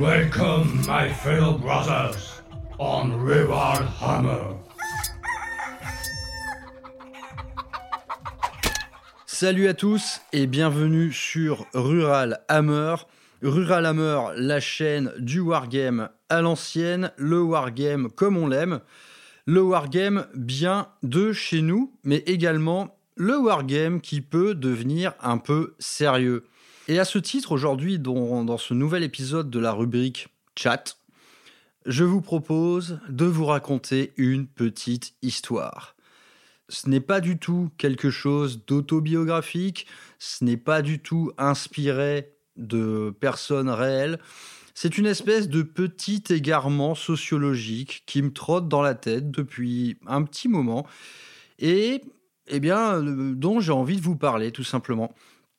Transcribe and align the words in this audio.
Welcome, 0.00 0.86
my 0.86 1.12
fellow 1.12 1.58
brothers, 1.58 2.40
on 2.78 3.12
Rural 3.22 3.86
Hammer. 4.00 4.56
Salut 9.26 9.68
à 9.68 9.74
tous 9.74 10.20
et 10.32 10.46
bienvenue 10.46 11.12
sur 11.12 11.66
Rural 11.74 12.40
Hammer. 12.48 12.96
Rural 13.42 13.86
Hammer, 13.86 14.20
la 14.36 14.60
chaîne 14.60 15.12
du 15.18 15.40
wargame 15.40 16.10
à 16.28 16.42
l'ancienne, 16.42 17.10
le 17.16 17.40
wargame 17.40 18.10
comme 18.10 18.36
on 18.36 18.46
l'aime. 18.46 18.80
Le 19.46 19.62
wargame 19.62 20.26
bien 20.34 20.88
de 21.02 21.32
chez 21.32 21.62
nous, 21.62 21.96
mais 22.04 22.18
également 22.26 22.98
le 23.16 23.38
wargame 23.38 24.02
qui 24.02 24.20
peut 24.20 24.54
devenir 24.54 25.14
un 25.20 25.38
peu 25.38 25.74
sérieux. 25.78 26.44
Et 26.86 26.98
à 26.98 27.06
ce 27.06 27.18
titre, 27.18 27.52
aujourd'hui, 27.52 27.98
dans, 27.98 28.44
dans 28.44 28.58
ce 28.58 28.74
nouvel 28.74 29.02
épisode 29.02 29.48
de 29.48 29.58
la 29.58 29.72
rubrique 29.72 30.28
Chat, 30.54 30.98
je 31.86 32.04
vous 32.04 32.20
propose 32.20 33.00
de 33.08 33.24
vous 33.24 33.46
raconter 33.46 34.12
une 34.18 34.46
petite 34.46 35.14
histoire. 35.22 35.96
Ce 36.68 36.90
n'est 36.90 37.00
pas 37.00 37.22
du 37.22 37.38
tout 37.38 37.70
quelque 37.78 38.10
chose 38.10 38.66
d'autobiographique, 38.66 39.86
ce 40.18 40.44
n'est 40.44 40.58
pas 40.58 40.82
du 40.82 40.98
tout 40.98 41.32
inspiré 41.38 42.34
de 42.60 43.14
personnes 43.20 43.70
réelles. 43.70 44.18
C'est 44.74 44.98
une 44.98 45.06
espèce 45.06 45.48
de 45.48 45.62
petit 45.62 46.22
égarement 46.30 46.94
sociologique 46.94 48.02
qui 48.06 48.22
me 48.22 48.32
trotte 48.32 48.68
dans 48.68 48.82
la 48.82 48.94
tête 48.94 49.30
depuis 49.30 49.98
un 50.06 50.22
petit 50.22 50.48
moment 50.48 50.86
et 51.58 52.02
eh 52.46 52.60
bien, 52.60 52.94
euh, 52.94 53.34
dont 53.34 53.60
j'ai 53.60 53.72
envie 53.72 53.96
de 53.96 54.02
vous 54.02 54.16
parler 54.16 54.52
tout 54.52 54.64
simplement. 54.64 55.14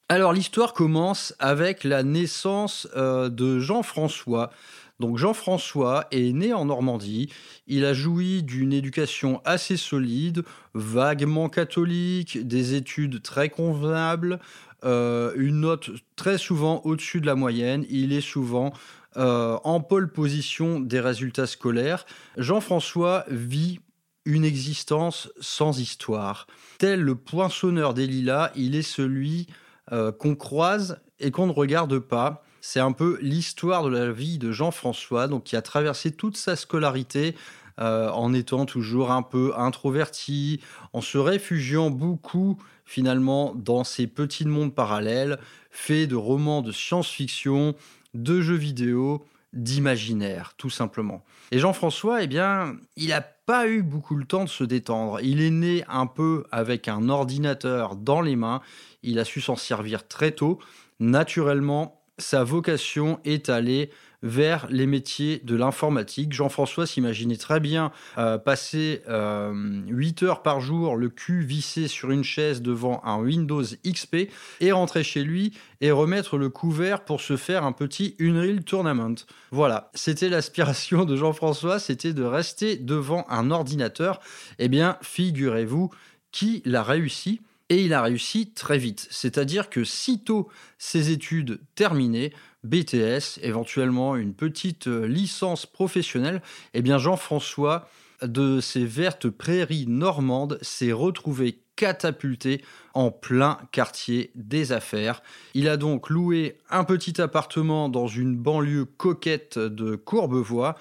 Alors 0.10 0.34
l'histoire 0.34 0.74
commence 0.74 1.34
avec 1.40 1.84
la 1.84 2.04
naissance 2.04 2.88
euh, 2.98 3.30
de 3.30 3.60
Jean-François. 3.60 4.52
Donc 5.00 5.18
Jean-François 5.18 6.06
est 6.12 6.32
né 6.34 6.54
en 6.54 6.66
Normandie, 6.66 7.32
il 7.66 7.86
a 7.86 7.94
joui 7.94 8.44
d'une 8.44 8.72
éducation 8.72 9.42
assez 9.46 9.78
solide, 9.78 10.44
vaguement 10.76 11.50
catholique, 11.50 12.46
des 12.46 12.76
études 12.76 13.22
très 13.24 13.50
convenables, 13.50 14.40
euh, 14.84 15.34
une 15.36 15.62
note 15.62 15.92
très 16.16 16.38
souvent 16.38 16.82
au-dessus 16.84 17.22
de 17.22 17.26
la 17.26 17.36
moyenne, 17.36 17.86
il 17.90 18.14
est 18.14 18.22
souvent 18.22 18.74
euh, 19.18 19.58
en 19.64 19.80
pole 19.82 20.12
position 20.12 20.80
des 20.80 21.00
résultats 21.00 21.48
scolaires. 21.48 22.06
Jean-François 22.38 23.26
vit 23.30 23.80
une 24.26 24.46
existence 24.46 25.30
sans 25.40 25.80
histoire. 25.80 26.48
Tel 26.78 27.02
le 27.02 27.16
poinçonneur 27.16 27.94
des 27.94 28.08
lilas, 28.08 28.52
il 28.56 28.76
est 28.76 28.82
celui 28.82 29.48
euh, 29.92 30.12
qu'on 30.12 30.36
croise 30.36 31.00
et 31.20 31.32
qu'on 31.32 31.48
ne 31.48 31.52
regarde 31.52 32.00
pas. 32.00 32.44
C'est 32.62 32.80
un 32.80 32.92
peu 32.92 33.18
l'histoire 33.22 33.84
de 33.84 33.90
la 33.90 34.12
vie 34.12 34.38
de 34.38 34.52
Jean-François, 34.52 35.28
donc 35.28 35.44
qui 35.44 35.56
a 35.56 35.62
traversé 35.62 36.12
toute 36.12 36.38
sa 36.38 36.56
scolarité 36.56 37.36
en 37.78 38.32
étant 38.36 38.68
toujours 38.68 39.10
un 39.10 39.24
peu 39.24 39.54
introverti, 39.58 40.62
en 40.94 41.02
se 41.02 41.18
réfugiant 41.18 41.90
beaucoup 41.90 42.62
finalement 42.92 43.54
dans 43.56 43.86
ces 43.86 44.06
petits 44.06 44.46
mondes 44.46 44.76
parallèles, 44.76 45.40
faits 45.70 46.10
de 46.10 46.16
romans 46.16 46.62
de 46.62 46.74
science-fiction, 46.74 47.74
de 48.14 48.42
jeux 48.42 48.58
vidéo, 48.58 49.24
d'imaginaire, 49.54 50.56
tout 50.58 50.70
simplement. 50.70 51.24
Et 51.52 51.60
Jean-François, 51.60 52.22
eh 52.22 52.28
bien, 52.28 52.76
il 52.98 53.08
n'a 53.08 53.22
pas 53.22 53.66
eu 53.70 53.82
beaucoup 53.82 54.16
le 54.16 54.26
temps 54.26 54.44
de 54.44 54.50
se 54.50 54.66
détendre. 54.66 55.22
Il 55.22 55.42
est 55.42 55.52
né 55.52 55.86
un 55.88 56.06
peu 56.06 56.44
avec 56.52 56.90
un 56.90 57.08
ordinateur 57.08 57.96
dans 57.96 58.20
les 58.20 58.36
mains. 58.36 58.60
Il 59.04 59.20
a 59.20 59.26
su 59.26 59.40
s'en 59.40 59.56
servir 59.56 60.06
très 60.06 60.32
tôt. 60.32 60.60
Naturellement, 61.00 62.02
sa 62.18 62.44
vocation 62.44 63.22
est 63.24 63.48
allée 63.48 63.90
vers 64.24 64.68
les 64.70 64.86
métiers 64.86 65.42
de 65.44 65.56
l'informatique. 65.56 66.34
Jean-François 66.34 66.86
s'imaginait 66.86 67.38
très 67.38 67.60
bien 67.60 67.92
euh, 68.18 68.38
passer 68.38 69.02
euh, 69.10 69.82
8 69.88 70.24
heures 70.24 70.42
par 70.44 70.60
jour 70.60 70.96
le 70.96 71.10
cul 71.10 71.42
vissé 71.42 71.88
sur 71.88 72.12
une 72.12 72.24
chaise 72.24 72.62
devant 72.62 73.02
un 73.04 73.20
Windows 73.20 73.64
XP 73.86 74.30
et 74.60 74.72
rentrer 74.72 75.04
chez 75.04 75.24
lui 75.24 75.54
et 75.82 75.92
remettre 75.92 76.38
le 76.38 76.50
couvert 76.50 77.04
pour 77.04 77.22
se 77.22 77.38
faire 77.38 77.64
un 77.64 77.72
petit 77.72 78.16
Unreal 78.20 78.64
Tournament. 78.64 79.16
Voilà, 79.52 79.90
c'était 79.94 80.30
l'aspiration 80.30 81.06
de 81.06 81.16
Jean-François, 81.16 81.80
c'était 81.80 82.14
de 82.14 82.24
rester 82.24 82.78
devant 82.78 83.26
un 83.30 83.52
ordinateur. 83.52 84.20
Eh 84.60 84.70
bien, 84.70 84.98
figurez-vous 85.02 85.90
qu'il 86.32 86.62
l'a 86.66 86.84
réussi 86.84 87.42
et 87.70 87.84
il 87.86 87.94
a 87.94 88.02
réussi 88.02 88.52
très 88.52 88.78
vite. 88.78 89.08
C'est-à-dire 89.12 89.70
que 89.70 89.86
sitôt 89.86 90.50
ses 90.78 91.12
études 91.12 91.62
terminées, 91.76 92.34
BTS, 92.64 93.40
éventuellement 93.42 94.16
une 94.16 94.34
petite 94.34 94.88
euh, 94.88 95.06
licence 95.06 95.66
professionnelle, 95.66 96.42
eh 96.74 96.82
bien 96.82 96.98
Jean-François 96.98 97.88
de 98.22 98.60
ces 98.60 98.86
vertes 98.86 99.30
prairies 99.30 99.86
normandes 99.88 100.60
s'est 100.62 100.92
retrouvé 100.92 101.62
catapulté 101.76 102.64
en 102.94 103.10
plein 103.10 103.58
quartier 103.72 104.32
des 104.36 104.72
affaires. 104.72 105.24
Il 105.56 105.68
a 105.68 105.78
donc 105.78 106.10
loué 106.10 106.60
un 106.70 106.84
petit 106.84 107.20
appartement 107.20 107.90
dans 107.90 108.08
une 108.08 108.36
banlieue 108.36 108.86
coquette 108.86 109.58
de 109.58 109.96
Courbevoie 109.96 110.76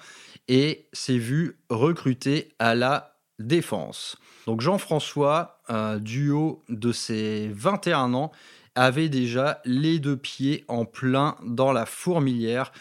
et 0.47 0.85
s'est 0.93 1.17
vu 1.17 1.57
recruté 1.69 2.49
à 2.59 2.75
la 2.75 3.15
défense. 3.39 4.17
Donc 4.45 4.61
Jean-François, 4.61 5.61
euh, 5.69 5.97
du 5.97 6.29
haut 6.31 6.63
de 6.69 6.91
ses 6.91 7.49
21 7.53 8.13
ans, 8.13 8.31
avait 8.75 9.09
déjà 9.09 9.61
les 9.65 9.99
deux 9.99 10.17
pieds 10.17 10.63
en 10.67 10.85
plein 10.85 11.35
dans 11.43 11.71
la 11.71 11.85
fourmilière, 11.85 12.71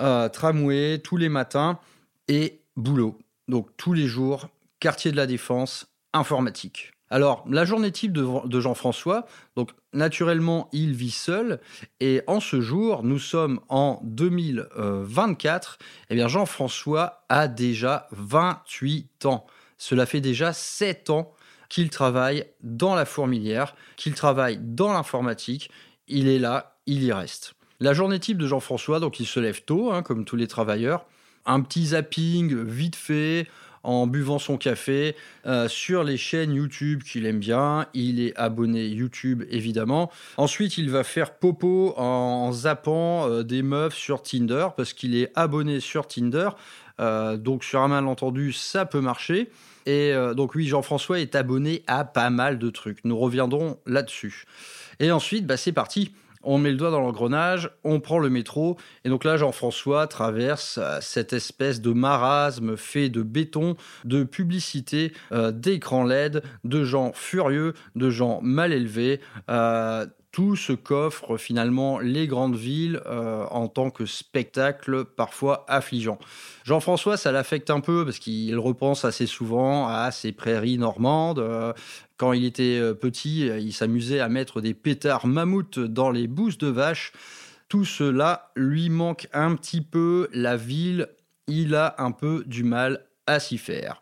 euh, 0.00 0.28
tramway 0.28 0.98
tous 0.98 1.16
les 1.16 1.28
matins 1.28 1.78
et 2.28 2.60
boulot. 2.76 3.18
Donc 3.48 3.68
tous 3.76 3.92
les 3.92 4.06
jours, 4.06 4.48
quartier 4.80 5.10
de 5.10 5.16
la 5.16 5.26
défense, 5.26 5.88
informatique. 6.12 6.92
Alors, 7.10 7.44
la 7.48 7.64
journée 7.64 7.90
type 7.90 8.12
de, 8.12 8.60
Jean-François, 8.60 9.26
donc 9.56 9.70
naturellement, 9.94 10.68
il 10.72 10.92
vit 10.92 11.10
seul, 11.10 11.58
et 12.00 12.22
en 12.26 12.38
ce 12.38 12.60
jour, 12.60 13.02
nous 13.02 13.18
sommes 13.18 13.60
en 13.70 14.00
2024, 14.04 15.78
et 15.80 15.84
eh 16.10 16.14
bien 16.16 16.28
Jean-François 16.28 17.24
a 17.30 17.48
déjà 17.48 18.08
28 18.10 19.24
ans. 19.24 19.46
Cela 19.78 20.04
fait 20.04 20.20
déjà 20.20 20.52
7 20.52 21.08
ans 21.08 21.32
qu'il 21.68 21.90
travaille 21.90 22.46
dans 22.62 22.94
la 22.94 23.04
fourmilière, 23.04 23.74
qu'il 23.96 24.14
travaille 24.14 24.58
dans 24.60 24.92
l'informatique. 24.92 25.70
Il 26.06 26.28
est 26.28 26.38
là, 26.38 26.76
il 26.86 27.02
y 27.02 27.12
reste. 27.12 27.54
La 27.80 27.92
journée 27.94 28.18
type 28.18 28.38
de 28.38 28.46
Jean-François, 28.46 29.00
donc 29.00 29.20
il 29.20 29.26
se 29.26 29.38
lève 29.38 29.62
tôt, 29.62 29.92
hein, 29.92 30.02
comme 30.02 30.24
tous 30.24 30.36
les 30.36 30.48
travailleurs. 30.48 31.06
Un 31.46 31.60
petit 31.60 31.88
zapping 31.88 32.62
vite 32.64 32.96
fait 32.96 33.46
en 33.82 34.06
buvant 34.06 34.38
son 34.38 34.56
café 34.56 35.16
euh, 35.46 35.68
sur 35.68 36.04
les 36.04 36.16
chaînes 36.16 36.52
YouTube 36.52 37.02
qu'il 37.02 37.26
aime 37.26 37.38
bien. 37.38 37.86
Il 37.94 38.20
est 38.20 38.36
abonné 38.36 38.86
YouTube 38.86 39.44
évidemment. 39.50 40.10
Ensuite, 40.36 40.78
il 40.78 40.90
va 40.90 41.04
faire 41.04 41.34
popo 41.34 41.94
en, 41.96 42.52
zappant 42.52 43.28
euh, 43.28 43.42
des 43.42 43.62
meufs 43.62 43.94
sur 43.94 44.22
Tinder 44.22 44.68
parce 44.76 44.92
qu'il 44.92 45.14
est 45.16 45.30
abonné 45.34 45.80
sur 45.80 46.06
Tinder. 46.06 46.50
Euh, 47.00 47.36
donc 47.36 47.64
sur 47.64 47.80
un 47.80 47.88
malentendu, 47.88 48.52
ça 48.52 48.84
peut 48.84 49.00
marcher. 49.00 49.50
Et 49.88 50.12
euh, 50.12 50.34
donc 50.34 50.54
oui, 50.54 50.66
Jean-François 50.66 51.18
est 51.18 51.34
abonné 51.34 51.82
à 51.86 52.04
pas 52.04 52.28
mal 52.28 52.58
de 52.58 52.68
trucs. 52.68 53.02
Nous 53.06 53.16
reviendrons 53.16 53.78
là-dessus. 53.86 54.44
Et 55.00 55.10
ensuite, 55.10 55.46
bah, 55.46 55.56
c'est 55.56 55.72
parti. 55.72 56.12
On 56.42 56.58
met 56.58 56.70
le 56.70 56.76
doigt 56.76 56.90
dans 56.90 57.00
l'engrenage, 57.00 57.70
on 57.84 57.98
prend 57.98 58.18
le 58.18 58.28
métro, 58.28 58.76
et 59.04 59.08
donc 59.08 59.24
là, 59.24 59.36
Jean-François 59.38 60.06
traverse 60.06 60.78
euh, 60.80 60.98
cette 61.00 61.32
espèce 61.32 61.80
de 61.80 61.92
marasme 61.92 62.76
fait 62.76 63.08
de 63.08 63.22
béton, 63.22 63.76
de 64.04 64.24
publicité, 64.24 65.12
d'écran 65.32 66.04
LED, 66.04 66.42
de 66.64 66.84
gens 66.84 67.12
furieux, 67.14 67.72
de 67.96 68.10
gens 68.10 68.40
mal 68.42 68.74
élevés, 68.74 69.20
tout 70.32 70.56
ce 70.56 70.72
qu'offrent 70.72 71.36
finalement 71.36 71.98
les 71.98 72.26
grandes 72.26 72.56
villes 72.56 73.00
euh, 73.06 73.44
en 73.50 73.68
tant 73.68 73.90
que 73.90 74.06
spectacle 74.06 75.04
parfois 75.04 75.64
affligeant. 75.68 76.18
Jean-François, 76.64 77.16
ça 77.16 77.32
l'affecte 77.32 77.70
un 77.70 77.80
peu 77.80 78.04
parce 78.04 78.18
qu'il 78.18 78.56
repense 78.58 79.04
assez 79.04 79.26
souvent 79.26 79.88
à 79.88 80.10
ses 80.10 80.32
prairies 80.32 80.78
normandes. 80.78 81.38
Euh, 81.38 81.72
quand 82.16 82.32
il 82.32 82.44
était 82.44 82.78
euh, 82.78 82.94
petit, 82.94 83.46
il 83.46 83.72
s'amusait 83.72 84.20
à 84.20 84.28
mettre 84.28 84.60
des 84.60 84.74
pétards 84.74 85.26
mammouths 85.26 85.78
dans 85.78 86.10
les 86.10 86.26
bousses 86.26 86.58
de 86.58 86.68
vaches. 86.68 87.12
Tout 87.68 87.84
cela 87.84 88.50
lui 88.54 88.90
manque 88.90 89.28
un 89.32 89.54
petit 89.54 89.80
peu. 89.80 90.28
La 90.32 90.56
ville, 90.56 91.08
il 91.46 91.74
a 91.74 91.94
un 91.98 92.12
peu 92.12 92.44
du 92.46 92.64
mal 92.64 93.06
à 93.26 93.40
s'y 93.40 93.58
faire. 93.58 94.00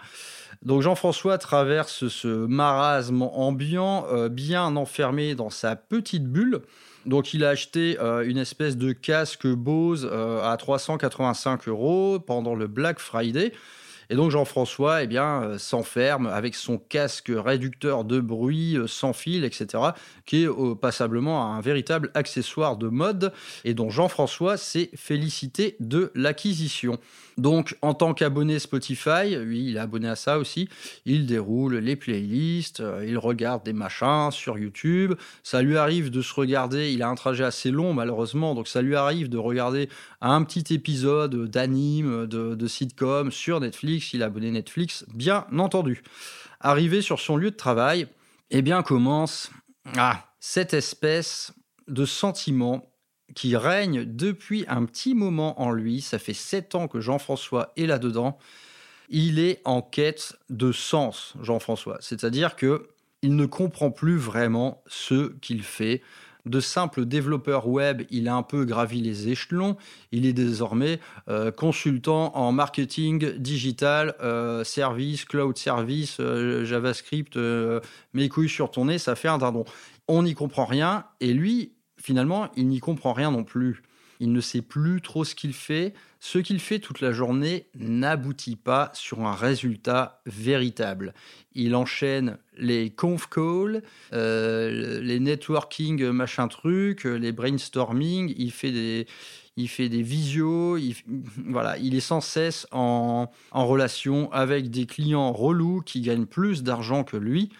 Donc 0.66 0.82
Jean-François 0.82 1.38
traverse 1.38 2.08
ce 2.08 2.26
marasme 2.26 3.22
ambiant, 3.22 4.04
euh, 4.10 4.28
bien 4.28 4.74
enfermé 4.74 5.36
dans 5.36 5.48
sa 5.48 5.76
petite 5.76 6.24
bulle. 6.24 6.60
Donc 7.06 7.32
il 7.32 7.44
a 7.44 7.50
acheté 7.50 7.96
une 8.00 8.36
espèce 8.36 8.76
de 8.76 8.90
casque 8.90 9.46
Bose 9.46 10.10
à 10.12 10.56
385 10.56 11.68
euros 11.68 12.18
pendant 12.18 12.56
le 12.56 12.66
Black 12.66 12.98
Friday. 12.98 13.52
Et 14.10 14.14
donc 14.14 14.30
Jean-François 14.30 15.02
eh 15.02 15.06
bien, 15.06 15.42
euh, 15.42 15.58
s'enferme 15.58 16.26
avec 16.26 16.54
son 16.54 16.78
casque 16.78 17.32
réducteur 17.34 18.04
de 18.04 18.20
bruit 18.20 18.76
euh, 18.76 18.86
sans 18.86 19.12
fil, 19.12 19.44
etc., 19.44 19.82
qui 20.24 20.44
est 20.44 20.48
euh, 20.48 20.74
passablement 20.74 21.54
un 21.54 21.60
véritable 21.60 22.10
accessoire 22.14 22.76
de 22.76 22.88
mode 22.88 23.32
et 23.64 23.74
dont 23.74 23.90
Jean-François 23.90 24.56
s'est 24.56 24.90
félicité 24.94 25.76
de 25.80 26.12
l'acquisition. 26.14 26.98
Donc, 27.36 27.76
en 27.82 27.92
tant 27.92 28.14
qu'abonné 28.14 28.58
Spotify, 28.58 29.36
lui, 29.36 29.68
il 29.68 29.76
est 29.76 29.80
abonné 29.80 30.08
à 30.08 30.16
ça 30.16 30.38
aussi. 30.38 30.70
Il 31.04 31.26
déroule 31.26 31.76
les 31.76 31.94
playlists, 31.94 32.82
il 33.06 33.18
regarde 33.18 33.62
des 33.62 33.74
machins 33.74 34.30
sur 34.30 34.58
YouTube. 34.58 35.12
Ça 35.42 35.60
lui 35.60 35.76
arrive 35.76 36.10
de 36.10 36.22
se 36.22 36.32
regarder. 36.32 36.92
Il 36.92 37.02
a 37.02 37.08
un 37.08 37.14
trajet 37.14 37.44
assez 37.44 37.70
long, 37.70 37.92
malheureusement, 37.92 38.54
donc 38.54 38.68
ça 38.68 38.80
lui 38.80 38.96
arrive 38.96 39.28
de 39.28 39.36
regarder 39.36 39.90
un 40.20 40.42
petit 40.44 40.74
épisode 40.74 41.48
d'anime, 41.48 42.26
de, 42.26 42.66
sitcom 42.66 43.30
sur 43.30 43.60
Netflix. 43.60 44.12
Il 44.12 44.22
est 44.22 44.24
abonné 44.24 44.50
Netflix, 44.50 45.04
bien 45.12 45.46
entendu. 45.56 46.02
Arrivé 46.60 47.02
sur 47.02 47.20
son 47.20 47.36
lieu 47.36 47.50
de 47.50 47.56
travail, 47.56 48.08
eh 48.50 48.62
bien 48.62 48.82
commence 48.82 49.50
ah, 49.96 50.24
cette 50.40 50.74
espèce 50.74 51.52
de 51.88 52.04
sentiment 52.04 52.90
qui 53.34 53.56
règne 53.56 54.04
depuis 54.04 54.64
un 54.68 54.84
petit 54.84 55.14
moment 55.14 55.60
en 55.60 55.70
lui. 55.70 56.00
Ça 56.00 56.18
fait 56.18 56.34
sept 56.34 56.74
ans 56.74 56.88
que 56.88 57.00
Jean-François 57.00 57.72
est 57.76 57.86
là-dedans. 57.86 58.38
Il 59.08 59.38
est 59.38 59.60
en 59.64 59.82
quête 59.82 60.36
de 60.50 60.72
sens, 60.72 61.34
Jean-François. 61.42 61.98
C'est-à-dire 62.00 62.56
que 62.56 62.88
il 63.22 63.34
ne 63.34 63.46
comprend 63.46 63.90
plus 63.90 64.16
vraiment 64.16 64.82
ce 64.86 65.32
qu'il 65.40 65.62
fait. 65.62 66.02
De 66.46 66.60
simple 66.60 67.06
développeur 67.06 67.66
web, 67.66 68.02
il 68.08 68.28
a 68.28 68.36
un 68.36 68.44
peu 68.44 68.64
gravi 68.64 69.00
les 69.00 69.28
échelons. 69.28 69.76
Il 70.12 70.26
est 70.26 70.32
désormais 70.32 71.00
euh, 71.28 71.50
consultant 71.50 72.36
en 72.36 72.52
marketing 72.52 73.36
digital, 73.36 74.14
euh, 74.22 74.62
service, 74.62 75.24
cloud 75.24 75.58
service, 75.58 76.18
euh, 76.20 76.64
JavaScript, 76.64 77.36
mes 78.14 78.28
couilles 78.28 78.48
sur 78.48 78.70
ton 78.70 78.84
nez, 78.84 78.98
ça 78.98 79.16
fait 79.16 79.28
un 79.28 79.38
dindon. 79.38 79.64
On 80.06 80.22
n'y 80.22 80.34
comprend 80.34 80.66
rien 80.66 81.04
et 81.20 81.34
lui, 81.34 81.72
finalement, 81.98 82.48
il 82.56 82.68
n'y 82.68 82.78
comprend 82.78 83.12
rien 83.12 83.32
non 83.32 83.42
plus. 83.42 83.82
Il 84.20 84.32
ne 84.32 84.40
sait 84.40 84.62
plus 84.62 85.00
trop 85.00 85.24
ce 85.24 85.34
qu'il 85.34 85.52
fait. 85.52 85.94
Ce 86.20 86.38
qu'il 86.38 86.60
fait 86.60 86.78
toute 86.78 87.00
la 87.00 87.12
journée 87.12 87.66
n'aboutit 87.74 88.56
pas 88.56 88.90
sur 88.94 89.20
un 89.20 89.34
résultat 89.34 90.20
véritable. 90.26 91.14
Il 91.54 91.74
enchaîne 91.74 92.38
les 92.56 92.90
conf 92.90 93.28
calls, 93.28 93.82
euh, 94.12 95.00
les 95.00 95.20
networking 95.20 96.04
machin 96.10 96.48
truc, 96.48 97.04
les 97.04 97.32
brainstorming, 97.32 98.34
il 98.36 98.50
fait 98.50 98.72
des, 98.72 99.06
il 99.56 99.68
fait 99.68 99.88
des 99.88 100.02
visios, 100.02 100.76
il, 100.76 100.94
voilà, 101.46 101.78
il 101.78 101.94
est 101.94 102.00
sans 102.00 102.20
cesse 102.20 102.66
en, 102.72 103.30
en 103.52 103.66
relation 103.66 104.32
avec 104.32 104.70
des 104.70 104.86
clients 104.86 105.32
relous 105.32 105.82
qui 105.82 106.00
gagnent 106.00 106.26
plus 106.26 106.62
d'argent 106.62 107.04
que 107.04 107.16
lui. 107.16 107.50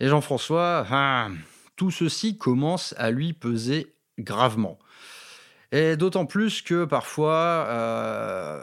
Et 0.00 0.08
Jean-François, 0.08 0.86
ah, 0.90 1.28
tout 1.76 1.90
ceci 1.90 2.36
commence 2.36 2.94
à 2.98 3.10
lui 3.10 3.32
peser 3.32 3.94
gravement. 4.18 4.78
Et 5.72 5.96
d'autant 5.96 6.26
plus 6.26 6.62
que 6.62 6.84
parfois 6.84 7.66
euh, 7.68 8.62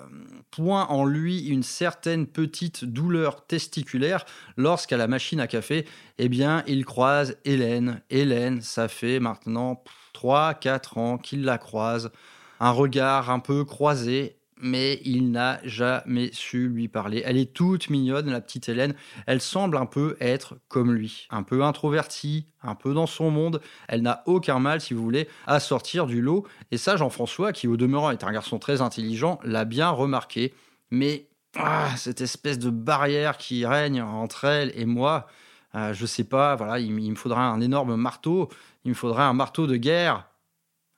point 0.52 0.86
en 0.88 1.06
lui 1.06 1.48
une 1.48 1.64
certaine 1.64 2.28
petite 2.28 2.86
douleur 2.86 3.46
testiculaire 3.46 4.26
lorsqu'à 4.56 4.98
la 4.98 5.08
machine 5.08 5.40
à 5.40 5.48
café, 5.48 5.86
eh 6.18 6.30
bien, 6.30 6.64
il 6.68 6.86
croise 6.86 7.38
Hélène. 7.44 8.02
Hélène, 8.10 8.62
ça 8.62 8.88
fait 8.88 9.20
maintenant 9.20 9.84
3-4 10.16 11.00
ans 11.00 11.18
qu'il 11.18 11.44
la 11.44 11.58
croise. 11.58 12.12
Un 12.60 12.72
regard 12.72 13.30
un 13.30 13.40
peu 13.40 13.66
croisé 13.66 14.38
mais 14.64 15.02
il 15.04 15.32
n'a 15.32 15.60
jamais 15.66 16.32
su 16.32 16.70
lui 16.70 16.88
parler. 16.88 17.22
Elle 17.26 17.38
est 17.38 17.54
toute 17.54 17.90
mignonne, 17.90 18.32
la 18.32 18.42
petite 18.42 18.70
Hélène. 18.70 18.96
Elle 19.28 19.42
semble 19.42 19.78
un 19.78 19.86
peu 19.86 20.16
être 20.20 20.56
comme 20.70 20.94
lui, 20.94 21.28
un 21.30 21.44
peu 21.44 21.64
introvertie, 21.64 22.48
un 22.64 22.74
peu 22.74 22.94
dans 22.94 23.06
son 23.06 23.30
monde. 23.30 23.62
Elle 23.88 24.02
n'a 24.02 24.24
aucun 24.26 24.60
mal, 24.60 24.82
si 24.82 24.94
vous 24.94 25.04
voulez, 25.04 25.28
à 25.46 25.60
sortir 25.60 26.08
du 26.08 26.22
lot. 26.22 26.48
Et 26.72 26.78
ça, 26.78 26.96
Jean-François, 26.96 27.52
qui 27.52 27.68
au 27.68 27.78
demeurant 27.78 28.10
est 28.10 28.24
un 28.24 28.32
garçon 28.32 28.58
très 28.58 28.82
intelligent, 28.82 29.40
l'a 29.44 29.66
bien 29.66 29.90
remarqué. 29.90 30.54
Mais 30.90 31.28
ah, 31.58 31.90
cette 31.98 32.22
espèce 32.22 32.58
de 32.58 32.70
barrière 32.70 33.38
qui 33.38 33.66
règne 33.66 34.02
entre 34.02 34.46
elle 34.46 34.72
et 34.76 34.86
moi, 34.86 35.28
je 35.74 35.80
euh, 35.80 35.94
je 35.94 36.06
sais 36.06 36.24
pas, 36.24 36.56
voilà, 36.56 36.80
il, 36.80 36.94
me 36.94 37.16
faudra 37.16 37.48
un 37.48 37.60
énorme 37.60 37.96
marteau, 37.96 38.50
il 38.86 38.90
me 38.90 38.96
faudra 38.96 39.28
un 39.28 39.34
marteau 39.34 39.68
de 39.68 39.76
guerre. 39.76 40.28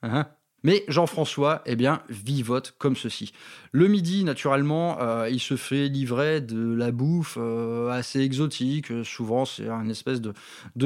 Hein? 0.02 0.26
Mais 0.66 0.84
Jean-François, 0.88 1.62
eh 1.64 1.76
bien, 1.76 2.02
vivote 2.08 2.74
comme 2.76 2.96
ceci. 2.96 3.32
Le 3.76 3.88
midi, 3.88 4.24
naturellement, 4.24 4.96
euh, 5.02 5.28
il 5.30 5.38
se 5.38 5.54
fait 5.54 5.88
livrer 5.88 6.40
de 6.40 6.74
la 6.74 6.92
bouffe 6.92 7.36
euh, 7.38 7.90
assez 7.90 8.22
exotique. 8.22 8.86
Souvent, 9.04 9.44
c'est 9.44 9.68
un 9.68 9.90
espèce 9.90 10.22
de, 10.22 10.32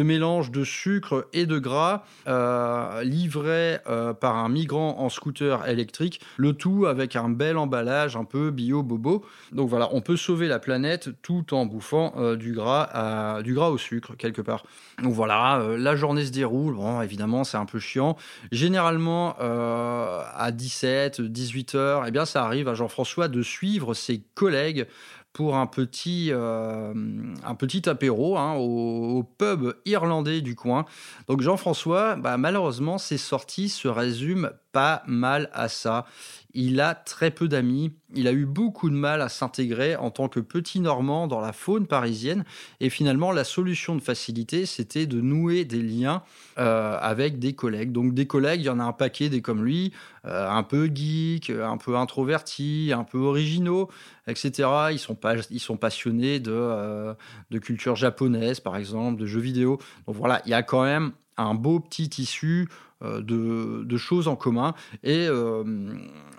mélange 0.03 0.51
de 0.51 0.65
sucre 0.65 1.29
et 1.33 1.47
de 1.47 1.61
gras, 1.61 2.03
euh, 2.27 3.05
livré 3.05 3.79
par 4.21 4.35
un 4.35 4.49
migrant 4.49 4.99
en 4.99 5.09
scooter 5.09 5.69
électrique. 5.69 6.21
Le 6.37 6.53
tout 6.53 6.87
avec 6.87 7.15
un 7.15 7.29
bel 7.29 7.59
emballage 7.59 8.17
un 8.17 8.25
peu 8.25 8.51
bio-bobo. 8.51 9.25
Donc 9.53 9.69
voilà, 9.69 9.89
on 9.93 10.01
peut 10.01 10.17
sauver 10.17 10.49
la 10.49 10.59
planète 10.59 11.11
tout 11.23 11.55
en 11.55 11.67
bouffant 11.67 12.35
du, 12.35 12.55
gras 12.55 13.41
du 13.43 13.55
gras 13.55 13.69
au 13.69 13.79
sucre, 13.79 14.17
quelque 14.17 14.43
part. 14.43 14.65
Donc 15.01 15.13
voilà, 15.13 15.65
la 15.79 15.95
journée 15.95 16.25
se 16.25 16.33
déroule. 16.33 16.75
Bon, 16.75 17.01
évidemment, 17.03 17.45
c'est 17.45 17.57
un 17.57 17.67
peu 17.67 17.79
chiant. 17.79 18.17
Généralement, 18.51 19.37
à 19.39 20.51
17, 20.51 21.21
18 21.21 21.75
heures, 21.77 22.05
eh 22.09 22.11
bien, 22.11 22.25
ça 22.25 22.45
arrive 22.45 22.67
à 22.67 22.75
Jean-François 22.81 23.29
de 23.29 23.43
suivre 23.43 23.95
ses 23.95 24.23
collègues 24.35 24.87
pour 25.33 25.57
un 25.57 25.67
petit, 25.67 26.31
euh, 26.33 26.93
apéro 27.87 28.37
hein, 28.37 28.55
au, 28.55 29.23
pub 29.23 29.75
irlandais 29.85 30.41
du 30.41 30.57
coin. 30.57 30.87
Donc 31.29 31.41
Jean-François, 31.41 32.17
bah, 32.17 32.37
malheureusement, 32.37 32.99
ses 32.99 33.19
sorties 33.19 33.69
se 33.69 33.87
résument 33.87 34.49
pas 34.73 35.03
mal 35.07 35.51
à 35.53 35.69
ça. 35.69 36.07
Il 36.53 36.81
a 36.81 36.95
très 36.97 37.31
peu 37.31 37.47
d'amis, 37.47 37.93
il 38.13 38.27
a 38.27 38.33
eu 38.33 38.45
beaucoup 38.45 38.91
de 38.91 38.95
mal 38.95 39.23
à 39.23 39.29
s'intégrer 39.29 39.95
en 39.95 40.11
tant 40.11 40.29
que 40.29 40.41
petit 40.41 40.81
Normand 40.81 41.29
dans 41.29 41.41
la 41.41 41.53
faune 41.53 41.87
parisienne, 41.87 42.45
et 42.81 42.91
finalement 42.91 43.31
la 43.31 43.45
solution 43.45 43.95
de 43.95 44.01
facilité, 44.01 44.67
c'était 44.67 45.07
de 45.07 45.21
nouer 45.21 45.65
des 45.65 45.81
liens 45.81 46.23
euh, 46.59 46.99
avec 47.01 47.39
des 47.39 47.53
collègues. 47.53 47.93
Donc 47.93 48.15
des 48.15 48.27
collègues, 48.27 48.63
il 48.63 48.65
y 48.65 48.69
en 48.71 48.81
a 48.81 48.85
un 48.85 48.93
paquet 48.93 49.29
des 49.29 49.43
comme 49.43 49.65
lui, 49.65 49.93
euh, 50.25 50.49
un 50.49 50.65
peu 50.65 50.91
geek, 50.93 51.51
un 51.51 51.77
peu 51.77 51.97
introvertis, 51.97 52.93
un 52.93 53.05
peu 53.05 53.19
originaux, 53.19 53.89
etc. 54.27 54.69
Ils 54.91 54.99
sont, 54.99 55.15
pas, 55.15 55.37
ils 55.51 55.61
sont 55.61 55.77
passionnés 55.77 56.41
de, 56.41 56.53
euh, 56.53 57.15
de 57.51 57.59
culture 57.59 57.95
japonaise, 57.95 58.59
par 58.59 58.77
exemple, 58.77 59.21
de 59.21 59.27
jeux 59.27 59.41
vidéo. 59.41 59.79
Donc 60.07 60.17
voilà, 60.17 60.43
il 60.47 60.51
y 60.51 60.55
a 60.55 60.65
quand 60.65 60.83
même 60.83 61.13
un 61.37 61.55
beau 61.55 61.81
petit 61.81 62.09
tissu 62.09 62.69
euh, 63.03 63.23
de, 63.23 63.97
choses 63.97 64.29
en 64.29 64.37
commun 64.37 64.75
et 65.03 65.27
euh, 65.27 65.65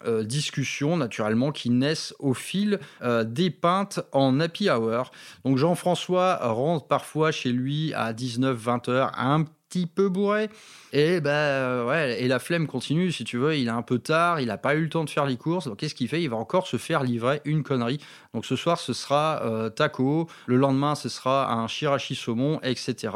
euh, 0.06 0.24
discussions 0.24 0.96
naturellement 0.96 1.51
qui 1.51 1.72
naissent 1.72 2.13
au 2.20 2.34
fil 2.34 2.80
des 3.25 3.50
pintes 3.50 4.00
en 4.12 4.39
happy 4.39 4.70
hour. 4.70 5.12
Donc 5.44 5.58
Jean-François 5.58 6.38
rentre 6.38 6.88
parfois 6.88 7.32
chez 7.32 7.51
lui 7.51 7.94
à 7.94 8.13
19-20 8.13 8.89
heures 8.89 9.12
un 9.18 9.46
peu 9.86 10.10
bourré. 10.10 10.50
Et 10.94 11.22
bah 11.22 11.86
ouais, 11.86 12.22
et 12.22 12.28
la 12.28 12.40
flemme 12.40 12.68
continue, 12.68 13.12
si 13.12 13.24
tu 13.24 13.38
veux. 13.38 13.56
Il 13.56 13.68
est 13.68 13.72
un 13.72 13.82
peu 13.82 14.00
tard, 14.00 14.40
il 14.42 14.48
n'a 14.48 14.58
pas 14.58 14.75
eu 14.75 14.82
le 14.82 14.90
temps 14.90 15.04
de 15.04 15.10
faire 15.10 15.25
les 15.25 15.38
courses. 15.38 15.66
Donc 15.68 15.78
qu'est-ce 15.78 15.96
qu'il 15.96 16.08
fait? 16.08 16.22
Il 16.22 16.30
va 16.30 16.38
encore 16.38 16.68
se 16.68 16.78
faire 16.78 17.04
livrer 17.04 17.42
une 17.46 17.63
connerie. 17.63 18.00
Donc 18.34 18.46
ce 18.46 18.56
soir, 18.56 18.80
ce 18.80 18.94
sera 18.94 19.42
euh, 19.44 19.70
taco. 19.70 20.28
Le 20.46 20.58
lendemain, 20.58 20.96
ce 20.96 21.10
sera 21.10 21.54
un 21.54 21.68
shirashi 21.68 22.16
saumon, 22.16 22.60
etc. 22.63 23.13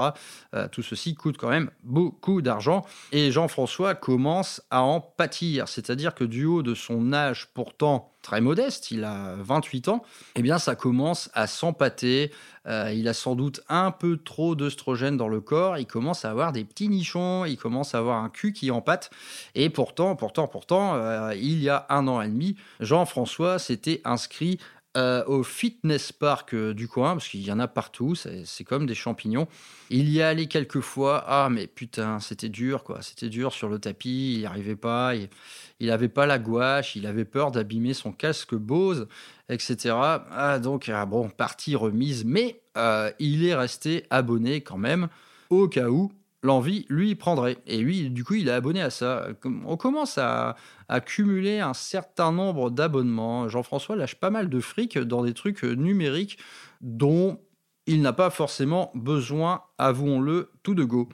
Euh, 0.53 0.67
tout 0.69 0.83
ceci 0.83 1.15
coûte 1.15 1.37
quand 1.37 1.49
même 1.49 1.69
beaucoup 1.83 2.41
d'argent. 2.41 2.85
Et 3.11 3.31
Jean-François 3.31 3.95
commence 3.95 4.61
à 4.71 4.81
en 4.81 5.01
pâtir. 5.01 5.67
C'est-à-dire 5.67 6.15
que 6.15 6.23
du 6.23 6.45
haut 6.45 6.63
de 6.63 6.75
son 6.75 7.13
âge 7.13 7.49
pourtant 7.53 8.14
très 8.25 8.41
modeste, 8.41 8.89
il 8.89 9.03
a 9.03 9.35
28 9.37 9.87
ans, 9.87 10.03
eh 10.35 10.41
bien 10.41 10.57
ça 10.57 10.75
commence 10.75 11.29
à 11.33 11.45
s'empâter. 11.47 12.31
Euh, 12.67 12.91
il 12.91 13.07
a 13.07 13.13
sans 13.13 13.35
doute 13.35 13.61
un 13.69 13.91
peu 13.91 14.17
trop 14.17 14.55
d'œstrogène 14.55 15.17
dans 15.17 15.27
le 15.27 15.39
corps. 15.39 15.77
Il 15.77 15.85
commence 15.85 16.25
à 16.25 16.31
avoir 16.31 16.51
des 16.51 16.63
petits 16.63 16.89
nichons. 16.89 17.45
Il 17.45 17.57
commence 17.57 17.93
à 17.93 17.99
avoir 17.99 18.23
un 18.23 18.29
cul 18.29 18.53
qui 18.53 18.71
empâte. 18.71 19.11
Et 19.53 19.69
pourtant, 19.69 20.15
pourtant, 20.15 20.47
pourtant, 20.47 21.29
il 21.33 21.61
y 21.61 21.69
a 21.69 21.85
un 21.89 22.07
an 22.07 22.21
et 22.21 22.27
demi, 22.27 22.55
Jean-François 22.79 23.59
s'était 23.59 24.01
inscrit 24.03 24.57
euh, 24.95 25.25
au 25.25 25.43
fitness 25.43 26.11
park 26.11 26.53
euh, 26.53 26.73
du 26.73 26.87
coin, 26.87 27.13
parce 27.13 27.27
qu'il 27.27 27.41
y 27.41 27.51
en 27.51 27.59
a 27.59 27.67
partout, 27.67 28.15
c'est 28.15 28.63
comme 28.63 28.85
des 28.85 28.95
champignons. 28.95 29.47
Il 29.89 30.09
y 30.09 30.19
est 30.19 30.23
allé 30.23 30.47
quelques 30.47 30.79
fois, 30.79 31.23
ah 31.27 31.49
mais 31.49 31.67
putain, 31.67 32.19
c'était 32.19 32.49
dur 32.49 32.83
quoi, 32.83 33.01
c'était 33.01 33.29
dur 33.29 33.51
sur 33.51 33.67
le 33.67 33.77
tapis, 33.77 34.35
il 34.35 34.39
n'y 34.39 34.45
arrivait 34.45 34.75
pas, 34.75 35.13
il 35.15 35.87
n'avait 35.87 36.07
pas 36.07 36.25
la 36.25 36.39
gouache, 36.39 36.95
il 36.95 37.07
avait 37.07 37.25
peur 37.25 37.51
d'abîmer 37.51 37.93
son 37.93 38.11
casque 38.11 38.55
Bose, 38.55 39.07
etc. 39.49 39.95
Ah, 39.95 40.59
donc, 40.59 40.89
ah, 40.89 41.05
bon, 41.05 41.29
partie 41.29 41.75
remise, 41.75 42.23
mais 42.25 42.61
euh, 42.77 43.11
il 43.19 43.45
est 43.45 43.55
resté 43.55 44.05
abonné 44.09 44.61
quand 44.61 44.77
même, 44.77 45.09
au 45.49 45.67
cas 45.67 45.89
où 45.89 46.11
l'envie, 46.45 46.85
lui, 46.89 47.15
prendrait. 47.15 47.57
Et 47.67 47.77
lui, 47.79 48.09
du 48.09 48.23
coup, 48.23 48.35
il 48.35 48.47
est 48.47 48.51
abonné 48.51 48.81
à 48.81 48.89
ça. 48.89 49.27
On 49.65 49.75
commence 49.75 50.17
à, 50.17 50.55
à 50.87 51.01
cumuler 51.01 51.59
un 51.59 51.73
certain 51.73 52.31
nombre 52.31 52.69
d'abonnements. 52.69 53.49
Jean-François 53.49 53.95
lâche 53.95 54.15
pas 54.15 54.29
mal 54.29 54.49
de 54.49 54.59
fric 54.59 54.97
dans 54.97 55.23
des 55.23 55.33
trucs 55.33 55.63
numériques 55.63 56.37
dont 56.81 57.39
il 57.87 58.01
n'a 58.01 58.13
pas 58.13 58.29
forcément 58.29 58.91
besoin, 58.95 59.63
avouons-le, 59.77 60.51
tout 60.63 60.75
de 60.75 60.83
go. 60.83 61.09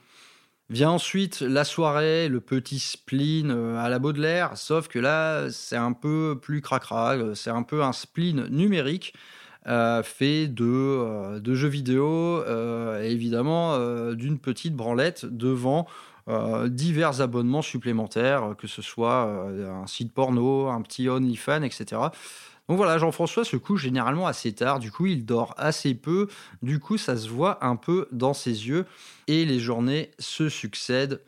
Vient 0.70 0.90
ensuite 0.90 1.40
la 1.40 1.64
soirée, 1.64 2.28
le 2.28 2.40
petit 2.40 2.78
spleen 2.78 3.50
euh, 3.50 3.76
à 3.76 3.90
la 3.90 3.98
Baudelaire, 3.98 4.56
sauf 4.56 4.88
que 4.88 4.98
là, 4.98 5.50
c'est 5.50 5.76
un 5.76 5.92
peu 5.92 6.38
plus 6.40 6.62
cracra, 6.62 7.14
euh, 7.16 7.34
c'est 7.34 7.50
un 7.50 7.62
peu 7.62 7.82
un 7.82 7.92
spleen 7.92 8.46
numérique 8.48 9.12
euh, 9.66 10.02
fait 10.02 10.48
de, 10.48 11.38
de, 11.38 11.54
jeux 11.54 11.68
vidéo, 11.68 12.44
évidemment 13.02 13.76
d'une 14.14 14.38
petite 14.38 14.74
branlette 14.74 15.24
devant 15.24 15.86
divers 16.66 17.20
abonnements 17.20 17.62
supplémentaires, 17.62 18.54
que 18.58 18.66
ce 18.66 18.82
soit 18.82 19.22
un 19.22 19.86
site 19.86 20.12
porno, 20.12 20.68
un 20.68 20.82
petit 20.82 21.08
OnlyFans, 21.08 21.62
etc. 21.62 22.10
Donc 22.68 22.76
voilà, 22.76 22.96
Jean-François 22.98 23.44
se 23.44 23.56
couche 23.56 23.82
généralement 23.82 24.26
assez 24.26 24.52
tard, 24.52 24.78
du 24.78 24.90
coup 24.90 25.06
il 25.06 25.26
dort 25.26 25.54
assez 25.58 25.94
peu, 25.94 26.28
du 26.62 26.78
coup 26.78 26.96
ça 26.96 27.16
se 27.16 27.28
voit 27.28 27.64
un 27.64 27.76
peu 27.76 28.08
dans 28.12 28.34
ses 28.34 28.68
yeux 28.68 28.86
et 29.26 29.44
les 29.44 29.58
journées 29.58 30.12
se 30.18 30.48
succèdent 30.48 31.20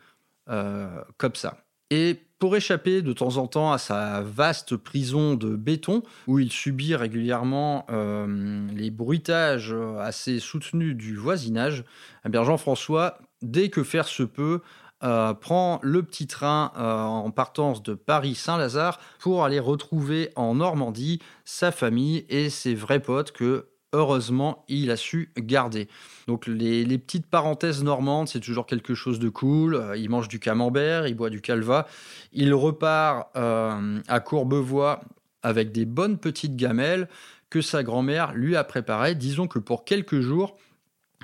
euh, 0.49 1.01
comme 1.17 1.35
ça. 1.35 1.57
Et 1.91 2.21
pour 2.45 2.55
échapper 2.55 3.01
de 3.01 3.11
temps 3.11 3.37
en 3.37 3.47
temps 3.47 3.71
à 3.71 3.79
sa 3.79 4.21
vaste 4.21 4.75
prison 4.75 5.33
de 5.33 5.55
béton, 5.55 6.03
où 6.27 6.37
il 6.37 6.51
subit 6.51 6.93
régulièrement 6.93 7.87
euh, 7.89 8.67
les 8.71 8.91
bruitages 8.91 9.75
assez 9.99 10.39
soutenus 10.39 10.95
du 10.95 11.15
voisinage, 11.15 11.85
eh 12.23 12.31
Jean-François, 12.31 13.17
dès 13.41 13.69
que 13.69 13.81
faire 13.81 14.07
se 14.07 14.21
peut, 14.21 14.61
euh, 15.03 15.33
prend 15.33 15.79
le 15.81 16.03
petit 16.03 16.27
train 16.27 16.71
euh, 16.77 17.01
en 17.01 17.31
partance 17.31 17.81
de 17.81 17.95
Paris-Saint-Lazare 17.95 18.99
pour 19.17 19.43
aller 19.43 19.59
retrouver 19.59 20.29
en 20.35 20.53
Normandie 20.53 21.23
sa 21.45 21.71
famille 21.71 22.27
et 22.29 22.51
ses 22.51 22.75
vrais 22.75 22.99
potes 22.99 23.31
que 23.31 23.69
heureusement 23.95 24.65
il 24.67 24.91
a 24.91 24.97
su 24.97 25.31
garder. 25.37 25.87
Donc 26.27 26.47
les, 26.47 26.85
petites 26.97 27.27
parenthèses 27.27 27.83
normandes, 27.83 28.27
c'est 28.27 28.39
toujours 28.39 28.65
quelque 28.65 28.93
chose 28.93 29.19
de 29.19 29.29
cool. 29.29 29.75
Euh, 29.75 29.97
il 29.97 30.09
mange 30.09 30.27
du 30.27 30.39
camembert, 30.39 31.07
il 31.07 31.15
boit 31.15 31.29
du 31.29 31.41
calva. 31.41 31.87
Il 32.33 32.53
repart 32.53 33.29
à 33.35 34.19
Courbevoie 34.19 35.01
avec 35.41 35.71
des 35.71 35.85
bonnes 35.85 36.17
petites 36.17 36.55
gamelles 36.55 37.07
que 37.49 37.61
sa 37.61 37.83
grand-mère 37.83 38.33
lui 38.33 38.55
a 38.55 38.63
préparées. 38.63 39.15
Disons 39.15 39.47
que 39.47 39.59
pour 39.59 39.85
quelques 39.85 40.19
jours, 40.19 40.57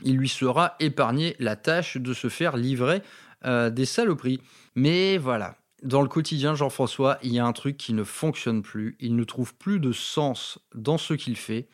il 0.04 0.18
lui 0.18 0.30
sera 0.30 0.76
épargné 0.80 1.36
la 1.40 1.56
tâche 1.56 1.98
de 1.98 2.14
se 2.14 2.30
faire 2.30 2.58
livrer 2.58 3.02
euh, 3.46 3.70
des 3.70 3.86
saloperies. 3.86 4.40
Mais 4.76 5.18
voilà, 5.18 5.56
dans 5.84 6.02
le 6.02 6.08
quotidien, 6.08 6.56
Jean-François, 6.56 7.18
il 7.24 7.34
y 7.34 7.40
a 7.40 7.46
un 7.46 7.54
truc 7.54 7.78
qui 7.78 7.94
ne 7.94 8.04
fonctionne 8.04 8.62
plus. 8.62 8.96
Il 9.00 9.16
ne 9.16 9.24
trouve 9.24 9.56
plus 9.56 9.80
de 9.80 9.92
sens 9.92 10.60
dans 10.76 10.98
ce 10.98 11.14
qu'il 11.14 11.36
fait. 11.36 11.68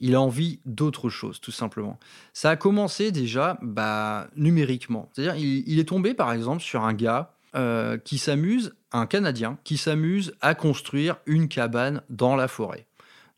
Il 0.00 0.14
a 0.14 0.20
envie 0.20 0.60
d'autre 0.64 1.10
chose, 1.10 1.40
tout 1.40 1.52
simplement. 1.52 1.98
Ça 2.32 2.50
a 2.50 2.56
commencé 2.56 3.12
déjà 3.12 3.58
bah, 3.62 4.28
numériquement. 4.36 5.10
C'est-à-dire, 5.12 5.36
il, 5.36 5.78
est 5.78 5.88
tombé, 5.88 6.14
par 6.14 6.32
exemple, 6.32 6.62
sur 6.62 6.82
un 6.82 6.94
gars 6.94 7.34
euh, 7.54 7.98
qui 7.98 8.18
s'amuse, 8.18 8.74
un 8.92 9.06
Canadien, 9.06 9.58
qui 9.64 9.76
s'amuse 9.76 10.34
à 10.40 10.54
construire 10.54 11.16
une 11.26 11.48
cabane 11.48 12.02
dans 12.08 12.36
la 12.36 12.48
forêt. 12.48 12.86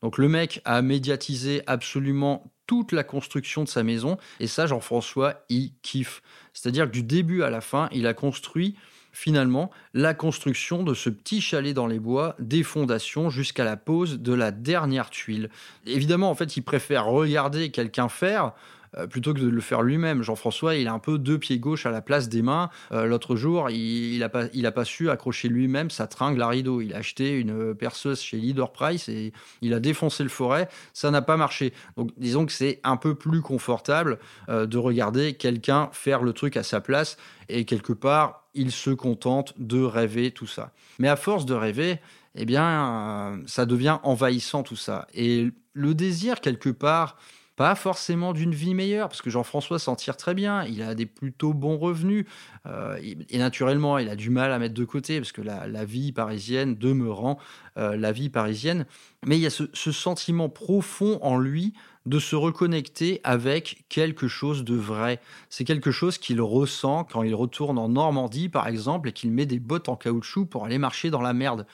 Donc 0.01 0.17
le 0.17 0.27
mec 0.27 0.61
a 0.65 0.81
médiatisé 0.81 1.63
absolument 1.65 2.51
toute 2.67 2.91
la 2.91 3.03
construction 3.03 3.63
de 3.63 3.69
sa 3.69 3.83
maison. 3.83 4.17
Et 4.39 4.47
ça, 4.47 4.67
Jean-François, 4.67 5.45
il 5.49 5.73
kiffe. 5.81 6.21
C'est-à-dire 6.53 6.85
que 6.85 6.91
du 6.91 7.03
début 7.03 7.43
à 7.43 7.49
la 7.49 7.61
fin, 7.61 7.89
il 7.91 8.07
a 8.07 8.13
construit 8.13 8.75
finalement 9.13 9.71
la 9.93 10.13
construction 10.13 10.83
de 10.83 10.93
ce 10.93 11.09
petit 11.09 11.39
chalet 11.39 11.73
dans 11.73 11.87
les 11.87 11.99
bois, 11.99 12.35
des 12.39 12.63
fondations 12.63 13.29
jusqu'à 13.29 13.63
la 13.63 13.77
pose 13.77 14.19
de 14.19 14.33
la 14.33 14.51
dernière 14.51 15.09
tuile. 15.09 15.49
Évidemment, 15.85 16.29
en 16.29 16.35
fait, 16.35 16.57
il 16.57 16.63
préfère 16.63 17.05
regarder 17.05 17.71
quelqu'un 17.71 18.09
faire 18.09 18.53
euh, 18.97 19.07
plutôt 19.07 19.33
que 19.33 19.39
de 19.39 19.49
le 19.49 19.61
faire 19.61 19.81
lui-même. 19.81 20.21
Jean-François, 20.21 20.75
il 20.75 20.87
a 20.87 20.93
un 20.93 20.99
peu 20.99 21.17
deux 21.17 21.37
pieds 21.37 21.59
gauche 21.59 21.85
à 21.85 21.91
la 21.91 22.01
place 22.01 22.29
des 22.29 22.41
mains. 22.41 22.69
Euh, 22.91 23.05
l'autre 23.05 23.35
jour, 23.35 23.69
il 23.69 24.19
n'a 24.19 24.29
pas, 24.29 24.47
pas 24.47 24.85
su 24.85 25.09
accrocher 25.09 25.47
lui-même 25.47 25.89
sa 25.89 26.07
tringle 26.07 26.41
à 26.41 26.47
rideau. 26.47 26.81
Il 26.81 26.93
a 26.93 26.97
acheté 26.97 27.31
une 27.31 27.73
perceuse 27.75 28.21
chez 28.21 28.37
Leader 28.37 28.71
Price 28.71 29.09
et 29.09 29.33
il 29.61 29.73
a 29.73 29.79
défoncé 29.79 30.23
le 30.23 30.29
forêt. 30.29 30.69
Ça 30.93 31.11
n'a 31.11 31.21
pas 31.21 31.37
marché. 31.37 31.73
Donc, 31.97 32.11
disons 32.17 32.45
que 32.45 32.51
c'est 32.51 32.79
un 32.83 32.97
peu 32.97 33.15
plus 33.15 33.41
confortable 33.41 34.19
euh, 34.49 34.65
de 34.65 34.77
regarder 34.77 35.33
quelqu'un 35.33 35.89
faire 35.91 36.23
le 36.23 36.33
truc 36.33 36.57
à 36.57 36.63
sa 36.63 36.81
place 36.81 37.17
et 37.49 37.65
quelque 37.65 37.93
part, 37.93 38.47
il 38.53 38.71
se 38.71 38.91
contente 38.91 39.53
de 39.57 39.81
rêver 39.81 40.31
tout 40.31 40.47
ça. 40.47 40.71
Mais 40.99 41.09
à 41.09 41.15
force 41.15 41.45
de 41.45 41.53
rêver, 41.53 41.99
eh 42.35 42.45
bien, 42.45 43.39
ça 43.45 43.65
devient 43.65 43.97
envahissant 44.03 44.63
tout 44.63 44.75
ça. 44.75 45.07
Et 45.13 45.51
le 45.73 45.93
désir, 45.93 46.41
quelque 46.41 46.69
part, 46.69 47.17
pas 47.55 47.75
forcément 47.75 48.33
d'une 48.33 48.53
vie 48.53 48.73
meilleure, 48.73 49.09
parce 49.09 49.21
que 49.21 49.29
Jean-François 49.29 49.77
s'en 49.77 49.95
tire 49.95 50.17
très 50.17 50.33
bien, 50.33 50.63
il 50.63 50.81
a 50.81 50.95
des 50.95 51.05
plutôt 51.05 51.53
bons 51.53 51.77
revenus, 51.77 52.25
euh, 52.65 52.97
et 53.01 53.37
naturellement, 53.37 53.99
il 53.99 54.09
a 54.09 54.15
du 54.15 54.31
mal 54.31 54.51
à 54.51 54.57
mettre 54.57 54.73
de 54.73 54.85
côté, 54.85 55.19
parce 55.19 55.31
que 55.31 55.41
la, 55.41 55.85
vie 55.85 56.11
parisienne 56.11 56.75
demeurant 56.75 57.37
euh, 57.77 57.95
la 57.95 58.11
vie 58.11 58.29
parisienne, 58.29 58.85
mais 59.25 59.37
il 59.37 59.41
y 59.41 59.45
a 59.45 59.51
ce, 59.51 59.63
ce, 59.73 59.91
sentiment 59.91 60.49
profond 60.49 61.19
en 61.21 61.37
lui 61.37 61.73
de 62.05 62.19
se 62.19 62.35
reconnecter 62.35 63.21
avec 63.23 63.85
quelque 63.87 64.27
chose 64.27 64.63
de 64.63 64.75
vrai. 64.75 65.21
C'est 65.49 65.63
quelque 65.63 65.91
chose 65.91 66.17
qu'il 66.17 66.41
ressent 66.41 67.03
quand 67.03 67.23
il 67.23 67.35
retourne 67.35 67.77
en 67.77 67.89
Normandie, 67.89 68.49
par 68.49 68.67
exemple, 68.67 69.09
et 69.09 69.13
qu'il 69.13 69.31
met 69.31 69.45
des 69.45 69.59
bottes 69.59 69.89
en 69.89 69.95
caoutchouc 69.95 70.45
pour 70.47 70.65
aller 70.65 70.79
marcher 70.79 71.11
dans 71.11 71.21
la 71.21 71.33
merde. 71.33 71.65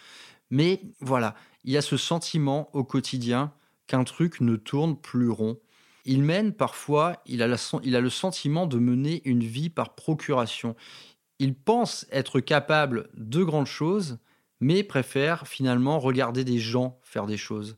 Mais 0.51 0.81
voilà, 0.99 1.35
il 1.63 1.71
y 1.71 1.77
a 1.77 1.81
ce 1.81 1.97
sentiment 1.97 2.69
au 2.73 2.83
quotidien 2.83 3.53
qu'un 3.87 4.03
truc 4.03 4.41
ne 4.41 4.55
tourne 4.55 4.95
plus 4.95 5.29
rond 5.29 5.57
il 6.09 6.23
mène 6.23 6.53
parfois, 6.53 7.21
il 7.27 7.43
a, 7.43 7.47
le 7.47 8.09
sentiment 8.09 8.65
de 8.65 8.79
mener 8.79 9.21
une 9.25 9.43
vie 9.43 9.69
par 9.69 9.93
procuration. 9.93 10.75
Il 11.37 11.53
pense 11.53 12.07
être 12.11 12.39
capable 12.39 13.09
de 13.13 13.43
grandes 13.43 13.67
choses, 13.67 14.17
mais 14.59 14.81
préfère 14.81 15.47
finalement 15.47 15.99
regarder 15.99 16.43
des 16.43 16.57
gens 16.57 16.99
faire 17.03 17.27
des 17.27 17.37
choses. 17.37 17.77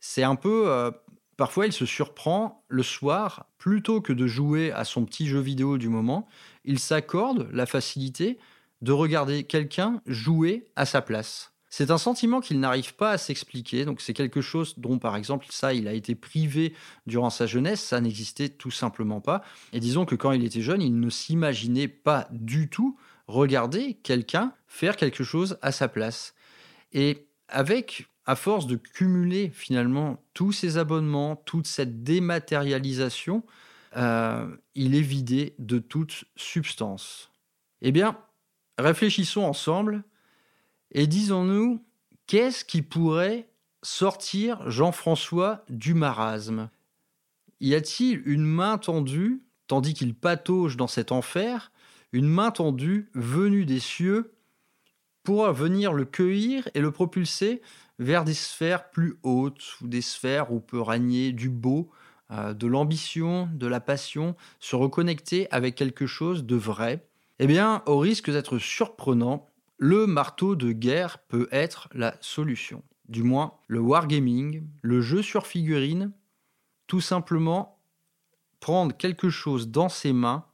C'est 0.00 0.24
un 0.24 0.34
peu... 0.34 0.64
Euh, 0.66 0.90
parfois, 1.36 1.66
il 1.66 1.72
se 1.72 1.86
surprend 1.86 2.64
le 2.66 2.82
soir, 2.82 3.46
plutôt 3.58 4.00
que 4.00 4.12
de 4.12 4.26
jouer 4.26 4.72
à 4.72 4.82
son 4.82 5.04
petit 5.04 5.28
jeu 5.28 5.38
vidéo 5.38 5.78
du 5.78 5.88
moment, 5.88 6.26
il 6.64 6.80
s'accorde 6.80 7.48
la 7.52 7.64
facilité 7.64 8.38
de 8.82 8.90
regarder 8.90 9.44
quelqu'un 9.44 10.02
jouer 10.04 10.66
à 10.74 10.84
sa 10.84 11.00
place. 11.00 11.52
C'est 11.70 11.90
un 11.90 11.98
sentiment 11.98 12.40
qu'il 12.40 12.60
n'arrive 12.60 12.94
pas 12.94 13.10
à 13.10 13.18
s'expliquer. 13.18 13.84
Donc 13.84 14.00
c'est 14.00 14.14
quelque 14.14 14.40
chose 14.40 14.74
dont, 14.78 14.98
par 14.98 15.16
exemple, 15.16 15.46
ça, 15.50 15.74
il 15.74 15.86
a 15.86 15.92
été 15.92 16.14
privé 16.14 16.74
durant 17.06 17.30
sa 17.30 17.46
jeunesse. 17.46 17.82
Ça 17.82 18.00
n'existait 18.00 18.48
tout 18.48 18.70
simplement 18.70 19.20
pas. 19.20 19.42
Et 19.72 19.80
disons 19.80 20.06
que 20.06 20.14
quand 20.14 20.32
il 20.32 20.44
était 20.44 20.62
jeune, 20.62 20.82
il 20.82 20.98
ne 20.98 21.10
s'imaginait 21.10 21.88
pas 21.88 22.26
du 22.30 22.68
tout 22.68 22.96
regarder 23.26 23.94
quelqu'un 24.02 24.54
faire 24.66 24.96
quelque 24.96 25.24
chose 25.24 25.58
à 25.62 25.72
sa 25.72 25.88
place. 25.88 26.34
Et 26.92 27.26
avec, 27.48 28.06
à 28.26 28.36
force 28.36 28.66
de 28.66 28.76
cumuler 28.76 29.50
finalement 29.50 30.22
tous 30.34 30.52
ces 30.52 30.78
abonnements, 30.78 31.36
toute 31.36 31.66
cette 31.66 32.02
dématérialisation, 32.02 33.42
euh, 33.96 34.46
il 34.74 34.94
est 34.94 35.02
vidé 35.02 35.54
de 35.58 35.78
toute 35.78 36.24
substance. 36.36 37.30
Eh 37.80 37.92
bien, 37.92 38.18
réfléchissons 38.78 39.42
ensemble 39.42 40.04
et 40.92 41.06
disons-nous, 41.06 41.84
qu'est-ce 42.26 42.64
qui 42.64 42.82
pourrait 42.82 43.48
sortir 43.82 44.68
Jean-François 44.70 45.64
du 45.68 45.94
marasme? 45.94 46.70
Y 47.60 47.74
a-t-il 47.74 48.22
une 48.26 48.44
main 48.44 48.78
tendue, 48.78 49.42
tandis 49.66 49.94
qu'il 49.94 50.14
patauge 50.14 50.76
dans 50.76 50.86
cet 50.86 51.12
enfer, 51.12 51.72
une 52.12 52.28
main 52.28 52.50
tendue 52.50 53.10
venue 53.14 53.64
des 53.64 53.80
cieux 53.80 54.32
pour 55.22 55.52
venir 55.52 55.92
le 55.92 56.04
cueillir 56.04 56.68
et 56.74 56.80
le 56.80 56.90
propulser 56.90 57.60
vers 57.98 58.24
des 58.24 58.34
sphères 58.34 58.90
plus 58.90 59.18
hautes 59.22 59.78
ou 59.82 59.88
des 59.88 60.00
sphères 60.00 60.52
où 60.52 60.60
peut 60.60 60.80
régner 60.80 61.32
du 61.32 61.50
beau, 61.50 61.90
euh, 62.30 62.54
de 62.54 62.66
l'ambition, 62.66 63.48
de 63.52 63.66
la 63.66 63.80
passion, 63.80 64.36
se 64.60 64.76
reconnecter 64.76 65.50
avec 65.50 65.74
quelque 65.74 66.06
chose 66.06 66.44
de 66.44 66.56
vrai? 66.56 67.06
Eh 67.40 67.46
bien, 67.46 67.82
au 67.86 67.98
risque 67.98 68.30
d'être 68.30 68.58
surprenant, 68.58 69.46
le 69.78 70.06
marteau 70.06 70.56
de 70.56 70.72
guerre 70.72 71.18
peut 71.18 71.48
être 71.52 71.88
la 71.92 72.16
solution. 72.20 72.82
Du 73.08 73.22
moins, 73.22 73.54
le 73.68 73.80
wargaming, 73.80 74.66
le 74.82 75.00
jeu 75.00 75.22
sur 75.22 75.46
figurine, 75.46 76.12
tout 76.88 77.00
simplement 77.00 77.80
prendre 78.60 78.96
quelque 78.96 79.30
chose 79.30 79.68
dans 79.68 79.88
ses 79.88 80.12
mains 80.12 80.44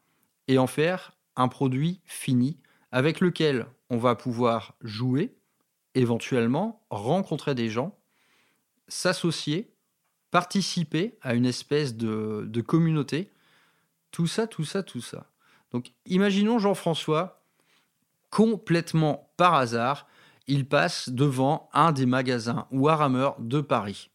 et 0.47 0.59
en 0.59 0.67
faire 0.67 1.17
un 1.37 1.49
produit 1.49 2.01
fini 2.05 2.59
avec 2.93 3.21
lequel 3.21 3.67
on 3.91 3.97
va 3.97 4.15
pouvoir 4.15 4.75
jouer, 4.83 5.35
éventuellement 5.95 6.85
rencontrer 6.91 7.55
des 7.55 7.71
gens, 7.71 7.99
s'associer, 8.89 9.73
participer 10.31 11.17
à 11.23 11.35
une 11.35 11.47
espèce 11.47 11.97
de, 11.97 12.45
de 12.47 12.61
communauté. 12.61 13.31
Tout 14.11 14.27
ça, 14.27 14.47
tout 14.47 14.65
ça, 14.65 14.83
tout 14.83 15.01
ça. 15.01 15.31
Donc 15.73 15.93
imaginons 16.07 16.59
Jean-François, 16.59 17.44
complètement 18.35 19.31
par 19.37 19.55
hasard, 19.55 20.09
il 20.49 20.67
passe 20.67 21.09
devant 21.09 21.71
un 21.73 21.93
des 21.93 22.05
magasins 22.05 22.67
Warhammer 22.73 23.31
de 23.39 23.61
Paris. 23.61 24.11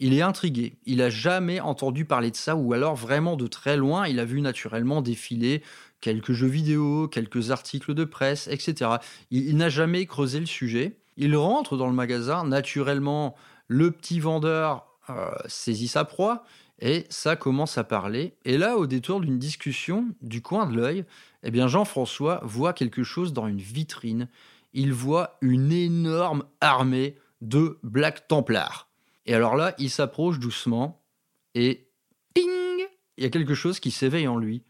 Il 0.00 0.14
est 0.14 0.22
intrigué, 0.22 0.78
il 0.86 0.98
n'a 0.98 1.10
jamais 1.10 1.60
entendu 1.60 2.06
parler 2.06 2.30
de 2.30 2.36
ça, 2.36 2.56
ou 2.56 2.72
alors 2.72 2.94
vraiment 2.94 3.36
de 3.36 3.46
très 3.46 3.76
loin, 3.76 4.08
il 4.08 4.20
a 4.20 4.24
vu 4.24 4.40
naturellement 4.40 5.02
défiler 5.02 5.62
quelques 6.00 6.32
jeux 6.32 6.46
vidéo, 6.46 7.08
quelques 7.08 7.50
articles 7.50 7.92
de 7.92 8.04
presse, 8.04 8.48
etc. 8.48 8.92
Il, 9.30 9.58
n'a 9.58 9.68
jamais 9.68 10.06
creusé 10.06 10.40
le 10.40 10.46
sujet. 10.46 10.96
Il 11.18 11.36
rentre 11.36 11.76
dans 11.76 11.88
le 11.88 11.92
magasin, 11.92 12.44
naturellement, 12.44 13.34
le 13.66 13.90
petit 13.90 14.18
vendeur 14.18 14.86
euh, 15.10 15.28
saisit 15.46 15.88
sa 15.88 16.06
proie, 16.06 16.42
et 16.80 17.04
ça 17.10 17.36
commence 17.36 17.76
à 17.76 17.84
parler. 17.84 18.34
Et 18.46 18.56
là, 18.56 18.78
au 18.78 18.86
détour 18.86 19.20
d'une 19.20 19.38
discussion, 19.38 20.06
du 20.22 20.40
coin 20.40 20.64
de 20.64 20.74
l'œil, 20.74 21.04
eh 21.42 21.50
bien 21.50 21.68
Jean-François 21.68 22.40
voit 22.44 22.72
quelque 22.72 23.02
chose 23.02 23.32
dans 23.32 23.46
une 23.46 23.60
vitrine. 23.60 24.28
Il 24.72 24.92
voit 24.92 25.38
une 25.40 25.72
énorme 25.72 26.44
armée 26.60 27.16
de 27.40 27.78
Black 27.82 28.28
Templars. 28.28 28.88
Et 29.26 29.34
alors 29.34 29.56
là, 29.56 29.74
il 29.78 29.90
s'approche 29.90 30.38
doucement 30.38 31.02
et 31.54 31.86
ping 32.34 32.48
Il 33.16 33.24
y 33.24 33.26
a 33.26 33.30
quelque 33.30 33.54
chose 33.54 33.80
qui 33.80 33.90
s'éveille 33.90 34.28
en 34.28 34.38
lui. 34.38 34.62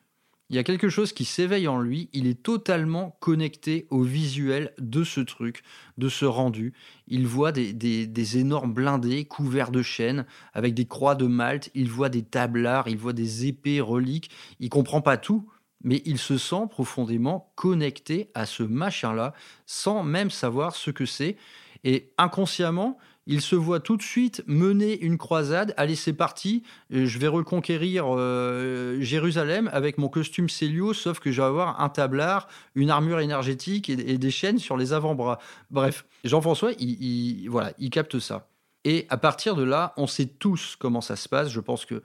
Il 0.51 0.57
y 0.57 0.59
a 0.59 0.65
quelque 0.65 0.89
chose 0.89 1.13
qui 1.13 1.27
s'éveille 1.27 1.69
en 1.69 1.79
lui, 1.79 2.09
il 2.15 2.27
est 2.27 2.43
totalement 2.43 3.19
connecté 3.21 3.87
au 3.91 4.01
visuel 4.01 4.73
de 4.79 5.05
ce 5.05 5.21
truc, 5.21 5.63
de 5.99 6.09
ce 6.09 6.25
rendu. 6.25 6.73
Il 7.07 7.27
voit 7.27 7.53
des, 7.53 8.39
énormes 8.39 8.73
blindés 8.73 9.27
couverts 9.27 9.71
de 9.71 9.83
chaînes 9.83 10.25
avec 10.55 10.73
des 10.73 10.87
croix 10.87 11.17
de 11.17 11.27
Malte, 11.27 11.71
il 11.75 11.91
voit 11.91 12.09
des 12.09 12.23
tablards, 12.23 12.89
il 12.89 12.97
voit 12.97 13.13
des 13.13 13.47
épées 13.47 13.83
reliques, 13.83 14.31
il 14.59 14.71
comprend 14.71 15.03
pas 15.03 15.19
tout, 15.19 15.47
mais 15.83 16.03
il 16.05 16.19
se 16.19 16.39
sent 16.39 16.67
profondément 16.71 17.53
connecté 17.55 18.31
à 18.35 18.47
ce 18.47 18.63
machin-là 18.63 19.33
sans 19.67 20.03
même 20.03 20.31
savoir 20.31 20.75
ce 20.75 20.91
que 20.91 21.07
c'est. 21.07 21.37
Et 21.85 22.11
inconsciemment, 22.19 22.99
il 23.29 23.43
se 23.43 23.55
voit 23.55 23.79
tout 23.79 23.99
de 23.99 24.03
suite 24.03 24.43
mener 24.47 24.99
une 24.99 25.19
croisade. 25.19 25.75
Allez, 25.77 25.97
c'est 25.97 26.15
parti. 26.15 26.63
Je 26.91 27.19
vais 27.19 27.29
reconquérir 27.29 28.07
euh, 28.09 28.99
Jérusalem 29.01 29.69
avec 29.73 29.99
mon 29.99 30.09
costume 30.09 30.49
Célio, 30.49 30.95
sauf 30.95 31.21
que 31.21 31.31
je 31.31 31.43
vais 31.43 31.47
avoir 31.47 31.81
un 31.81 31.91
tablard, 31.91 32.49
une 32.75 32.89
armure 32.89 33.21
énergétique 33.21 33.91
et, 33.91 34.17
des 34.17 34.31
chaînes 34.31 34.59
sur 34.59 34.79
les 34.79 34.95
avant-bras. 34.95 35.39
Bref, 35.71 36.07
Jean-François, 36.25 36.73
il, 36.79 37.49
voilà, 37.51 37.75
il 37.79 37.91
capte 37.91 38.19
ça. 38.19 38.49
Et 38.85 39.07
à 39.11 39.19
partir 39.19 39.57
de 39.57 39.63
là, 39.63 39.93
on 39.99 40.07
sait 40.07 40.27
tous 40.27 40.77
comment 40.77 41.03
ça 41.03 41.15
se 41.15 41.29
passe. 41.29 41.51
Je 41.51 41.61
pense 41.61 41.85
que 41.85 42.03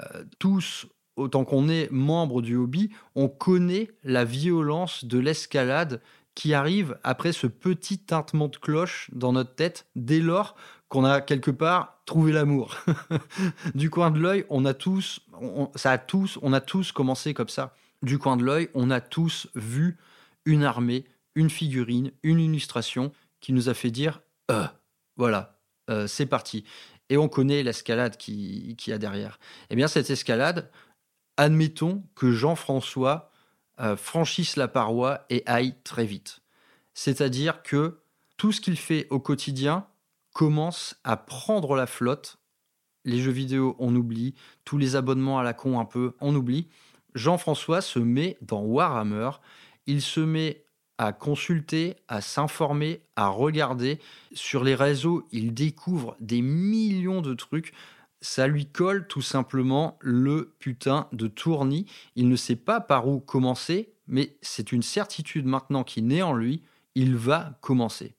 euh, 0.00 0.24
tous, 0.38 0.86
autant 1.18 1.44
qu'on 1.44 1.68
est 1.68 1.90
membre 1.90 2.42
du 2.42 2.56
hobby, 2.56 2.90
on 3.14 3.28
connaît 3.28 3.90
la 4.04 4.24
violence 4.24 5.04
de 5.04 5.18
l'escalade 5.18 6.00
qui 6.34 6.54
arrive 6.54 6.96
après 7.02 7.32
ce 7.32 7.46
petit 7.46 7.98
tintement 7.98 8.48
de 8.48 8.56
cloche 8.56 9.10
dans 9.12 9.32
notre 9.32 9.54
tête 9.54 9.86
dès 9.96 10.20
lors 10.20 10.54
qu'on 10.88 11.04
a 11.04 11.20
quelque 11.20 11.50
part 11.50 12.00
trouvé 12.06 12.32
l'amour. 12.32 12.76
du 13.74 13.90
coin 13.90 14.10
de 14.10 14.20
l'œil, 14.20 14.46
on 14.48 14.64
a 14.64 14.72
tous, 14.72 15.20
ça 15.74 15.92
a 15.92 15.98
tous, 15.98 16.38
on 16.42 16.52
a 16.52 16.60
tous 16.60 16.92
commencé 16.92 17.34
comme 17.34 17.48
ça. 17.48 17.74
Du 18.02 18.18
coin 18.18 18.36
de 18.36 18.44
l'œil, 18.44 18.68
on 18.74 18.90
a 18.90 19.00
tous 19.00 19.48
vu 19.54 19.98
une 20.44 20.62
armée, 20.62 21.04
une 21.34 21.50
figurine, 21.50 22.12
une 22.22 22.40
illustration 22.40 23.12
qui 23.40 23.52
nous 23.52 23.68
a 23.68 23.74
fait 23.74 23.90
dire 23.90 24.20
euh, 24.50 24.66
voilà, 25.16 25.58
euh, 25.90 26.06
c'est 26.06 26.26
parti. 26.26 26.64
Et 27.10 27.16
on 27.16 27.28
connaît 27.28 27.62
l'escalade 27.62 28.16
qui, 28.16 28.76
qui 28.78 28.92
a 28.92 28.98
derrière. 28.98 29.38
Eh 29.70 29.76
bien, 29.76 29.88
cette 29.88 30.10
escalade, 30.10 30.70
admettons 31.38 32.02
que 32.14 32.32
Jean-François 32.32 33.30
euh, 33.80 33.96
franchisse 33.96 34.56
la 34.56 34.68
paroi 34.68 35.24
et 35.30 35.42
aille 35.46 35.74
très 35.84 36.04
vite. 36.04 36.40
C'est-à-dire 36.92 37.62
que 37.62 38.00
tout 38.36 38.52
ce 38.52 38.60
qu'il 38.60 38.76
fait 38.76 39.06
au 39.10 39.20
quotidien 39.20 39.86
commence 40.34 41.00
à 41.04 41.16
prendre 41.16 41.74
la 41.76 41.86
flotte. 41.86 42.38
Les 43.04 43.20
jeux 43.20 43.32
vidéo, 43.32 43.76
on 43.78 43.94
oublie. 43.94 44.34
Tous 44.64 44.78
les 44.78 44.96
abonnements 44.96 45.38
à 45.38 45.44
la 45.44 45.54
con, 45.54 45.80
un 45.80 45.84
peu, 45.84 46.14
on 46.20 46.34
oublie. 46.34 46.68
Jean-François 47.14 47.80
se 47.80 47.98
met 48.00 48.36
dans 48.42 48.62
Warhammer. 48.62 49.30
Il 49.86 50.02
se 50.02 50.20
met 50.20 50.64
à 50.98 51.12
consulter, 51.12 51.96
à 52.08 52.20
s'informer, 52.20 53.00
à 53.14 53.28
regarder. 53.28 54.00
Sur 54.32 54.64
les 54.64 54.74
réseaux, 54.74 55.26
il 55.30 55.54
découvre 55.54 56.16
des 56.20 56.42
millions 56.42 57.22
de 57.22 57.34
trucs 57.34 57.72
ça 58.20 58.46
lui 58.46 58.66
colle 58.66 59.06
tout 59.06 59.22
simplement 59.22 59.98
le 60.00 60.54
putain 60.58 61.08
de 61.12 61.26
tournis. 61.26 61.86
Il 62.16 62.28
ne 62.28 62.36
sait 62.36 62.56
pas 62.56 62.80
par 62.80 63.08
où 63.08 63.20
commencer, 63.20 63.92
mais 64.06 64.36
c'est 64.42 64.72
une 64.72 64.82
certitude 64.82 65.46
maintenant 65.46 65.84
qui 65.84 66.02
naît 66.02 66.22
en 66.22 66.34
lui, 66.34 66.62
il 66.94 67.16
va 67.16 67.58
commencer. 67.60 68.14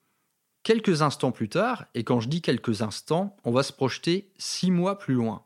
Quelques 0.63 1.01
instants 1.01 1.31
plus 1.31 1.49
tard, 1.49 1.85
et 1.95 2.03
quand 2.03 2.19
je 2.19 2.29
dis 2.29 2.41
quelques 2.41 2.81
instants, 2.81 3.35
on 3.43 3.51
va 3.51 3.63
se 3.63 3.73
projeter 3.73 4.29
six 4.37 4.71
mois 4.71 4.99
plus 4.99 5.13
loin. 5.13 5.43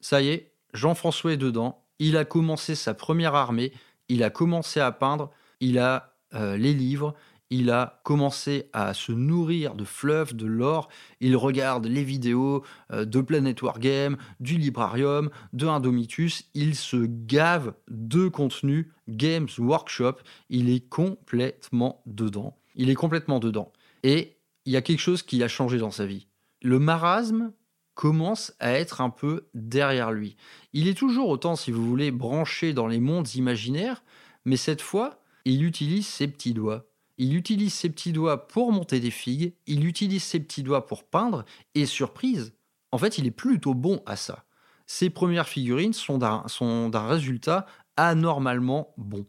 Ça 0.00 0.20
y 0.20 0.28
est, 0.28 0.52
Jean-François 0.74 1.32
est 1.32 1.38
dedans, 1.38 1.84
il 1.98 2.16
a 2.16 2.24
commencé 2.24 2.74
sa 2.74 2.94
première 2.94 3.34
armée, 3.34 3.72
il 4.08 4.22
a 4.22 4.30
commencé 4.30 4.80
à 4.80 4.92
peindre, 4.92 5.30
il 5.60 5.78
a 5.78 6.16
euh, 6.34 6.56
les 6.56 6.74
livres, 6.74 7.14
il 7.50 7.70
a 7.70 8.00
commencé 8.02 8.68
à 8.72 8.92
se 8.92 9.12
nourrir 9.12 9.74
de 9.74 9.84
fleuves, 9.84 10.34
de 10.34 10.46
l'or. 10.46 10.88
Il 11.20 11.36
regarde 11.36 11.86
les 11.86 12.02
vidéos 12.02 12.64
euh, 12.92 13.04
de 13.04 13.20
Planet 13.20 13.60
Wargame, 13.62 14.16
du 14.40 14.58
Librarium, 14.58 15.30
de 15.52 15.66
Indomitus. 15.66 16.44
Il 16.54 16.74
se 16.74 17.06
gave 17.06 17.74
de 17.88 18.28
contenu 18.28 18.90
Games 19.08 19.48
Workshop. 19.58 20.16
Il 20.50 20.70
est 20.70 20.88
complètement 20.88 22.02
dedans. 22.06 22.56
Il 22.74 22.90
est 22.90 22.94
complètement 22.94 23.38
dedans. 23.38 23.72
Et 24.02 24.36
il 24.64 24.72
y 24.72 24.76
a 24.76 24.82
quelque 24.82 25.00
chose 25.00 25.22
qui 25.22 25.42
a 25.42 25.48
changé 25.48 25.78
dans 25.78 25.92
sa 25.92 26.06
vie. 26.06 26.26
Le 26.62 26.78
marasme 26.78 27.52
commence 27.94 28.52
à 28.58 28.72
être 28.72 29.00
un 29.00 29.10
peu 29.10 29.48
derrière 29.54 30.12
lui. 30.12 30.36
Il 30.72 30.88
est 30.88 30.98
toujours 30.98 31.28
autant, 31.28 31.56
si 31.56 31.70
vous 31.70 31.86
voulez, 31.86 32.10
branché 32.10 32.74
dans 32.74 32.88
les 32.88 33.00
mondes 33.00 33.34
imaginaires, 33.34 34.02
mais 34.44 34.56
cette 34.56 34.82
fois, 34.82 35.22
il 35.44 35.64
utilise 35.64 36.06
ses 36.06 36.28
petits 36.28 36.52
doigts 36.52 36.85
il 37.18 37.34
utilise 37.36 37.74
ses 37.74 37.90
petits 37.90 38.12
doigts 38.12 38.46
pour 38.48 38.72
monter 38.72 39.00
des 39.00 39.10
figues, 39.10 39.54
il 39.66 39.86
utilise 39.86 40.22
ses 40.22 40.40
petits 40.40 40.62
doigts 40.62 40.86
pour 40.86 41.04
peindre, 41.04 41.44
et 41.74 41.86
surprise, 41.86 42.52
en 42.92 42.98
fait, 42.98 43.18
il 43.18 43.26
est 43.26 43.30
plutôt 43.30 43.74
bon 43.74 44.02
à 44.06 44.16
ça. 44.16 44.44
Ses 44.86 45.10
premières 45.10 45.48
figurines 45.48 45.92
sont 45.92 46.18
d'un 46.18 47.06
résultat 47.06 47.66
anormalement 47.96 48.94
bon. 48.96 49.26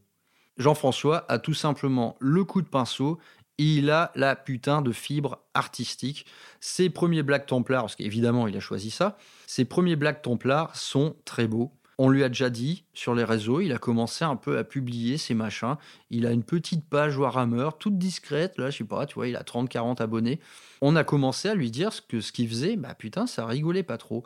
Jean-François 0.57 1.25
a 1.31 1.39
tout 1.39 1.53
simplement 1.53 2.15
le 2.19 2.43
coup 2.43 2.61
de 2.61 2.67
pinceau, 2.67 3.19
il 3.57 3.89
a 3.89 4.11
la 4.15 4.35
putain 4.35 4.81
de 4.81 4.91
fibre 4.91 5.39
artistique. 5.53 6.25
Ses 6.59 6.89
premiers 6.89 7.23
Black 7.23 7.47
Templars, 7.47 7.83
parce 7.83 7.95
qu'évidemment 7.95 8.47
il 8.47 8.55
a 8.55 8.59
choisi 8.59 8.91
ça, 8.91 9.17
ses 9.47 9.65
premiers 9.65 9.95
Black 9.95 10.21
Templars 10.21 10.75
sont 10.75 11.15
très 11.25 11.47
beaux. 11.47 11.71
On 11.97 12.09
lui 12.09 12.23
a 12.23 12.29
déjà 12.29 12.49
dit 12.49 12.83
sur 12.93 13.15
les 13.15 13.23
réseaux, 13.23 13.59
il 13.59 13.73
a 13.73 13.79
commencé 13.79 14.23
un 14.23 14.35
peu 14.35 14.57
à 14.57 14.63
publier 14.63 15.17
ses 15.17 15.33
machins. 15.33 15.77
Il 16.11 16.27
a 16.27 16.31
une 16.31 16.43
petite 16.43 16.87
page 16.87 17.17
Warhammer, 17.17 17.69
toute 17.79 17.97
discrète, 17.97 18.57
là, 18.57 18.69
je 18.69 18.77
sais 18.77 18.83
pas, 18.83 19.05
tu 19.07 19.15
vois, 19.15 19.27
il 19.27 19.35
a 19.35 19.41
30-40 19.41 20.01
abonnés. 20.01 20.39
On 20.81 20.95
a 20.95 21.03
commencé 21.03 21.49
à 21.49 21.55
lui 21.55 21.71
dire 21.71 21.91
que 22.07 22.21
ce 22.21 22.31
qu'il 22.31 22.47
faisait, 22.47 22.75
bah 22.75 22.93
putain, 22.93 23.25
ça 23.25 23.45
rigolait 23.45 23.83
pas 23.83 23.97
trop. 23.97 24.23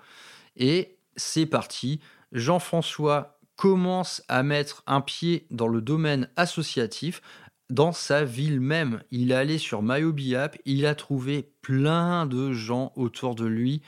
Et 0.58 0.98
c'est 1.16 1.46
parti. 1.46 2.02
Jean-François 2.34 3.40
commence 3.56 4.22
à 4.28 4.44
mettre 4.44 4.84
un 4.88 5.02
pied 5.02 5.46
dans 5.52 5.68
le 5.68 5.82
domaine 5.82 6.30
associatif 6.36 7.22
dans 7.70 7.94
sa 7.94 8.26
ville 8.26 8.60
même. 8.60 9.02
Il 9.12 9.32
est 9.32 9.36
allé 9.36 9.58
sur 9.58 9.82
MyObiApp, 9.82 10.58
il 10.66 10.86
a 10.86 10.94
trouvé 10.94 11.54
plein 11.62 12.26
de 12.26 12.52
gens 12.52 12.92
autour 12.96 13.34
de 13.34 13.46
lui 13.46 13.82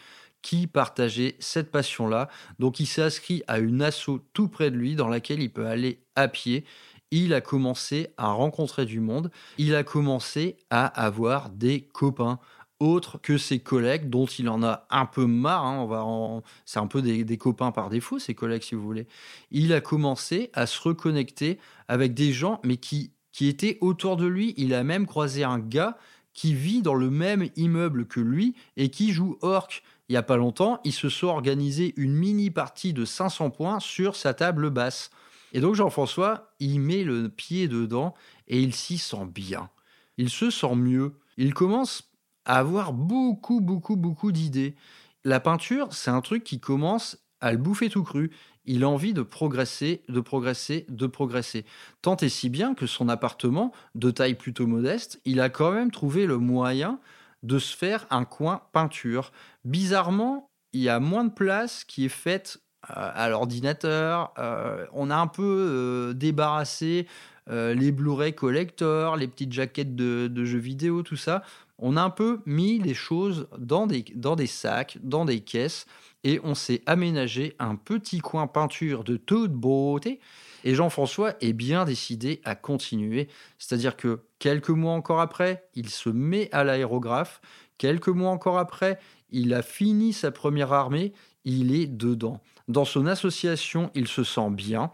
qui 0.43 0.67
partageait 0.67 1.35
cette 1.39 1.71
passion-là. 1.71 2.29
Donc 2.59 2.79
il 2.79 2.85
s'est 2.85 3.01
inscrit 3.01 3.41
à 3.47 3.57
une 3.57 3.81
asso 3.81 4.19
tout 4.33 4.49
près 4.49 4.69
de 4.69 4.75
lui 4.75 4.95
dans 4.95 5.07
laquelle 5.07 5.41
il 5.41 5.51
peut 5.51 5.65
aller 5.65 6.03
à 6.15 6.27
pied. 6.27 6.65
Il 7.09 7.33
a 7.33 7.41
commencé 7.41 8.09
à 8.17 8.27
rencontrer 8.27 8.85
du 8.85 8.99
monde. 8.99 9.31
Il 9.57 9.73
a 9.73 9.83
commencé 9.83 10.57
à 10.69 10.85
avoir 10.85 11.49
des 11.49 11.81
copains 11.81 12.39
autres 12.79 13.19
que 13.19 13.37
ses 13.37 13.59
collègues 13.59 14.09
dont 14.09 14.25
il 14.25 14.49
en 14.49 14.61
a 14.63 14.85
un 14.89 15.05
peu 15.05 15.25
marre. 15.25 15.65
Hein. 15.65 15.79
on 15.79 15.87
va 15.87 16.43
C'est 16.65 16.79
un 16.79 16.87
peu 16.87 17.01
des, 17.01 17.23
des, 17.23 17.37
copains 17.37 17.71
par 17.71 17.89
défaut, 17.89 18.19
ses 18.19 18.35
collègues, 18.35 18.63
si 18.63 18.75
vous 18.75 18.83
voulez. 18.83 19.07
Il 19.51 19.73
a 19.73 19.81
commencé 19.81 20.49
à 20.53 20.67
se 20.67 20.81
reconnecter 20.81 21.59
avec 21.87 22.13
des 22.13 22.33
gens, 22.33 22.59
mais 22.63 22.77
qui, 22.77 23.11
qui 23.31 23.47
étaient 23.47 23.77
autour 23.81 24.17
de 24.17 24.25
lui. 24.25 24.53
Il 24.57 24.73
a 24.73 24.83
même 24.83 25.05
croisé 25.05 25.43
un 25.43 25.59
gars 25.59 25.97
qui 26.33 26.53
vit 26.53 26.81
dans 26.81 26.95
le 26.95 27.09
même 27.09 27.49
immeuble 27.55 28.05
que 28.07 28.19
lui 28.19 28.55
et 28.75 28.89
qui 28.89 29.11
joue 29.11 29.37
orc 29.41 29.69
il 30.13 30.17
n'y 30.17 30.19
a 30.19 30.21
pas 30.21 30.37
longtemps, 30.37 30.79
il 30.83 30.93
se 30.93 31.09
sont 31.09 31.25
organisé 31.25 31.95
une 31.97 32.13
mini 32.13 32.51
partie 32.51 32.93
de 32.93 33.03
500 33.03 33.49
points 33.49 33.79
sur 33.79 34.15
sa 34.15 34.35
table 34.35 34.69
basse. 34.69 35.09
Et 35.53 35.59
donc 35.59 35.73
Jean-François, 35.73 36.53
il 36.59 36.81
met 36.81 37.03
le 37.03 37.29
pied 37.29 37.67
dedans 37.67 38.13
et 38.47 38.61
il 38.61 38.75
s'y 38.75 38.99
sent 38.99 39.25
bien. 39.33 39.71
Il 40.19 40.29
se 40.29 40.51
sent 40.51 40.75
mieux. 40.75 41.13
Il 41.37 41.55
commence 41.55 42.11
à 42.45 42.59
avoir 42.59 42.93
beaucoup, 42.93 43.59
beaucoup, 43.59 43.95
beaucoup 43.95 44.31
d'idées. 44.31 44.75
La 45.23 45.39
peinture, 45.39 45.91
c'est 45.93 46.11
un 46.11 46.21
truc 46.21 46.43
qui 46.43 46.59
commence 46.59 47.17
à 47.41 47.51
le 47.51 47.57
bouffer 47.57 47.89
tout 47.89 48.03
cru. 48.03 48.29
il 48.65 48.83
a 48.83 48.89
envie 48.89 49.13
de 49.13 49.23
progresser, 49.23 50.03
de 50.09 50.19
progresser, 50.19 50.85
de 50.89 51.07
progresser. 51.07 51.65
Tant 52.03 52.17
et 52.17 52.29
si 52.29 52.49
bien 52.49 52.75
que 52.75 52.85
son 52.85 53.09
appartement, 53.09 53.71
de 53.95 54.11
taille 54.11 54.35
plutôt 54.35 54.67
modeste, 54.67 55.19
il 55.25 55.41
a 55.41 55.49
quand 55.49 55.71
même 55.71 55.89
trouvé 55.89 56.27
le 56.27 56.37
moyen 56.37 56.99
de 57.43 57.59
se 57.59 57.75
faire 57.75 58.07
un 58.09 58.25
coin 58.25 58.61
peinture. 58.71 59.31
Bizarrement, 59.65 60.49
il 60.71 60.81
y 60.81 60.89
a 60.89 60.99
moins 60.99 61.25
de 61.25 61.31
place 61.31 61.83
qui 61.83 62.05
est 62.05 62.09
faite 62.09 62.59
euh, 62.89 63.11
à 63.13 63.29
l'ordinateur. 63.29 64.33
Euh, 64.39 64.85
on 64.91 65.09
a 65.09 65.15
un 65.15 65.27
peu 65.27 65.43
euh, 65.43 66.13
débarrassé 66.13 67.07
les 67.49 67.91
Blu-ray 67.91 68.33
collector, 68.33 69.17
les 69.17 69.27
petites 69.27 69.51
jaquettes 69.51 69.97
de, 69.97 70.45
jeux 70.45 70.59
vidéo, 70.59 71.03
tout 71.03 71.17
ça. 71.17 71.43
On 71.77 71.97
a 71.97 72.01
un 72.01 72.09
peu 72.09 72.39
mis 72.45 72.79
les 72.79 72.93
choses 72.93 73.49
dans 73.57 73.85
des, 73.85 74.05
dans 74.15 74.37
des 74.37 74.47
sacs, 74.47 74.97
dans 75.03 75.25
des 75.25 75.41
caisses, 75.41 75.85
et 76.23 76.39
on 76.45 76.55
s'est 76.55 76.81
aménagé 76.85 77.53
un 77.59 77.75
petit 77.75 78.19
coin 78.19 78.47
peinture 78.47 79.03
de 79.03 79.17
toute 79.17 79.51
beauté. 79.51 80.21
Et 80.63 80.75
Jean-François 80.75 81.35
est 81.41 81.53
bien 81.53 81.85
décidé 81.85 82.41
à 82.43 82.55
continuer. 82.55 83.27
C'est-à-dire 83.57 83.95
que 83.95 84.21
quelques 84.39 84.69
mois 84.69 84.93
encore 84.93 85.19
après, 85.19 85.67
il 85.75 85.89
se 85.89 86.09
met 86.09 86.49
à 86.51 86.63
l'aérographe. 86.63 87.41
Quelques 87.77 88.09
mois 88.09 88.31
encore 88.31 88.57
après, 88.57 88.99
il 89.29 89.53
a 89.53 89.61
fini 89.61 90.13
sa 90.13 90.31
première 90.31 90.73
armée. 90.73 91.13
Il 91.45 91.75
est 91.75 91.87
dedans. 91.87 92.41
Dans 92.67 92.85
son 92.85 93.07
association, 93.07 93.91
il 93.95 94.07
se 94.07 94.23
sent 94.23 94.49
bien. 94.51 94.91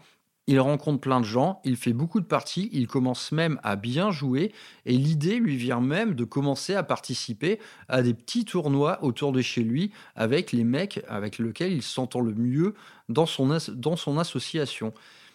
Il 0.50 0.58
rencontre 0.58 1.00
plein 1.00 1.20
de 1.20 1.24
gens, 1.24 1.60
il 1.62 1.76
fait 1.76 1.92
beaucoup 1.92 2.18
de 2.18 2.26
parties, 2.26 2.70
il 2.72 2.88
commence 2.88 3.30
même 3.30 3.60
à 3.62 3.76
bien 3.76 4.10
jouer 4.10 4.52
et 4.84 4.96
l'idée 4.96 5.36
lui 5.36 5.56
vient 5.56 5.80
même 5.80 6.14
de 6.14 6.24
commencer 6.24 6.74
à 6.74 6.82
participer 6.82 7.60
à 7.88 8.02
des 8.02 8.14
petits 8.14 8.44
tournois 8.44 8.98
autour 9.04 9.30
de 9.30 9.42
chez 9.42 9.62
lui 9.62 9.92
avec 10.16 10.50
les 10.50 10.64
mecs 10.64 11.04
avec 11.06 11.38
lesquels 11.38 11.72
il 11.72 11.82
s'entend 11.82 12.20
le 12.20 12.34
mieux 12.34 12.74
dans 13.08 13.26
son, 13.26 13.56
dans 13.74 13.94
son 13.94 14.18
association. 14.18 14.92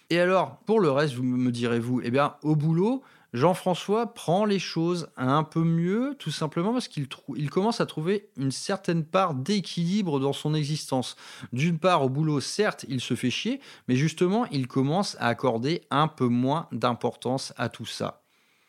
Et 0.09 0.19
alors, 0.19 0.57
pour 0.65 0.79
le 0.79 0.91
reste, 0.91 1.15
vous 1.15 1.23
me 1.23 1.51
direz-vous, 1.51 2.01
eh 2.03 2.11
bien, 2.11 2.35
au 2.43 2.55
boulot, 2.55 3.01
Jean-François 3.35 4.13
prend 4.13 4.45
les 4.45 4.59
choses 4.59 5.09
un 5.17 5.43
peu 5.43 5.63
mieux, 5.63 6.15
tout 6.19 6.31
simplement 6.31 6.71
parce 6.71 6.87
qu'il 6.87 7.07
il 7.35 7.49
commence 7.49 7.81
à 7.81 7.85
trouver 7.85 8.29
une 8.37 8.51
certaine 8.51 9.03
part 9.03 9.33
d'équilibre 9.33 10.21
dans 10.21 10.31
son 10.31 10.53
existence. 10.53 11.17
D'une 11.51 11.77
part, 11.77 12.03
au 12.03 12.09
boulot, 12.09 12.39
certes, 12.39 12.85
il 12.87 13.01
se 13.01 13.13
fait 13.13 13.29
chier, 13.29 13.59
mais 13.89 13.97
justement, 13.97 14.45
il 14.51 14.67
commence 14.67 15.17
à 15.19 15.27
accorder 15.27 15.81
un 15.89 16.07
peu 16.07 16.27
moins 16.27 16.67
d'importance 16.71 17.51
à 17.57 17.67
tout 17.67 17.85
ça. 17.85 18.21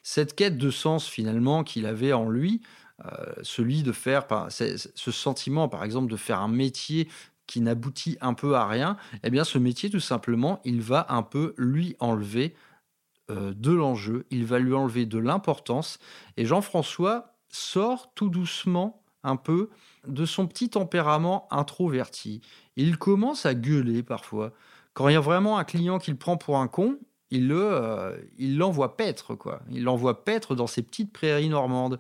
Cette 0.03 0.35
quête 0.35 0.59
de 0.59 0.71
sens, 0.71 1.07
finalement, 1.07 1.63
qu'il 1.63 1.87
avait 1.87 2.13
en 2.13 2.29
lui, 2.29 2.61
euh, 3.05 3.11
celui 3.43 3.83
de 3.83 3.93
faire, 3.93 4.27
ce 4.49 5.11
sentiment, 5.11 5.69
par 5.69 5.85
exemple, 5.85 6.11
de 6.11 6.17
faire 6.17 6.41
un 6.41 6.49
métier 6.49 7.09
qui 7.47 7.61
n'aboutit 7.61 8.19
un 8.21 8.35
peu 8.35 8.55
à 8.57 8.67
rien, 8.67 8.97
eh 9.23 9.31
bien 9.31 9.45
ce 9.45 9.59
métier 9.59 9.91
tout 9.91 10.01
simplement, 10.01 10.61
il 10.65 10.81
va 10.81 11.07
un 11.11 11.23
peu 11.23 11.55
lui 11.57 11.97
enlever 12.01 12.55
euh, 13.31 13.53
de 13.55 13.73
l'enjeu, 13.73 14.27
il 14.31 14.45
va 14.45 14.59
lui 14.59 14.75
enlever 14.75 15.07
de 15.07 15.19
l'importance 15.19 15.99
et 16.37 16.45
Jean-François 16.45 17.35
sort 17.49 18.13
tout 18.15 18.29
doucement 18.29 19.03
un 19.25 19.37
peu 19.37 19.71
de 20.07 20.25
son 20.25 20.47
petit 20.47 20.71
tempérament 20.71 21.49
introverti. 21.51 22.41
Il 22.77 22.99
commence 22.99 23.45
à 23.45 23.55
gueuler 23.55 24.03
parfois. 24.03 24.53
Quand 24.95 25.09
il 25.09 25.15
y 25.15 25.17
a 25.17 25.21
vraiment 25.21 25.59
un 25.59 25.65
client 25.65 25.99
qu'il 25.99 26.17
prend 26.17 26.37
pour 26.37 26.59
un 26.59 26.69
con, 26.69 26.99
il 27.31 27.49
le, 27.49 27.61
euh, 27.61 28.17
il 28.39 28.57
l'envoie 28.57 28.97
paître 28.97 29.35
quoi. 29.35 29.61
Il 29.71 29.83
l'envoie 29.83 30.25
paître 30.25 30.55
dans 30.55 30.69
ses 30.69 30.83
petites 30.83 31.13
prairies 31.13 31.49
normandes. 31.49 31.99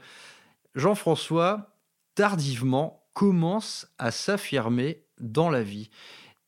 Jean-François 0.76 1.72
tardivement 2.14 3.04
commence 3.12 3.88
à 3.98 4.10
s'affirmer 4.10 5.05
dans 5.20 5.50
la 5.50 5.62
vie. 5.62 5.90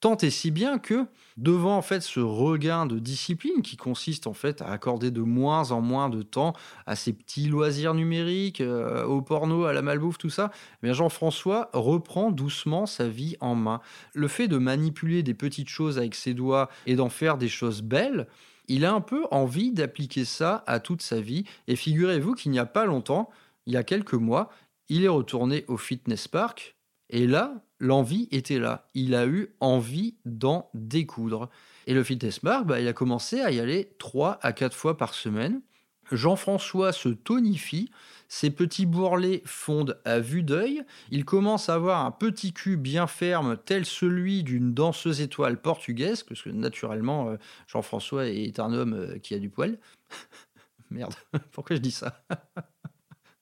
Tant 0.00 0.16
et 0.18 0.30
si 0.30 0.52
bien 0.52 0.78
que, 0.78 1.06
devant 1.36 1.76
en 1.76 1.82
fait 1.82 2.02
ce 2.02 2.20
regain 2.20 2.86
de 2.86 3.00
discipline 3.00 3.62
qui 3.62 3.76
consiste 3.76 4.28
en 4.28 4.32
fait 4.32 4.62
à 4.62 4.70
accorder 4.70 5.10
de 5.10 5.22
moins 5.22 5.72
en 5.72 5.80
moins 5.80 6.08
de 6.08 6.22
temps 6.22 6.52
à 6.86 6.94
ces 6.94 7.12
petits 7.12 7.48
loisirs 7.48 7.94
numériques, 7.94 8.60
euh, 8.60 9.04
au 9.04 9.22
porno, 9.22 9.64
à 9.64 9.72
la 9.72 9.82
malbouffe, 9.82 10.18
tout 10.18 10.30
ça, 10.30 10.52
eh 10.84 10.94
Jean-François 10.94 11.68
reprend 11.72 12.30
doucement 12.30 12.86
sa 12.86 13.08
vie 13.08 13.36
en 13.40 13.56
main. 13.56 13.80
Le 14.14 14.28
fait 14.28 14.46
de 14.46 14.58
manipuler 14.58 15.24
des 15.24 15.34
petites 15.34 15.68
choses 15.68 15.98
avec 15.98 16.14
ses 16.14 16.32
doigts 16.32 16.68
et 16.86 16.94
d'en 16.94 17.08
faire 17.08 17.36
des 17.36 17.48
choses 17.48 17.82
belles, 17.82 18.28
il 18.68 18.84
a 18.84 18.92
un 18.92 19.00
peu 19.00 19.24
envie 19.32 19.72
d'appliquer 19.72 20.24
ça 20.24 20.62
à 20.68 20.78
toute 20.78 21.02
sa 21.02 21.20
vie. 21.20 21.44
Et 21.66 21.74
figurez-vous 21.74 22.34
qu'il 22.34 22.52
n'y 22.52 22.60
a 22.60 22.66
pas 22.66 22.84
longtemps, 22.84 23.30
il 23.66 23.72
y 23.72 23.76
a 23.76 23.82
quelques 23.82 24.14
mois, 24.14 24.48
il 24.88 25.04
est 25.04 25.08
retourné 25.08 25.64
au 25.66 25.76
fitness 25.76 26.28
park 26.28 26.76
et 27.10 27.26
là, 27.26 27.54
l'envie 27.80 28.28
était 28.30 28.58
là. 28.58 28.88
Il 28.94 29.14
a 29.14 29.26
eu 29.26 29.54
envie 29.60 30.16
d'en 30.24 30.70
découdre. 30.74 31.48
Et 31.86 31.94
le 31.94 32.04
fitness 32.04 32.40
bar, 32.42 32.64
bah, 32.64 32.80
il 32.80 32.88
a 32.88 32.92
commencé 32.92 33.40
à 33.40 33.50
y 33.50 33.60
aller 33.60 33.94
3 33.98 34.38
à 34.42 34.52
4 34.52 34.76
fois 34.76 34.96
par 34.96 35.14
semaine. 35.14 35.62
Jean-François 36.10 36.92
se 36.92 37.08
tonifie, 37.08 37.90
ses 38.28 38.50
petits 38.50 38.86
bourrelets 38.86 39.42
fondent 39.44 40.00
à 40.04 40.20
vue 40.20 40.42
d'œil, 40.42 40.82
il 41.10 41.24
commence 41.24 41.68
à 41.68 41.74
avoir 41.74 42.04
un 42.04 42.10
petit 42.10 42.52
cul 42.52 42.76
bien 42.76 43.06
ferme 43.06 43.56
tel 43.56 43.84
celui 43.84 44.42
d'une 44.42 44.74
danseuse 44.74 45.20
étoile 45.20 45.60
portugaise, 45.60 46.22
parce 46.22 46.42
que 46.42 46.50
naturellement, 46.50 47.28
euh, 47.28 47.36
Jean-François 47.66 48.26
est 48.26 48.58
un 48.58 48.72
homme 48.72 48.94
euh, 48.94 49.18
qui 49.18 49.34
a 49.34 49.38
du 49.38 49.50
poil. 49.50 49.78
Merde, 50.90 51.14
pourquoi 51.52 51.76
je 51.76 51.80
dis 51.80 51.90
ça? 51.90 52.22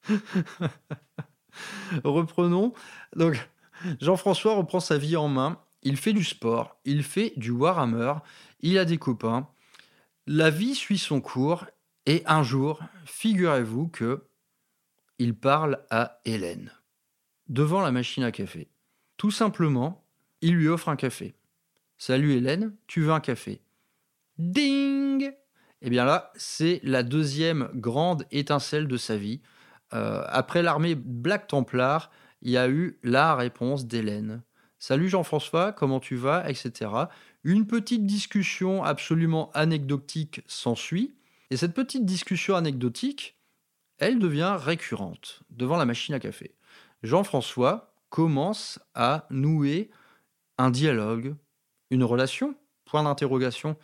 Reprenons. 2.05 2.73
Donc, 3.15 3.49
Jean-François 4.01 4.55
reprend 4.55 4.81
sa 4.81 4.99
vie 4.99 5.17
en 5.17 5.29
main, 5.29 5.61
il 5.83 5.97
fait 5.97 6.13
du 6.13 6.25
sport, 6.25 6.79
il 6.85 7.03
fait 7.03 7.33
du 7.37 7.51
Warhammer, 7.51 8.15
il 8.61 8.79
a 8.79 8.85
des 8.85 8.99
copains. 8.99 9.49
La 10.27 10.51
vie 10.51 10.75
suit 10.75 10.99
son 10.99 11.21
cours 11.21 11.67
et 12.07 12.23
un 12.27 12.43
jour, 12.43 12.81
figurez-vous 13.05 13.89
que 13.89 14.25
il 15.19 15.35
parle 15.35 15.85
à 15.91 16.21
Hélène 16.25 16.71
devant 17.49 17.81
la 17.81 17.93
machine 17.93 18.25
à 18.25 18.33
café. 18.33 18.69
Tout 19.17 19.31
simplement, 19.31 20.05
il 20.41 20.55
lui 20.55 20.69
offre 20.69 20.89
un 20.89 20.97
café. 20.97 21.35
Salut 21.99 22.35
Hélène, 22.35 22.75
tu 22.87 23.01
veux 23.01 23.13
un 23.13 23.21
café? 23.21 23.63
Ding 24.39 25.33
Eh 25.81 25.91
bien 25.91 26.05
là, 26.05 26.33
c'est 26.37 26.81
la 26.83 27.03
deuxième 27.03 27.71
grande 27.75 28.27
étincelle 28.31 28.87
de 28.87 28.97
sa 28.97 29.17
vie. 29.17 29.41
Euh, 29.95 30.23
après 30.27 30.63
l'armée 30.63 30.95
Black 30.95 31.47
Templar, 31.47 32.11
il 32.47 32.53
y 32.53 32.57
a 32.57 32.69
eu 32.69 32.97
la 33.03 33.35
réponse 33.35 33.89
d'Hélène. 33.89 34.41
Salut 34.79 35.09
Jean-François, 35.09 35.73
comment 35.73 35.99
tu 35.99 36.15
vas 36.15 36.49
etc. 36.49 36.93
Une 37.43 37.67
petite 37.67 38.07
discussion 38.07 38.85
absolument 38.85 39.51
anecdotique 39.53 40.43
s'ensuit. 40.47 41.17
Et 41.51 41.57
cette 41.57 41.75
petite 41.75 42.05
discussion 42.07 42.55
anecdotique, 42.55 43.37
elle 43.99 44.21
devient 44.21 44.57
récurrente 44.61 45.43
devant 45.51 45.77
la 45.77 45.87
machine 45.87 46.15
à 46.15 46.21
café. 46.21 46.55
Jean-François 47.03 47.93
commence 48.11 48.79
à 48.95 49.27
nouer 49.31 49.91
un 50.57 50.71
dialogue, 50.71 51.35
une 51.91 52.05
relation? 52.05 52.55
Point 52.85 53.03
d'interrogation. 53.03 53.77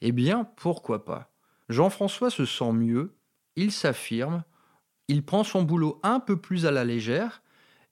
Eh 0.00 0.12
bien, 0.12 0.44
pourquoi 0.56 1.04
pas? 1.04 1.30
Jean-François 1.68 2.30
se 2.30 2.46
sent 2.46 2.72
mieux, 2.72 3.14
il 3.56 3.70
s'affirme, 3.70 4.44
il 5.08 5.22
prend 5.26 5.44
son 5.44 5.62
boulot 5.62 6.00
un 6.02 6.20
peu 6.20 6.40
plus 6.40 6.64
à 6.64 6.70
la 6.70 6.86
légère, 6.86 7.42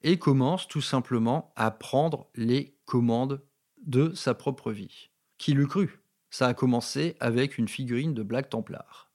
et 0.03 0.19
commence 0.19 0.69
tout 0.69 0.81
simplement 0.81 1.53
à 1.57 1.71
prendre 1.71 2.29
les 2.35 2.77
commandes 2.85 3.43
de 3.85 4.15
sa 4.15 4.35
propre 4.35 4.73
vie. 4.73 5.11
Qui 5.39 5.53
l'eût 5.53 5.67
cru? 5.67 6.01
Ça 6.31 6.49
a 6.49 6.55
commencé 6.55 7.17
avec 7.21 7.59
une 7.59 7.69
figurine 7.69 8.15
de 8.15 8.23
Black 8.23 8.51
Templar. 8.51 9.11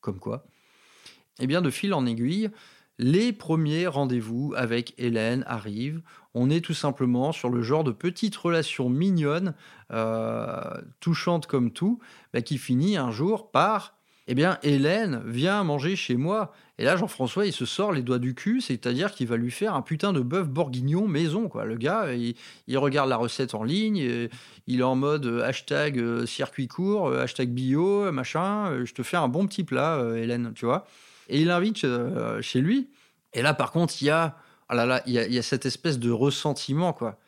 Comme 0.00 0.18
quoi? 0.18 0.46
Eh 1.38 1.46
bien, 1.46 1.62
de 1.62 1.70
fil 1.70 1.94
en 1.94 2.06
aiguille, 2.06 2.50
les 2.98 3.32
premiers 3.32 3.86
rendez-vous 3.86 4.52
avec 4.56 4.94
Hélène 4.98 5.42
arrivent. 5.46 6.02
On 6.34 6.50
est 6.50 6.64
tout 6.64 6.74
simplement 6.74 7.32
sur 7.32 7.48
le 7.48 7.62
genre 7.62 7.84
de 7.84 7.92
petite 7.92 8.36
relation 8.36 8.90
mignonne, 8.90 9.54
euh, 9.90 10.80
touchante 11.00 11.46
comme 11.46 11.72
tout, 11.72 11.98
bah, 12.32 12.42
qui 12.42 12.58
finit 12.58 12.98
un 12.98 13.10
jour 13.10 13.50
par 13.50 13.99
eh 14.26 14.34
bien, 14.34 14.58
Hélène 14.62 15.22
vient 15.26 15.64
manger 15.64 15.96
chez 15.96 16.16
moi. 16.16 16.52
Et 16.78 16.84
là, 16.84 16.96
Jean-François, 16.96 17.46
il 17.46 17.52
se 17.52 17.64
sort 17.64 17.92
les 17.92 18.02
doigts 18.02 18.18
du 18.18 18.34
cul, 18.34 18.60
c'est-à-dire 18.60 19.12
qu'il 19.12 19.26
va 19.26 19.36
lui 19.36 19.50
faire 19.50 19.74
un 19.74 19.82
putain 19.82 20.12
de 20.12 20.20
bœuf 20.20 20.48
bourguignon 20.48 21.08
maison, 21.08 21.48
quoi. 21.48 21.64
Le 21.64 21.76
gars, 21.76 22.12
il, 22.14 22.78
regarde 22.78 23.08
la 23.10 23.16
recette 23.16 23.54
en 23.54 23.64
ligne, 23.64 24.28
il 24.66 24.80
est 24.80 24.84
en 24.84 24.94
mode 24.94 25.26
euh, 25.26 25.42
hashtag 25.42 25.98
euh, 25.98 26.26
circuit 26.26 26.68
court, 26.68 27.08
euh, 27.08 27.22
hashtag 27.22 27.50
bio, 27.50 28.10
machin, 28.12 28.84
je 28.84 28.94
te 28.94 29.02
fais 29.02 29.16
un 29.16 29.28
bon 29.28 29.46
petit 29.46 29.64
plat, 29.64 30.00
Hélène, 30.16 30.52
tu 30.54 30.64
vois. 30.64 30.86
Et 31.28 31.40
il 31.40 31.48
l'invite 31.48 31.84
chez 32.40 32.60
lui. 32.60 32.88
Et 33.32 33.42
là, 33.42 33.54
par 33.54 33.72
contre, 33.72 33.94
il 34.00 34.06
y 34.06 34.10
a, 34.10 34.36
oh 34.70 34.74
là 34.74 34.86
là, 34.86 35.02
il 35.06 35.14
y 35.14 35.38
a, 35.38 35.42
cette 35.42 35.66
espèce 35.66 35.98
de 35.98 36.10
ressentiment, 36.10 36.92
quoi. 36.92 37.18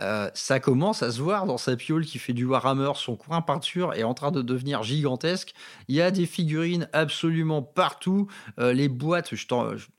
Euh, 0.00 0.30
ça 0.34 0.60
commence 0.60 1.02
à 1.02 1.10
se 1.10 1.20
voir 1.20 1.46
dans 1.46 1.58
sa 1.58 1.76
piole 1.76 2.04
qui 2.04 2.18
fait 2.18 2.32
du 2.32 2.44
Warhammer, 2.44 2.92
son 2.96 3.16
coin 3.16 3.40
peinture 3.40 3.94
est 3.94 4.02
en 4.02 4.14
train 4.14 4.30
de 4.30 4.42
devenir 4.42 4.82
gigantesque. 4.82 5.54
Il 5.88 5.94
y 5.94 6.02
a 6.02 6.10
des 6.10 6.26
figurines 6.26 6.88
absolument 6.92 7.62
partout. 7.62 8.26
Euh, 8.58 8.72
les 8.72 8.88
boîtes, 8.88 9.32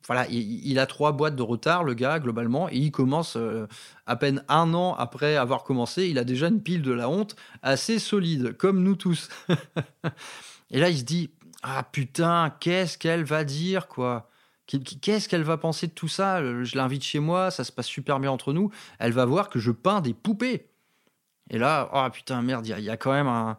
voilà, 0.05 0.27
il, 0.29 0.79
a 0.79 0.85
trois 0.85 1.11
boîtes 1.11 1.35
de 1.35 1.41
retard, 1.41 1.83
le 1.83 1.93
gars, 1.93 2.19
globalement, 2.19 2.69
et 2.69 2.77
il 2.77 2.91
commence 2.91 3.35
euh, 3.37 3.67
à 4.05 4.15
peine 4.15 4.43
un 4.47 4.73
an 4.73 4.93
après 4.95 5.35
avoir 5.35 5.63
commencé. 5.63 6.07
Il 6.07 6.19
a 6.19 6.23
déjà 6.23 6.47
une 6.47 6.61
pile 6.61 6.81
de 6.81 6.91
la 6.91 7.09
honte 7.09 7.35
assez 7.63 7.99
solide, 7.99 8.55
comme 8.57 8.83
nous 8.83 8.95
tous. 8.95 9.29
et 10.71 10.79
là, 10.79 10.89
il 10.89 10.99
se 10.99 11.03
dit 11.03 11.31
Ah 11.63 11.83
putain, 11.83 12.53
qu'est-ce 12.59 12.97
qu'elle 12.97 13.23
va 13.23 13.43
dire, 13.43 13.87
quoi? 13.87 14.29
Qu'est-ce 14.67 15.29
qu'elle 15.29 15.43
va 15.43 15.57
penser 15.57 15.87
de 15.87 15.93
tout 15.93 16.09
ça? 16.09 16.41
Je 16.41 16.77
l'invite 16.77 17.03
chez 17.03 17.19
moi, 17.19 17.51
ça 17.51 17.63
se 17.63 17.71
passe 17.71 17.87
super 17.87 18.19
bien 18.19 18.31
entre 18.31 18.51
nous. 18.51 18.69
Elle 18.99 19.13
va 19.13 19.25
voir 19.25 19.49
que 19.49 19.59
je 19.59 19.71
peins 19.71 20.01
des 20.01 20.13
poupées. 20.13 20.67
Et 21.49 21.57
là, 21.57 21.89
oh 21.93 22.09
putain, 22.11 22.41
merde, 22.41 22.67
il 22.67 22.79
y, 22.79 22.89
a 22.89 22.97
quand 22.97 23.13
même 23.13 23.27
un. 23.27 23.57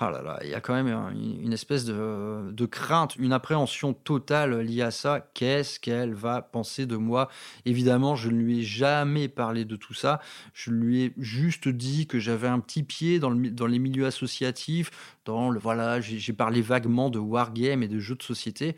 Oh 0.00 0.10
là 0.10 0.20
là, 0.20 0.38
il 0.42 0.50
y 0.50 0.54
a 0.54 0.60
quand 0.60 0.74
même 0.74 0.88
une, 0.88 1.52
espèce 1.52 1.84
de, 1.86 2.50
de, 2.50 2.66
crainte, 2.66 3.16
une 3.16 3.32
appréhension 3.32 3.94
totale 3.94 4.60
liée 4.60 4.82
à 4.82 4.90
ça. 4.90 5.30
Qu'est-ce 5.32 5.80
qu'elle 5.80 6.12
va 6.12 6.42
penser 6.42 6.84
de 6.84 6.96
moi? 6.96 7.30
Évidemment, 7.64 8.14
je 8.16 8.28
ne 8.28 8.36
lui 8.36 8.60
ai 8.60 8.62
jamais 8.62 9.28
parlé 9.28 9.64
de 9.64 9.76
tout 9.76 9.94
ça. 9.94 10.20
Je 10.52 10.70
lui 10.70 11.04
ai 11.04 11.14
juste 11.16 11.68
dit 11.68 12.06
que 12.06 12.18
j'avais 12.18 12.48
un 12.48 12.60
petit 12.60 12.82
pied 12.82 13.18
dans, 13.18 13.30
le, 13.30 13.50
dans 13.50 13.66
les 13.66 13.78
milieux 13.78 14.04
associatifs. 14.06 14.90
Dans 15.24 15.48
le 15.48 15.58
voilà, 15.58 16.02
j'ai 16.02 16.32
parlé 16.34 16.60
vaguement 16.60 17.08
de 17.08 17.18
wargame 17.18 17.82
et 17.82 17.88
de 17.88 18.00
jeux 18.00 18.16
de 18.16 18.22
société. 18.22 18.76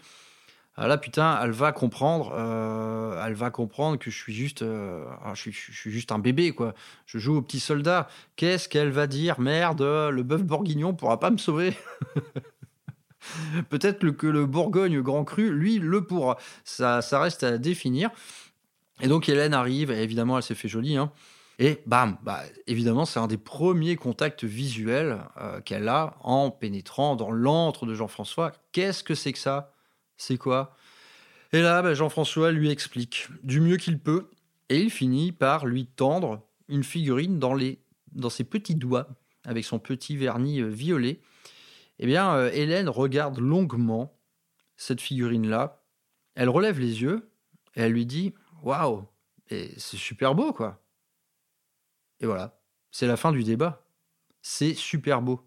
Ah 0.78 0.86
là, 0.88 0.98
putain, 0.98 1.38
elle 1.42 1.52
va 1.52 1.72
comprendre, 1.72 2.34
euh, 2.36 3.24
elle 3.26 3.32
va 3.32 3.50
comprendre 3.50 3.98
que 3.98 4.10
je 4.10 4.16
suis 4.16 4.34
juste, 4.34 4.60
euh, 4.60 5.06
ah, 5.24 5.32
je, 5.34 5.50
suis, 5.50 5.90
juste 5.90 6.12
un 6.12 6.18
bébé, 6.18 6.52
quoi. 6.52 6.74
Je 7.06 7.18
joue 7.18 7.36
au 7.36 7.42
petit 7.42 7.60
soldat. 7.60 8.08
Qu'est-ce 8.36 8.68
qu'elle 8.68 8.90
va 8.90 9.06
dire? 9.06 9.40
Merde, 9.40 9.80
le 9.80 10.22
bœuf 10.22 10.42
bourguignon 10.44 10.94
pourra 10.94 11.18
pas 11.18 11.30
me 11.30 11.38
sauver. 11.38 11.74
Peut-être 13.70 14.10
que 14.10 14.26
le 14.26 14.46
Bourgogne 14.46 15.00
Grand 15.00 15.24
Cru, 15.24 15.50
lui, 15.50 15.78
le 15.78 16.04
pourra. 16.04 16.36
Ça, 16.64 17.02
ça 17.02 17.20
reste 17.20 17.42
à 17.42 17.58
définir. 17.58 18.10
Et 19.00 19.08
donc 19.08 19.28
Hélène 19.28 19.54
arrive, 19.54 19.90
et 19.90 20.02
évidemment, 20.02 20.36
elle 20.36 20.42
s'est 20.42 20.54
fait 20.54 20.68
jolie, 20.68 20.96
hein. 20.96 21.10
Et 21.58 21.82
bam, 21.86 22.18
bah, 22.22 22.42
évidemment, 22.66 23.06
c'est 23.06 23.18
un 23.18 23.28
des 23.28 23.38
premiers 23.38 23.96
contacts 23.96 24.44
visuels 24.44 25.18
euh, 25.40 25.60
qu'elle 25.62 25.88
a 25.88 26.14
en 26.20 26.50
pénétrant 26.50 27.16
dans 27.16 27.30
l'antre 27.30 27.86
de 27.86 27.94
Jean-François. 27.94 28.52
Qu'est-ce 28.72 29.02
que 29.02 29.14
c'est 29.14 29.32
que 29.32 29.38
ça? 29.38 29.72
C'est 30.16 30.38
quoi? 30.38 30.76
Et 31.52 31.62
là, 31.62 31.82
bah, 31.82 31.94
Jean-François 31.94 32.52
lui 32.52 32.70
explique 32.70 33.28
du 33.42 33.60
mieux 33.60 33.76
qu'il 33.76 33.98
peut, 33.98 34.30
et 34.68 34.80
il 34.80 34.90
finit 34.90 35.32
par 35.32 35.66
lui 35.66 35.86
tendre 35.86 36.46
une 36.68 36.84
figurine 36.84 37.38
dans, 37.38 37.54
les, 37.54 37.78
dans 38.12 38.30
ses 38.30 38.44
petits 38.44 38.74
doigts, 38.74 39.08
avec 39.44 39.64
son 39.64 39.78
petit 39.78 40.16
vernis 40.16 40.60
euh, 40.60 40.68
violet. 40.68 41.20
Eh 41.98 42.06
bien, 42.06 42.34
euh, 42.34 42.50
Hélène 42.52 42.88
regarde 42.88 43.38
longuement 43.38 44.18
cette 44.76 45.00
figurine-là. 45.00 45.82
Elle 46.34 46.48
relève 46.48 46.80
les 46.80 47.00
yeux 47.02 47.30
et 47.76 47.82
elle 47.82 47.92
lui 47.92 48.06
dit 48.06 48.34
Waouh, 48.62 49.06
c'est 49.48 49.78
super 49.78 50.34
beau, 50.34 50.52
quoi. 50.52 50.82
Et 52.20 52.26
voilà, 52.26 52.60
c'est 52.90 53.06
la 53.06 53.16
fin 53.16 53.32
du 53.32 53.44
débat. 53.44 53.86
C'est 54.42 54.74
super 54.74 55.22
beau. 55.22 55.45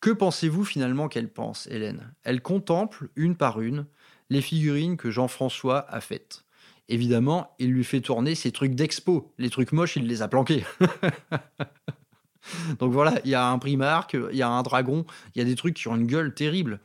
Que 0.00 0.10
pensez-vous 0.10 0.64
finalement 0.64 1.08
qu'elle 1.08 1.30
pense, 1.30 1.66
Hélène? 1.66 2.14
Elle 2.22 2.40
contemple, 2.40 3.10
une 3.16 3.36
par 3.36 3.60
une, 3.60 3.86
les 4.30 4.40
figurines 4.40 4.96
que 4.96 5.10
Jean-François 5.10 5.84
a 5.92 6.00
faites. 6.00 6.44
Évidemment, 6.88 7.54
il 7.58 7.70
lui 7.70 7.84
fait 7.84 8.00
tourner 8.00 8.34
ses 8.34 8.50
trucs 8.50 8.74
d'expo. 8.74 9.32
Les 9.38 9.50
trucs 9.50 9.72
moches, 9.72 9.96
il 9.96 10.06
les 10.06 10.22
a 10.22 10.28
planqués. 10.28 10.64
Donc 12.78 12.92
voilà, 12.92 13.20
il 13.24 13.30
y 13.30 13.34
a 13.34 13.46
un 13.46 13.58
Primark, 13.58 14.16
il 14.32 14.36
y 14.36 14.42
a 14.42 14.48
un 14.48 14.62
dragon, 14.62 15.04
il 15.34 15.38
y 15.38 15.42
a 15.42 15.44
des 15.44 15.54
trucs 15.54 15.74
qui 15.74 15.88
ont 15.88 15.96
une 15.96 16.06
gueule 16.06 16.34
terrible. 16.34 16.80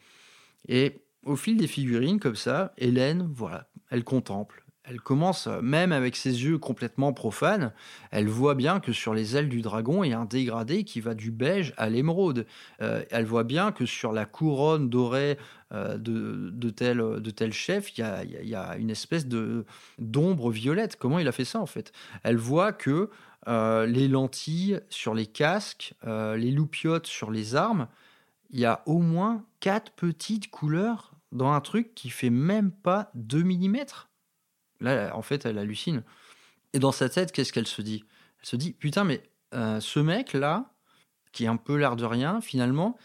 Et 0.68 1.02
au 1.24 1.38
fil 1.38 1.56
des 1.56 1.68
figurines, 1.68 2.20
comme 2.20 2.36
ça, 2.36 2.74
Hélène, 2.78 3.30
voilà, 3.34 3.70
elle 3.90 4.04
contemple, 4.04 4.65
elle 4.88 5.02
commence, 5.02 5.48
même 5.48 5.92
avec 5.92 6.16
ses 6.16 6.44
yeux 6.44 6.58
complètement 6.58 7.14
profanes, 7.14 7.74
elle 8.12 8.28
voit 8.28 8.56
bien 8.56 8.80
que 8.80 8.94
sur 8.94 9.14
les 9.14 9.36
ailes 9.36 9.50
du 9.50 9.62
dragon, 9.62 10.04
il 10.04 10.12
y 10.12 10.14
a 10.14 10.20
un 10.20 10.26
dégradé 10.26 10.84
qui 10.84 11.02
va 11.02 11.16
du 11.16 11.32
beige 11.32 11.74
à 11.78 11.90
l'émeraude. 11.90 12.46
Euh, 12.82 13.04
elle 13.10 13.26
voit 13.26 13.44
bien 13.44 13.72
que 13.72 13.86
sur 13.86 14.12
la 14.12 14.26
couronne 14.26 14.90
dorée 14.90 15.38
euh, 15.74 15.98
de, 15.98 16.70
tel, 16.70 16.98
de 16.98 17.30
tel 17.32 17.52
chef, 17.52 17.98
il 17.98 18.06
y 18.44 18.56
a, 18.56 18.78
une 18.78 18.92
espèce 18.92 19.28
d'ombre 19.98 20.52
violette. 20.52 20.98
Comment 20.98 21.20
il 21.20 21.28
a 21.28 21.32
fait 21.32 21.46
ça 21.46 21.60
en 21.60 21.66
fait? 21.66 21.92
Elle 22.24 22.38
voit 22.38 22.72
que 22.72 23.10
euh, 23.48 23.86
les 23.86 24.08
lentilles 24.08 24.80
sur 24.90 25.14
les 25.14 25.26
casques, 25.26 25.94
les 26.06 26.52
loupiottes 26.52 27.08
sur 27.08 27.32
les 27.32 27.56
armes, 27.56 27.88
il 28.52 28.60
y 28.60 28.66
a 28.66 28.84
au 28.86 29.00
moins 29.00 29.44
quatre 29.60 29.92
petites 29.94 30.52
couleurs 30.52 31.14
dans 31.32 31.52
un 31.52 31.62
truc 31.62 31.94
qui 31.96 32.10
fait 32.10 32.30
même 32.30 32.72
pas 32.72 33.10
2 33.16 33.44
mm. 33.44 33.78
Là, 34.80 35.16
en 35.16 35.22
fait, 35.22 35.46
elle 35.46 35.58
hallucine. 35.58 36.04
Et 36.74 36.80
dans 36.80 36.92
sa 36.92 37.10
tête, 37.10 37.32
qu'est-ce 37.32 37.54
qu'elle 37.54 37.68
se 37.68 37.82
dit? 37.82 38.04
Elle 38.42 38.48
se 38.48 38.56
dit 38.56 38.74
Putain, 38.74 39.04
mais 39.04 39.24
euh, 39.54 39.80
ce 39.80 40.00
mec-là, 40.00 40.74
qui 41.32 41.46
est 41.46 41.48
un 41.48 41.58
peu 41.58 41.76
l'air 41.76 41.96
de 41.96 42.06
rien, 42.06 42.42
finalement, 42.42 42.98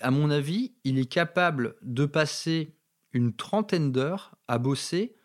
à 0.00 0.10
mon 0.10 0.30
avis, 0.30 0.72
il 0.84 0.98
est 0.98 1.10
capable 1.10 1.76
de 1.82 2.06
passer 2.06 2.74
une 3.12 3.34
trentaine 3.34 3.92
d'heures 3.92 4.36
à 4.46 4.58
bosser 4.58 5.16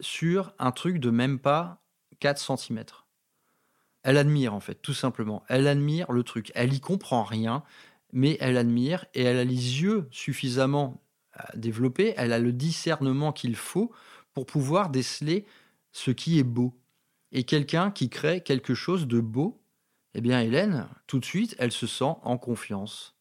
sur 0.00 0.52
un 0.58 0.72
truc 0.72 0.98
de 0.98 1.10
même 1.10 1.38
pas 1.38 1.82
4 2.20 2.58
cm. 2.58 2.84
Elle 4.02 4.16
admire, 4.16 4.54
en 4.54 4.60
fait, 4.60 4.74
tout 4.74 4.94
simplement. 4.94 5.44
Elle 5.48 5.68
admire 5.68 6.12
le 6.12 6.22
truc. 6.22 6.50
Elle 6.54 6.74
y 6.74 6.80
comprend 6.80 7.22
rien, 7.22 7.62
mais 8.12 8.36
elle 8.40 8.56
admire 8.56 9.06
et 9.14 9.22
elle 9.22 9.38
a 9.38 9.44
les 9.44 9.82
yeux 9.82 10.08
suffisamment 10.10 11.02
euh, 11.40 11.42
développés, 11.54 12.12
elle 12.16 12.32
a 12.32 12.38
le 12.38 12.52
discernement 12.52 13.32
qu'il 13.32 13.56
faut 13.56 13.90
pour 14.34 14.46
pouvoir 14.46 14.90
déceler 14.90 15.46
ce 15.92 16.10
qui 16.10 16.38
est 16.38 16.44
beau. 16.44 16.78
Et 17.32 17.44
quelqu'un 17.44 17.90
qui 17.90 18.10
crée 18.10 18.42
quelque 18.42 18.74
chose 18.74 19.06
de 19.06 19.20
beau, 19.20 19.62
eh 20.14 20.20
bien 20.20 20.40
Hélène, 20.40 20.88
tout 21.06 21.18
de 21.18 21.24
suite, 21.24 21.54
elle 21.58 21.72
se 21.72 21.86
sent 21.86 22.14
en 22.22 22.36
confiance. 22.36 23.16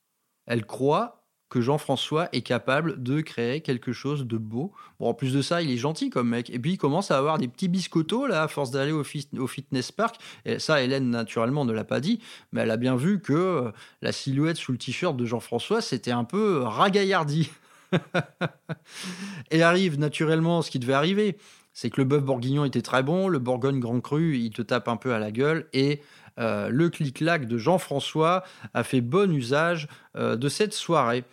Elle 0.45 0.65
croit 0.65 1.21
que 1.52 1.62
Jean-François 1.62 2.30
est 2.32 2.41
capable 2.41 3.04
de 3.04 3.19
créer 3.19 3.60
quelque 3.60 3.91
chose 3.91 4.26
de 4.26 4.38
beau. 4.38 4.71
Bon, 5.00 5.10
en 5.10 5.13
plus 5.13 5.34
de 5.34 5.41
ça, 5.41 5.62
il 5.62 5.69
est 5.69 5.78
gentil 5.78 6.10
comme 6.10 6.30
mec. 6.30 6.50
Et 6.50 6.58
puis, 6.58 6.71
il 6.71 6.78
commence 6.78 7.12
à 7.12 7.17
avoir 7.17 7.38
des 7.38 7.50
petits 7.50 7.67
biscottos, 7.67 8.26
là, 8.26 8.43
à 8.43 8.47
force 8.47 8.71
d'aller 8.71 8.93
au, 8.93 9.04
fitness 9.04 9.91
park. 9.91 10.15
Et 10.45 10.60
ça, 10.60 10.82
Hélène, 10.82 11.10
naturellement, 11.10 11.65
ne 11.65 11.74
l'a 11.74 11.84
pas 11.84 12.00
dit, 12.00 12.19
mais 12.54 12.62
elle 12.62 12.71
a 12.71 12.78
bien 12.78 12.95
vu 12.95 13.19
que 13.19 13.34
euh, 13.34 13.71
la 14.02 14.13
silhouette 14.13 14.56
sous 14.56 14.71
le 14.71 14.78
t-shirt 14.78 15.15
de 15.17 15.26
Jean-François, 15.26 15.82
c'était 15.82 16.12
un 16.12 16.24
peu 16.24 16.62
ragaillardi. 16.63 17.52
et 19.51 19.63
arrive 19.63 19.99
naturellement 19.99 20.62
ce 20.62 20.71
qui 20.71 20.80
devait 20.80 20.93
arriver. 20.93 21.38
C'est 21.73 21.89
que 21.89 22.01
le 22.01 22.06
bœuf 22.06 22.23
bourguignon 22.23 22.65
était 22.65 22.82
très 22.82 23.04
bon, 23.04 23.27
le 23.27 23.39
Bourgogne 23.39 23.80
Grand 23.80 24.01
Cru, 24.01 24.38
il 24.38 24.51
te 24.51 24.62
tape 24.62 24.88
un 24.88 24.97
peu 24.97 25.13
à 25.13 25.19
la 25.19 25.32
gueule, 25.32 25.67
et 25.71 26.01
euh, 26.39 26.69
le 26.69 26.89
clic-clac 26.89 27.47
de 27.47 27.58
Jean-François 27.58 28.43
a 28.73 28.84
fait 28.84 29.01
bon 29.01 29.34
usage 29.34 29.88
euh, 30.17 30.36
de 30.36 30.49
cette 30.49 30.73
soirée. 30.73 31.23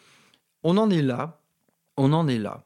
On 0.62 0.76
en 0.76 0.90
est 0.90 1.02
là, 1.02 1.40
on 1.96 2.12
en 2.12 2.28
est 2.28 2.38
là. 2.38 2.64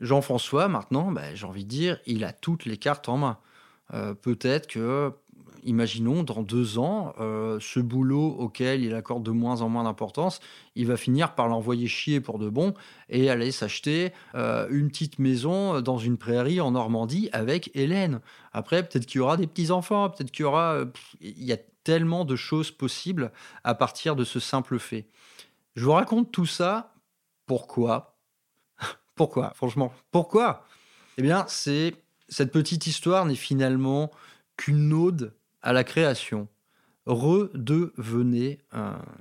Jean-François, 0.00 0.68
maintenant, 0.68 1.10
ben, 1.12 1.34
j'ai 1.34 1.46
envie 1.46 1.64
de 1.64 1.70
dire, 1.70 1.98
il 2.06 2.24
a 2.24 2.32
toutes 2.32 2.64
les 2.64 2.76
cartes 2.76 3.08
en 3.08 3.18
main. 3.18 3.38
Euh, 3.94 4.14
peut-être 4.14 4.66
que 4.66 5.12
imaginons, 5.66 6.22
dans 6.22 6.42
deux 6.42 6.78
ans, 6.78 7.14
euh, 7.20 7.58
ce 7.60 7.80
boulot 7.80 8.28
auquel 8.38 8.82
il 8.82 8.94
accorde 8.94 9.22
de 9.22 9.30
moins 9.30 9.60
en 9.60 9.68
moins 9.68 9.84
d'importance, 9.84 10.40
il 10.74 10.86
va 10.86 10.96
finir 10.96 11.34
par 11.34 11.48
l'envoyer 11.48 11.88
chier 11.88 12.20
pour 12.20 12.38
de 12.38 12.48
bon 12.48 12.74
et 13.08 13.28
aller 13.28 13.52
s'acheter 13.52 14.12
euh, 14.34 14.66
une 14.70 14.88
petite 14.88 15.18
maison 15.18 15.80
dans 15.80 15.98
une 15.98 16.16
prairie 16.16 16.60
en 16.60 16.70
Normandie 16.70 17.28
avec 17.32 17.70
Hélène. 17.74 18.20
Après, 18.52 18.82
peut-être 18.82 19.06
qu'il 19.06 19.18
y 19.18 19.22
aura 19.22 19.36
des 19.36 19.46
petits-enfants, 19.46 20.10
peut-être 20.10 20.30
qu'il 20.30 20.44
y 20.44 20.46
aura... 20.46 20.74
Euh, 20.74 20.86
il 21.20 21.44
y 21.44 21.52
a 21.52 21.58
tellement 21.84 22.24
de 22.24 22.36
choses 22.36 22.70
possibles 22.70 23.30
à 23.62 23.74
partir 23.74 24.16
de 24.16 24.24
ce 24.24 24.40
simple 24.40 24.78
fait. 24.78 25.06
Je 25.76 25.84
vous 25.84 25.92
raconte 25.92 26.32
tout 26.32 26.46
ça. 26.46 26.94
Pourquoi? 27.46 28.16
Pourquoi 29.14 29.52
Franchement, 29.54 29.92
pourquoi? 30.10 30.64
Eh 31.18 31.22
bien, 31.22 31.44
c'est... 31.48 31.94
Cette 32.28 32.50
petite 32.50 32.88
histoire 32.88 33.24
n'est 33.24 33.36
finalement 33.36 34.10
qu'une 34.56 34.92
ode 34.92 35.32
à 35.66 35.72
la 35.72 35.82
création. 35.82 36.46
Redevenez 37.06 38.60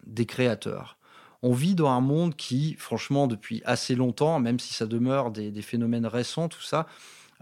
des 0.06 0.26
créateurs. 0.26 0.98
On 1.42 1.54
vit 1.54 1.76
dans 1.76 1.90
un 1.90 2.02
monde 2.02 2.36
qui, 2.36 2.76
franchement, 2.76 3.28
depuis 3.28 3.62
assez 3.66 3.96
longtemps, 3.96 4.40
même 4.40 4.60
si 4.60 4.74
ça 4.74 4.86
demeure 4.86 5.32
des, 5.32 5.62
phénomènes 5.62 6.06
récents, 6.06 6.48
tout 6.48 6.62
ça, 6.62 6.88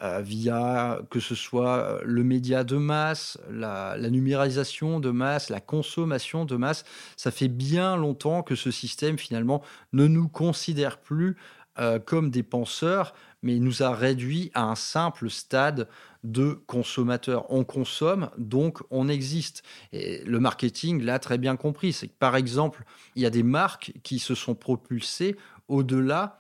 euh, 0.02 0.22
via 0.22 1.02
que 1.10 1.20
ce 1.20 1.36
soit 1.36 1.78
euh, 1.78 2.02
le 2.04 2.24
média 2.24 2.64
de 2.64 2.78
masse, 2.78 3.38
la, 3.52 3.98
numérisation 3.98 5.00
de 5.00 5.12
masse, 5.12 5.50
la 5.50 5.60
consommation 5.60 6.46
de 6.46 6.56
masse, 6.56 6.84
ça 7.16 7.30
fait 7.30 7.48
bien 7.48 7.96
longtemps 7.96 8.42
que 8.42 8.56
ce 8.56 8.72
système 8.72 9.18
finalement 9.18 9.62
ne 9.92 10.08
nous 10.08 10.28
considère 10.28 10.98
plus 10.98 11.38
euh, 11.80 12.00
comme 12.00 12.30
des 12.32 12.44
penseurs, 12.44 13.14
mais 13.44 13.56
il 13.58 13.64
nous 13.64 13.84
a 13.84 13.94
réduit 13.94 14.50
à 14.54 14.64
un 14.64 14.76
simple 14.76 15.30
stade 15.30 15.88
de 16.24 16.54
consommateur. 16.66 17.46
On 17.52 17.64
consomme, 17.64 18.30
donc 18.38 18.80
on 18.90 19.10
existe. 19.10 19.64
Et 19.92 20.24
le 20.24 20.40
marketing 20.40 21.04
l'a 21.04 21.20
très 21.20 21.38
bien 21.38 21.56
compris. 21.58 21.94
C'est 21.94 22.08
par 22.08 22.36
exemple, 22.36 22.84
il 23.16 23.22
y 23.22 23.26
a 23.26 23.30
des 23.30 23.44
marques 23.44 23.94
qui 24.04 24.20
se 24.20 24.34
sont 24.34 24.56
propulsées 24.56 25.36
au-delà 25.68 26.40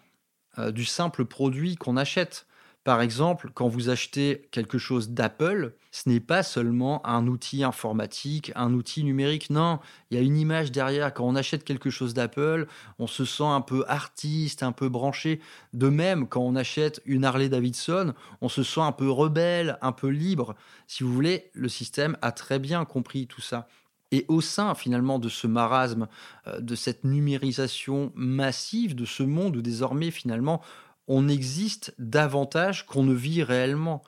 euh, 0.58 0.72
du 0.72 0.86
simple 0.86 1.26
produit 1.26 1.76
qu'on 1.76 1.98
achète. 1.98 2.48
Par 2.84 3.02
exemple, 3.02 3.50
quand 3.54 3.69
vous 3.69 3.89
achetez 3.89 4.50
quelque 4.52 4.78
chose 4.78 5.12
d'Apple, 5.12 5.74
ce 5.91 6.10
n'est 6.10 6.19
pas 6.19 6.43
seulement 6.43 7.06
un 7.08 7.28
outil 7.28 7.63
informatique, 7.63 8.52
un 8.56 8.74
outil 8.74 9.06
numérique. 9.06 9.50
Non, 9.50 9.80
il 10.12 10.17
y 10.17 10.19
a 10.19 10.24
une 10.24 10.36
image 10.36 10.69
derrière. 10.72 11.13
Quand 11.13 11.26
on 11.26 11.36
achète 11.36 11.63
quelque 11.63 11.89
chose 11.89 12.13
d'Apple, 12.13 12.67
on 13.00 13.08
se 13.08 13.24
sent 13.24 13.46
un 13.46 13.62
peu 13.62 13.86
artiste, 13.88 14.63
un 14.63 14.74
peu 14.74 14.89
branché. 14.89 15.39
De 15.72 15.88
même, 15.88 16.28
quand 16.28 16.41
on 16.41 16.58
achète 16.58 17.02
une 17.06 17.24
Harley 17.24 17.48
Davidson, 17.48 18.13
on 18.41 18.50
se 18.50 18.63
sent 18.63 18.82
un 18.82 18.91
peu 18.91 19.10
rebelle, 19.10 19.78
un 19.82 19.93
peu 19.93 20.10
libre. 20.10 20.56
Si 20.88 21.04
vous 21.04 21.13
voulez, 21.13 21.52
le 21.54 21.69
système 21.69 22.17
a 22.22 22.34
très 22.34 22.60
bien 22.60 22.84
compris 22.84 23.28
tout 23.28 23.41
ça. 23.41 23.69
Et 24.12 24.26
au 24.28 24.41
sein 24.41 24.76
finalement 24.76 25.19
de 25.19 25.30
ce 25.30 25.48
marasme, 25.48 26.08
euh, 26.48 26.60
de 26.60 26.76
cette 26.76 27.04
numérisation 27.04 28.12
massive, 28.13 28.93
de 28.93 29.06
ce 29.06 29.24
monde 29.24 29.56
où 29.56 29.62
désormais 29.62 30.12
finalement 30.12 30.62
on 31.08 31.28
existe 31.28 31.94
davantage 32.00 32.86
qu'on 32.86 33.04
ne 33.04 33.13
vit 33.13 33.44
réellement. 33.44 34.04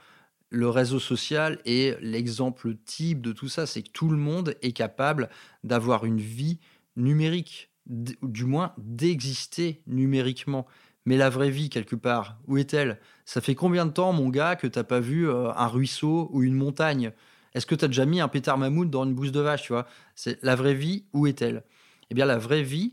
Le 0.50 0.70
réseau 0.70 1.00
social 1.00 1.60
est 1.66 2.00
l'exemple 2.02 2.76
type 2.86 3.22
de 3.22 3.32
tout 3.32 3.50
ça, 3.50 3.66
c'est 3.66 3.84
que 3.84 3.92
tout 3.92 4.10
le 4.10 4.18
monde 4.18 4.56
est 4.62 4.72
capable 4.72 5.30
d'avoir 5.64 6.06
une 6.06 6.20
vie 6.22 6.60
numérique, 6.96 7.70
du 7.88 8.46
moins 8.46 8.74
d'exister 8.78 9.82
numériquement. 9.88 10.66
Mais 11.06 11.18
la 11.18 11.30
vraie 11.30 11.52
vie, 11.52 11.70
quelque 11.70 11.96
part, 11.96 12.40
où 12.48 12.58
est-elle? 12.58 13.00
Ça 13.26 13.42
fait 13.42 13.54
combien 13.56 13.86
de 13.86 13.92
temps, 13.92 14.12
mon 14.12 14.30
gars, 14.30 14.56
que 14.56 14.66
t'as 14.66 14.84
pas 14.84 15.00
vu 15.00 15.30
euh, 15.30 15.52
un 15.56 15.68
ruisseau 15.68 16.30
ou 16.32 16.42
une 16.42 16.56
montagne? 16.56 17.12
Est-ce 17.54 17.66
que 17.66 17.76
tu 17.76 17.86
as 17.86 17.88
déjà 17.88 18.06
mis 18.06 18.22
un 18.22 18.28
pétard 18.28 18.58
mammouth 18.58 18.90
dans 18.90 19.04
une 19.04 19.14
bouse 19.14 19.32
de 19.32 19.40
vache, 19.40 19.64
tu 19.64 19.74
vois? 19.74 19.88
C'est 20.16 20.42
la 20.44 20.56
vraie 20.56 20.74
vie, 20.74 21.06
où 21.14 21.28
est-elle? 21.28 21.64
Eh 22.10 22.16
bien, 22.16 22.26
la 22.26 22.38
vraie 22.38 22.64
vie 22.64 22.92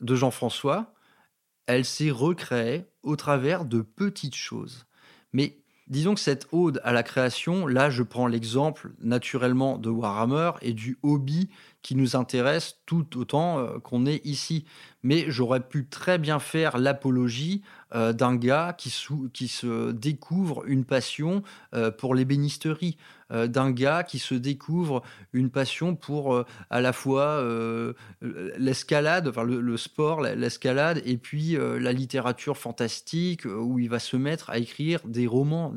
de 0.00 0.14
Jean-François, 0.14 0.94
elle 1.70 1.84
s'est 1.84 2.10
recréée 2.10 2.86
au 3.02 3.14
travers 3.14 3.64
de 3.64 3.80
petites 3.80 4.34
choses. 4.34 4.86
Mais 5.32 5.58
disons 5.86 6.14
que 6.14 6.20
cette 6.20 6.48
ode 6.50 6.80
à 6.82 6.92
la 6.92 7.04
création, 7.04 7.68
là 7.68 7.90
je 7.90 8.02
prends 8.02 8.26
l'exemple 8.26 8.90
naturellement 9.00 9.78
de 9.78 9.88
Warhammer 9.88 10.52
et 10.62 10.72
du 10.72 10.98
hobby 11.04 11.48
qui 11.82 11.94
nous 11.94 12.16
intéresse 12.16 12.78
tout 12.86 13.18
autant 13.18 13.60
euh, 13.60 13.78
qu'on 13.78 14.04
est 14.04 14.24
ici. 14.26 14.64
Mais 15.04 15.26
j'aurais 15.28 15.60
pu 15.60 15.86
très 15.86 16.18
bien 16.18 16.40
faire 16.40 16.76
l'apologie 16.76 17.62
euh, 17.94 18.12
d'un 18.12 18.36
gars 18.36 18.74
qui, 18.76 18.90
se 18.90 19.90
découvre 19.90 20.64
une 20.66 20.84
passion 20.84 21.42
euh, 21.74 21.90
pour 21.90 22.14
l'ébénisterie, 22.14 22.96
d'un 23.32 23.70
gars 23.70 24.02
qui 24.02 24.18
se 24.18 24.34
découvre 24.34 25.04
une 25.32 25.50
passion 25.50 25.94
pour 25.94 26.44
à 26.68 26.80
la 26.80 26.92
fois 26.92 27.40
l'escalade, 28.20 29.28
enfin 29.28 29.44
le, 29.44 29.76
sport, 29.76 30.20
l'escalade, 30.20 31.00
et 31.04 31.16
puis 31.16 31.56
la 31.56 31.92
littérature 31.92 32.56
fantastique, 32.56 33.44
où 33.44 33.78
il 33.78 33.88
va 33.88 34.00
se 34.00 34.16
mettre 34.16 34.50
à 34.50 34.58
écrire 34.58 34.98
des 35.04 35.28
romans. 35.28 35.72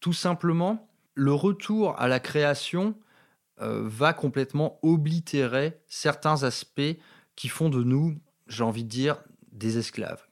Tout 0.00 0.14
simplement, 0.14 0.88
le 1.14 1.34
retour 1.34 2.00
à 2.00 2.08
la 2.08 2.18
création 2.18 2.94
euh, 3.62 3.80
va 3.84 4.12
complètement 4.12 4.78
oblitérer 4.82 5.80
certains 5.88 6.42
aspects 6.42 6.98
qui 7.36 7.48
font 7.48 7.70
de 7.70 7.82
nous, 7.82 8.20
j'ai 8.48 8.62
envie 8.62 8.84
de 8.84 8.88
dire, 8.88 9.22
des 9.50 9.78
esclaves. 9.78 10.25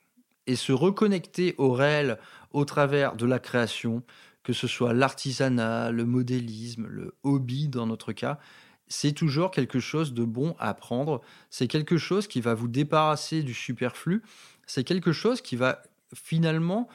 Et 0.46 0.56
se 0.56 0.72
reconnecter 0.72 1.54
au 1.58 1.72
réel 1.72 2.18
au 2.52 2.64
travers 2.64 3.16
de 3.16 3.26
la 3.26 3.38
création, 3.38 4.02
que 4.42 4.52
ce 4.52 4.66
soit 4.66 4.92
l'artisanat, 4.92 5.90
le 5.90 6.04
modélisme, 6.04 6.86
le 6.86 7.14
hobby 7.22 7.68
dans 7.68 7.86
notre 7.86 8.12
cas, 8.12 8.38
c'est 8.86 9.12
toujours 9.12 9.50
quelque 9.50 9.80
chose 9.80 10.12
de 10.12 10.24
bon 10.24 10.54
à 10.58 10.68
apprendre. 10.68 11.22
C'est 11.48 11.68
quelque 11.68 11.96
chose 11.96 12.28
qui 12.28 12.42
va 12.42 12.52
vous 12.52 12.68
débarrasser 12.68 13.42
du 13.42 13.54
superflu. 13.54 14.22
C'est 14.66 14.84
quelque 14.84 15.12
chose 15.12 15.40
qui 15.40 15.56
va 15.56 15.82
finalement 16.14 16.88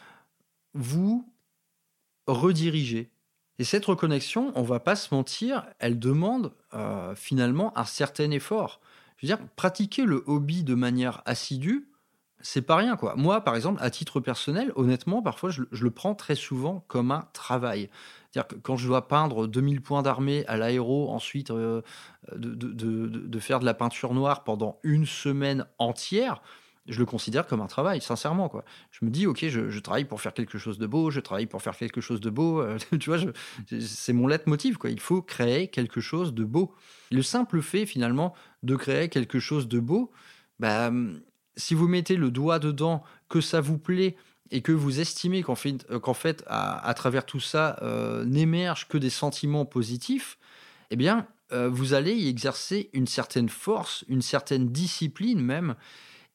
vous 0.76 1.28
rediriger 2.28 3.10
et 3.60 3.66
cette 3.66 3.86
reconnexion, 3.86 4.54
on 4.56 4.64
va 4.64 4.80
pas 4.80 4.96
se 4.96 5.14
mentir, 5.14 5.68
elle 5.80 6.00
demande 6.00 6.54
euh, 6.74 7.14
finalement 7.14 7.78
un 7.78 7.84
certain 7.84 8.32
effort. 8.32 8.80
Je 9.18 9.28
veux 9.28 9.36
dire, 9.36 9.46
pratiquer 9.58 10.06
le 10.06 10.24
hobby 10.28 10.64
de 10.64 10.76
manière 10.76 11.22
assidue, 11.26 11.89
c'est 12.42 12.62
pas 12.62 12.76
rien 12.76 12.96
quoi. 12.96 13.16
Moi, 13.16 13.42
par 13.42 13.56
exemple, 13.56 13.82
à 13.82 13.90
titre 13.90 14.20
personnel, 14.20 14.72
honnêtement, 14.76 15.22
parfois, 15.22 15.50
je, 15.50 15.64
le 15.72 15.92
prends 15.92 16.16
très 16.16 16.36
souvent 16.36 16.84
comme 16.88 17.12
un 17.12 17.28
travail. 17.34 17.90
C'est-à-dire 18.32 18.48
que 18.48 18.56
quand 18.56 18.78
je 18.78 18.88
dois 18.88 19.08
peindre 19.08 19.48
2000 19.48 19.82
points 19.82 20.02
d'armée 20.02 20.46
à 20.48 20.58
l'aéro, 20.58 21.10
ensuite 21.10 21.52
euh, 21.52 21.82
de, 22.36 22.54
de, 22.54 23.40
faire 23.40 23.60
de 23.60 23.66
la 23.66 23.74
peinture 23.74 24.14
noire 24.14 24.44
pendant 24.44 24.80
une 24.84 25.06
semaine 25.06 25.66
entière, 25.80 26.42
je 26.90 27.00
le 27.00 27.06
considère 27.06 27.48
comme 27.48 27.62
un 27.62 27.68
travail, 27.68 28.02
sincèrement. 28.02 28.50
Quoi. 28.50 28.66
Je 28.92 29.06
me 29.06 29.10
dis, 29.10 29.28
ok, 29.28 29.48
je, 29.48 29.80
travaille 29.80 30.06
pour 30.06 30.22
faire 30.22 30.34
quelque 30.34 30.58
chose 30.58 30.78
de 30.78 30.88
beau, 30.88 31.12
je 31.12 31.20
travaille 31.20 31.46
pour 31.46 31.62
faire 31.62 31.76
quelque 31.76 32.02
chose 32.02 32.20
de 32.20 32.30
beau. 32.30 32.62
Euh, 32.62 32.78
tu 33.00 33.10
vois, 33.10 33.20
c'est 33.80 34.14
mon 34.14 34.28
leitmotiv. 34.28 34.78
Quoi. 34.78 34.90
Il 34.90 35.00
faut 35.00 35.22
créer 35.22 35.68
quelque 35.68 36.02
chose 36.02 36.34
de 36.34 36.44
beau. 36.44 36.74
Le 37.12 37.22
simple 37.22 37.62
fait, 37.62 37.86
finalement, 37.86 38.34
de 38.64 38.76
créer 38.76 39.10
quelque 39.10 39.40
chose 39.40 39.68
de 39.68 39.80
beau, 39.80 40.12
bah, 40.60 40.92
si 41.60 41.76
vous 41.76 41.88
mettez 41.88 42.16
le 42.16 42.32
doigt 42.32 42.60
dedans, 42.60 43.04
que 43.30 43.42
ça 43.42 43.62
vous 43.62 43.78
plaît 43.78 44.16
et 44.52 44.62
que 44.62 44.72
vous 44.72 45.00
estimez 45.00 45.44
qu'en 45.44 45.56
fait, 45.56 45.86
euh, 45.92 46.00
qu'en 46.00 46.16
fait 46.16 46.44
à, 46.48 46.92
travers 46.96 47.26
tout 47.26 47.40
ça, 47.40 47.78
euh, 47.82 48.26
n'émergent 48.26 48.88
que 48.88 48.98
des 48.98 49.12
sentiments 49.12 49.66
positifs, 49.66 50.38
eh 50.90 50.96
bien, 50.96 51.28
vous 51.52 51.96
allez 51.96 52.14
y 52.14 52.28
exercer 52.28 52.92
une 52.94 53.08
certaine 53.08 53.50
force, 53.50 54.06
une 54.08 54.22
certaine 54.22 54.70
discipline 54.70 55.42
même, 55.42 55.74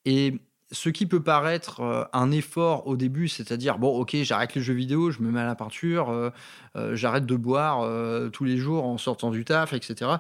et 0.05 0.41
ce 0.75 0.89
qui 0.89 1.07
peut 1.07 1.23
paraître 1.23 1.81
euh, 1.81 2.05
un 2.13 2.31
effort 2.31 2.87
au 2.87 2.97
début, 2.97 3.29
c'est-à-dire, 3.29 3.79
bon, 3.79 3.97
ok, 3.97 4.17
j'arrête 4.23 4.55
les 4.55 4.63
jeux 4.63 4.75
vidéo, 4.75 5.11
je 5.11 5.21
me 5.21 5.31
mets 5.31 5.41
à 5.41 5.47
la 5.47 5.55
peinture, 5.55 6.11
euh, 6.11 6.31
euh, 6.77 6.97
j'arrête 6.97 7.27
de 7.27 7.37
boire 7.37 7.89
tous 8.33 8.45
les 8.45 8.57
jours 8.57 8.85
en 8.85 8.99
sortant 8.99 9.31
du 9.31 9.45
taf, 9.45 9.73
etc. 9.73 10.13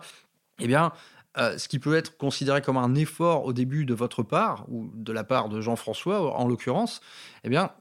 Eh 0.60 0.66
bien, 0.66 0.92
ce 1.36 1.68
qui 1.68 1.78
peut 1.78 1.94
être 1.96 2.16
considéré 2.16 2.62
comme 2.62 2.76
un 2.76 2.94
effort 2.94 3.44
au 3.44 3.52
début 3.52 3.84
de 3.84 3.94
votre 3.94 4.22
part, 4.22 4.66
ou 4.68 4.90
de 4.94 5.12
la 5.12 5.24
part 5.24 5.48
de 5.48 5.60
Jean-François 5.60 6.38
en 6.38 6.46
l'occurrence, 6.46 7.00
eh 7.42 7.48
bien, 7.48 7.72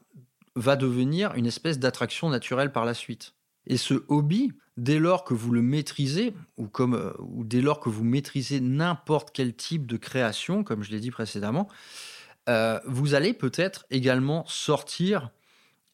va 0.55 0.75
devenir 0.75 1.33
une 1.35 1.45
espèce 1.45 1.79
d'attraction 1.79 2.29
naturelle 2.29 2.71
par 2.71 2.85
la 2.85 2.93
suite. 2.93 3.33
Et 3.65 3.77
ce 3.77 4.03
hobby, 4.07 4.51
dès 4.77 4.99
lors 4.99 5.23
que 5.23 5.33
vous 5.33 5.51
le 5.51 5.61
maîtrisez, 5.61 6.33
ou, 6.57 6.67
comme, 6.67 6.95
euh, 6.95 7.13
ou 7.19 7.43
dès 7.43 7.61
lors 7.61 7.79
que 7.79 7.89
vous 7.89 8.03
maîtrisez 8.03 8.59
n'importe 8.59 9.29
quel 9.33 9.55
type 9.55 9.87
de 9.87 9.97
création, 9.97 10.63
comme 10.63 10.83
je 10.83 10.91
l'ai 10.91 10.99
dit 10.99 11.11
précédemment, 11.11 11.67
euh, 12.49 12.79
vous 12.85 13.13
allez 13.13 13.33
peut-être 13.33 13.85
également 13.89 14.43
sortir 14.47 15.29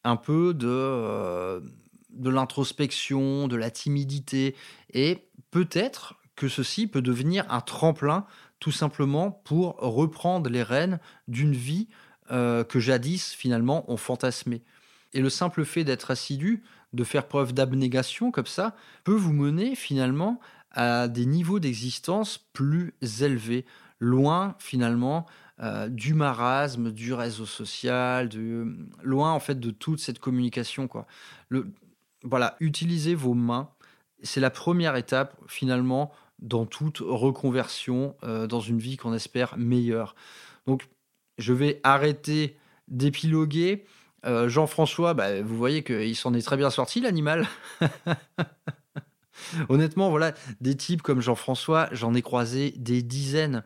un 0.03 0.15
peu 0.15 0.53
de, 0.53 0.67
euh, 0.67 1.61
de 2.09 2.29
l'introspection, 2.29 3.47
de 3.47 3.55
la 3.55 3.69
timidité, 3.69 4.55
et 4.93 5.29
peut-être 5.51 6.15
que 6.39 6.47
ceci 6.47 6.87
peut 6.87 7.01
devenir 7.01 7.45
un 7.51 7.61
tremplin 7.61 8.25
tout 8.59 8.71
simplement 8.71 9.29
pour 9.29 9.75
reprendre 9.77 10.49
les 10.49 10.63
rênes 10.63 10.99
d'une 11.27 11.53
vie 11.53 11.87
que 12.29 12.79
jadis 12.79 13.33
finalement 13.33 13.83
on 13.91 13.97
fantasmé. 13.97 14.61
Et 15.13 15.21
le 15.21 15.29
simple 15.29 15.65
fait 15.65 15.83
d'être 15.83 16.11
assidu, 16.11 16.63
de 16.93 17.03
faire 17.03 17.27
preuve 17.27 17.53
d'abnégation 17.53 18.31
comme 18.31 18.45
ça, 18.45 18.75
peut 19.03 19.15
vous 19.15 19.33
mener 19.33 19.75
finalement 19.75 20.39
à 20.71 21.07
des 21.07 21.25
niveaux 21.25 21.59
d'existence 21.59 22.37
plus 22.53 22.93
élevés, 23.21 23.65
loin 23.99 24.55
finalement 24.59 25.25
euh, 25.61 25.89
du 25.89 26.13
marasme, 26.13 26.91
du 26.91 27.13
réseau 27.13 27.45
social, 27.45 28.29
loin 29.03 29.33
en 29.33 29.39
fait 29.39 29.59
de 29.59 29.71
toute 29.71 29.99
cette 29.99 30.19
communication. 30.19 30.87
Quoi. 30.87 31.05
Le, 31.49 31.73
voilà, 32.23 32.55
utilisez 32.59 33.15
vos 33.15 33.33
mains. 33.33 33.69
C'est 34.21 34.39
la 34.39 34.51
première 34.51 34.95
étape 34.95 35.35
finalement 35.47 36.11
dans 36.41 36.65
toute 36.65 36.99
reconversion, 36.99 38.15
euh, 38.23 38.47
dans 38.47 38.59
une 38.59 38.79
vie 38.79 38.97
qu'on 38.97 39.13
espère 39.13 39.57
meilleure. 39.57 40.15
Donc, 40.67 40.87
je 41.37 41.53
vais 41.53 41.79
arrêter 41.83 42.57
d'épiloguer. 42.87 43.85
Euh, 44.25 44.49
Jean-François, 44.49 45.13
bah, 45.13 45.41
vous 45.41 45.57
voyez 45.57 45.83
qu'il 45.83 46.15
s'en 46.15 46.33
est 46.33 46.41
très 46.41 46.57
bien 46.57 46.69
sorti, 46.69 47.01
l'animal. 47.01 47.47
Honnêtement, 49.69 50.09
voilà, 50.09 50.33
des 50.59 50.75
types 50.75 51.01
comme 51.01 51.21
Jean-François, 51.21 51.89
j'en 51.91 52.13
ai 52.13 52.21
croisé 52.21 52.73
des 52.77 53.01
dizaines. 53.01 53.63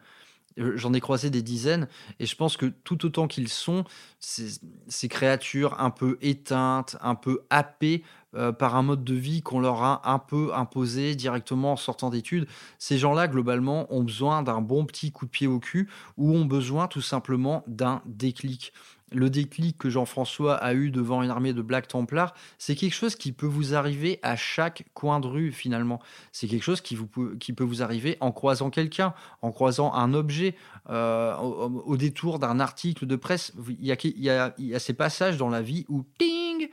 Euh, 0.60 0.74
j'en 0.76 0.94
ai 0.94 1.00
croisé 1.00 1.30
des 1.30 1.42
dizaines, 1.42 1.88
et 2.20 2.26
je 2.26 2.36
pense 2.36 2.58
que 2.58 2.68
tout 2.68 3.06
autant 3.06 3.28
qu'ils 3.28 3.50
sont, 3.50 3.86
ces, 4.20 5.08
créatures 5.10 5.80
un 5.80 5.90
peu 5.90 6.18
éteintes, 6.22 6.96
un 7.02 7.16
peu 7.16 7.42
happées 7.50 8.04
euh, 8.36 8.52
par 8.52 8.76
un 8.76 8.84
mode 8.84 9.04
de 9.04 9.16
vie 9.16 9.42
qu'on 9.42 9.60
leur 9.60 9.84
a 9.84 10.12
un 10.12 10.20
peu 10.20 10.54
imposé 10.54 11.16
directement 11.16 11.74
en 11.74 11.78
sortant 11.78 12.10
d'études. 12.10 12.48
Ces 12.80 12.98
gens-là, 12.98 13.28
globalement, 13.28 13.94
ont 13.94 14.04
besoin 14.04 14.44
d'un 14.44 14.62
bon 14.62 14.86
petit 14.86 15.12
coup 15.12 15.26
de 15.26 15.32
pied 15.32 15.48
au 15.48 15.60
cul 15.60 15.90
ou 16.18 16.36
ont 16.36 16.46
besoin 16.46 16.88
tout 16.88 17.02
simplement 17.02 17.64
d'un 17.68 18.02
déclic 18.06 18.74
le 19.14 19.30
déclic 19.30 19.78
que 19.78 19.90
Jean-François 19.90 20.56
a 20.56 20.74
eu 20.74 20.92
devant 20.92 21.22
une 21.24 21.30
armée 21.30 21.54
de 21.54 21.62
Black 21.62 21.88
Templars, 21.88 22.34
c'est 22.58 22.76
quelque 22.76 22.94
chose 22.94 23.16
qui 23.16 23.32
peut 23.32 23.46
vous 23.46 23.76
arriver 23.76 24.20
à 24.24 24.36
chaque 24.36 24.86
coin 24.94 25.20
de 25.20 25.28
rue 25.28 25.52
finalement. 25.52 26.02
C'est 26.32 26.48
quelque 26.48 26.64
chose 26.64 26.82
qui, 26.82 26.96
vous 26.96 27.08
peut, 27.08 27.36
qui 27.40 27.54
peut 27.54 27.64
vous 27.64 27.82
arriver 27.82 28.18
en 28.20 28.32
croisant 28.32 28.70
quelqu'un, 28.70 29.14
en 29.42 29.52
croisant 29.52 29.94
un 29.94 30.14
objet, 30.14 30.56
euh, 30.90 31.36
au, 31.38 31.96
détour 31.98 32.40
d'un 32.40 32.60
article 32.60 33.06
de 33.06 33.16
presse. 33.16 33.54
Il 33.70 33.86
y, 33.86 34.30
a, 34.30 34.54
ces 34.80 34.94
passages 34.94 35.38
dans 35.38 35.50
la 35.50 35.62
vie 35.62 35.86
où, 35.88 36.04
ting, 36.18 36.70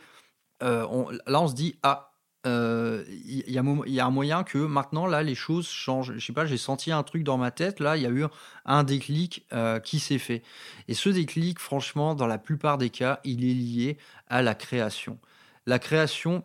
euh, 0.63 0.87
là 1.27 1.41
on 1.41 1.49
se 1.49 1.55
dit, 1.55 1.77
ah, 1.83 2.11
il 2.47 2.51
euh, 2.51 3.05
y, 3.07 3.59
a 3.59 4.07
un 4.07 4.11
moyen 4.11 4.45
que 4.45 4.57
maintenant 4.57 5.07
là 5.07 5.23
les 5.23 5.35
choses 5.35 5.69
changent. 5.69 6.15
Je 6.17 6.25
sais 6.25 6.33
pas, 6.33 6.47
j'ai 6.47 6.57
senti 6.57 6.91
un 6.91 7.03
truc 7.03 7.23
dans 7.23 7.37
ma 7.37 7.51
tête. 7.51 7.81
Là, 7.81 7.99
il 7.99 8.03
y 8.03 8.07
a 8.07 8.11
eu 8.11 8.25
un 8.65 8.83
déclic 8.83 9.45
euh, 9.53 9.79
qui 9.79 9.99
s'est 9.99 10.19
fait. 10.19 10.43
Et 10.89 10.95
ce 10.95 11.11
déclic, 11.11 11.59
franchement, 11.59 12.15
dans 12.15 12.27
la 12.27 12.39
plupart 12.39 12.79
des 12.79 12.89
cas, 12.89 13.21
il 13.25 13.45
est 13.45 13.53
lié 13.53 13.99
à 14.29 14.41
la 14.41 14.55
création. 14.55 15.19
La 15.67 15.79
création, 15.79 16.45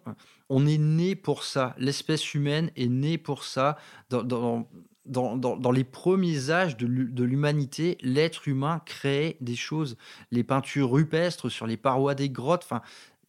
on 0.49 0.67
est 0.67 0.77
né 0.77 1.15
pour 1.15 1.43
ça. 1.43 1.73
L'espèce 1.77 2.33
humaine 2.33 2.71
est 2.75 2.89
née 2.89 3.17
pour 3.17 3.45
ça. 3.45 3.77
Dans, 4.09 4.67
dans, 5.05 5.37
dans, 5.37 5.71
les 5.71 5.83
premiers 5.83 6.49
âges 6.49 6.77
de 6.77 7.23
l'humanité, 7.23 7.97
l'être 8.01 8.47
humain 8.47 8.81
créait 8.85 9.37
des 9.39 9.55
choses. 9.55 9.97
Les 10.31 10.43
peintures 10.43 10.91
rupestres 10.91 11.49
sur 11.49 11.67
les 11.67 11.77
parois 11.77 12.15
des 12.15 12.29
grottes, 12.29 12.63
enfin, 12.65 12.81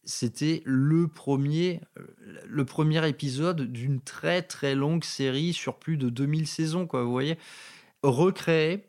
c'était 0.07 0.63
le 0.65 1.09
premier, 1.09 1.81
euh, 1.99 2.07
le 2.47 2.65
premier 2.65 3.07
épisode 3.07 3.61
d'une 3.61 3.99
très 3.99 4.41
très 4.41 4.73
longue 4.73 5.03
série 5.03 5.53
sur 5.53 5.77
plus 5.77 5.97
de 5.97 6.09
2000 6.09 6.47
saisons, 6.47 6.87
quoi, 6.87 7.03
vous 7.03 7.11
voyez. 7.11 7.37
Recréez, 8.03 8.85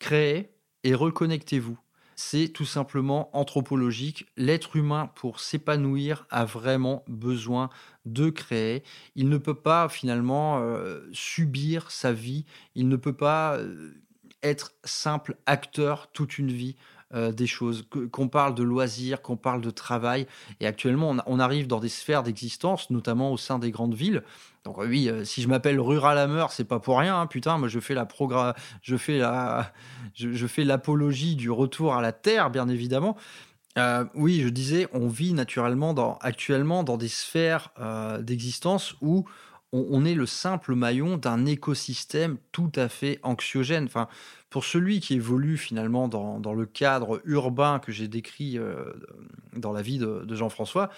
créez 0.00 0.50
et 0.82 0.94
reconnectez-vous. 0.94 1.78
C'est 2.16 2.48
tout 2.48 2.66
simplement 2.66 3.34
anthropologique. 3.34 4.26
L'être 4.36 4.74
humain, 4.74 5.10
pour 5.14 5.38
s'épanouir, 5.38 6.26
a 6.30 6.44
vraiment 6.44 7.04
besoin 7.06 7.70
de 8.04 8.28
créer. 8.28 8.82
Il 9.14 9.28
ne 9.28 9.38
peut 9.38 9.54
pas 9.54 9.88
finalement 9.88 10.58
euh, 10.58 11.08
subir 11.12 11.92
sa 11.92 12.12
vie. 12.12 12.44
Il 12.74 12.88
ne 12.88 12.96
peut 12.96 13.16
pas 13.16 13.56
euh, 13.56 13.94
être 14.42 14.72
simple 14.84 15.36
acteur 15.46 16.10
toute 16.12 16.38
une 16.38 16.50
vie. 16.50 16.76
Euh, 17.12 17.32
des 17.32 17.48
choses, 17.48 17.84
qu'on 18.12 18.28
parle 18.28 18.54
de 18.54 18.62
loisirs, 18.62 19.20
qu'on 19.20 19.36
parle 19.36 19.60
de 19.60 19.70
travail. 19.70 20.28
Et 20.60 20.66
actuellement, 20.68 21.16
on, 21.26 21.40
arrive 21.40 21.66
dans 21.66 21.80
des 21.80 21.88
sphères 21.88 22.22
d'existence, 22.22 22.88
notamment 22.88 23.32
au 23.32 23.36
sein 23.36 23.58
des 23.58 23.72
grandes 23.72 23.94
villes. 23.94 24.22
Donc 24.62 24.78
oui, 24.78 25.08
euh, 25.08 25.24
si 25.24 25.42
je 25.42 25.48
m'appelle 25.48 25.80
Rural 25.80 26.18
Hammer, 26.18 26.46
c'est 26.50 26.68
pas 26.68 26.78
pour 26.78 27.00
rien. 27.00 27.20
Hein, 27.20 27.26
putain, 27.26 27.58
moi 27.58 27.66
je 27.66 27.80
fais 27.80 27.94
la 27.94 28.06
je 28.80 28.96
fais 28.96 29.18
la, 29.18 29.72
je, 30.14 30.46
fais 30.46 30.62
l'apologie 30.62 31.34
du 31.34 31.50
retour 31.50 31.96
à 31.96 32.00
la 32.00 32.12
terre, 32.12 32.48
bien 32.48 32.68
évidemment. 32.68 33.16
Euh, 33.76 34.04
oui, 34.14 34.42
je 34.42 34.48
disais, 34.48 34.86
on 34.92 35.08
vit 35.08 35.32
naturellement 35.32 35.94
dans, 35.94 36.16
actuellement 36.20 36.84
dans 36.84 36.96
des 36.96 37.08
sphères 37.08 37.70
d'existence 38.20 38.94
où 39.00 39.24
on, 39.72 40.04
est 40.04 40.14
le 40.14 40.26
simple 40.26 40.74
maillon 40.74 41.16
d'un 41.16 41.46
écosystème 41.46 42.38
tout 42.52 42.72
à 42.74 42.88
fait 42.88 43.20
anxiogène. 43.22 43.84
Enfin, 43.84 44.08
pour 44.48 44.64
celui 44.64 45.00
qui 45.00 45.14
évolue 45.14 45.56
finalement 45.56 46.08
dans, 46.08 46.54
le 46.54 46.66
cadre 46.66 47.20
urbain 47.24 47.78
que 47.78 47.92
j'ai 47.92 48.08
décrit 48.08 48.58
euh, 48.58 48.92
dans 49.54 49.72
la 49.72 49.82
vie 49.82 49.98
de, 49.98 50.34
Jean-François, 50.34 50.90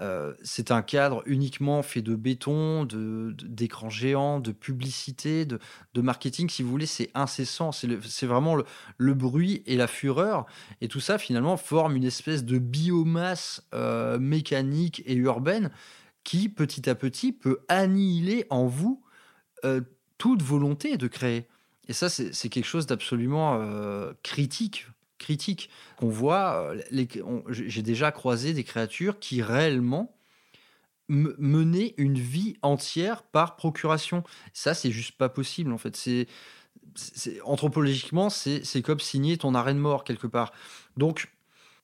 euh, 0.00 0.32
c'est 0.42 0.70
un 0.70 0.82
cadre 0.82 1.22
uniquement 1.26 1.82
fait 1.82 2.02
de 2.02 2.16
béton, 2.16 2.84
d'écrans 2.84 3.90
géants, 3.90 4.40
de 4.40 4.52
publicité, 4.52 5.44
de, 5.44 5.60
marketing, 5.94 6.48
si 6.48 6.62
vous 6.62 6.70
voulez, 6.70 6.86
c'est 6.86 7.10
incessant, 7.14 7.72
c'est 7.72 8.26
vraiment 8.26 8.56
le, 8.96 9.14
bruit 9.14 9.62
et 9.66 9.76
la 9.76 9.86
fureur, 9.86 10.46
et 10.80 10.88
tout 10.88 10.98
ça 10.98 11.18
finalement 11.18 11.56
forme 11.56 11.94
une 11.94 12.04
espèce 12.04 12.44
de 12.44 12.58
biomasse 12.58 13.62
euh, 13.74 14.18
mécanique 14.18 15.02
et 15.06 15.14
urbaine 15.14 15.70
qui 16.24 16.48
petit 16.48 16.88
à 16.88 16.94
petit 16.94 17.32
peut 17.32 17.60
annihiler 17.68 18.46
en 18.50 18.66
vous 18.66 19.02
toute 20.18 20.42
volonté 20.42 20.96
de 20.96 21.06
créer. 21.06 21.46
Et 21.88 21.92
ça, 21.92 22.08
c'est 22.08 22.48
quelque 22.48 22.64
chose 22.64 22.86
d'absolument 22.86 23.58
euh, 23.60 24.12
critique. 24.22 24.86
Critique. 25.18 25.70
On 26.00 26.08
voit, 26.08 26.74
euh, 26.74 27.44
j'ai 27.48 27.82
déjà 27.82 28.10
croisé 28.10 28.52
des 28.52 28.64
créatures 28.64 29.18
qui 29.18 29.42
réellement 29.42 30.16
menaient 31.08 31.94
une 31.98 32.18
vie 32.18 32.56
entière 32.62 33.22
par 33.22 33.56
procuration. 33.56 34.24
Ça, 34.54 34.72
c'est 34.72 34.90
juste 34.90 35.18
pas 35.18 35.28
possible 35.28 35.72
en 35.72 35.78
fait. 35.78 35.96
C'est 35.96 36.26
anthropologiquement, 37.42 38.30
c'est 38.30 38.82
comme 38.82 39.00
signer 39.00 39.36
ton 39.36 39.54
arrêt 39.54 39.74
de 39.74 39.78
mort 39.78 40.04
quelque 40.04 40.26
part. 40.26 40.52
Donc, 40.96 41.30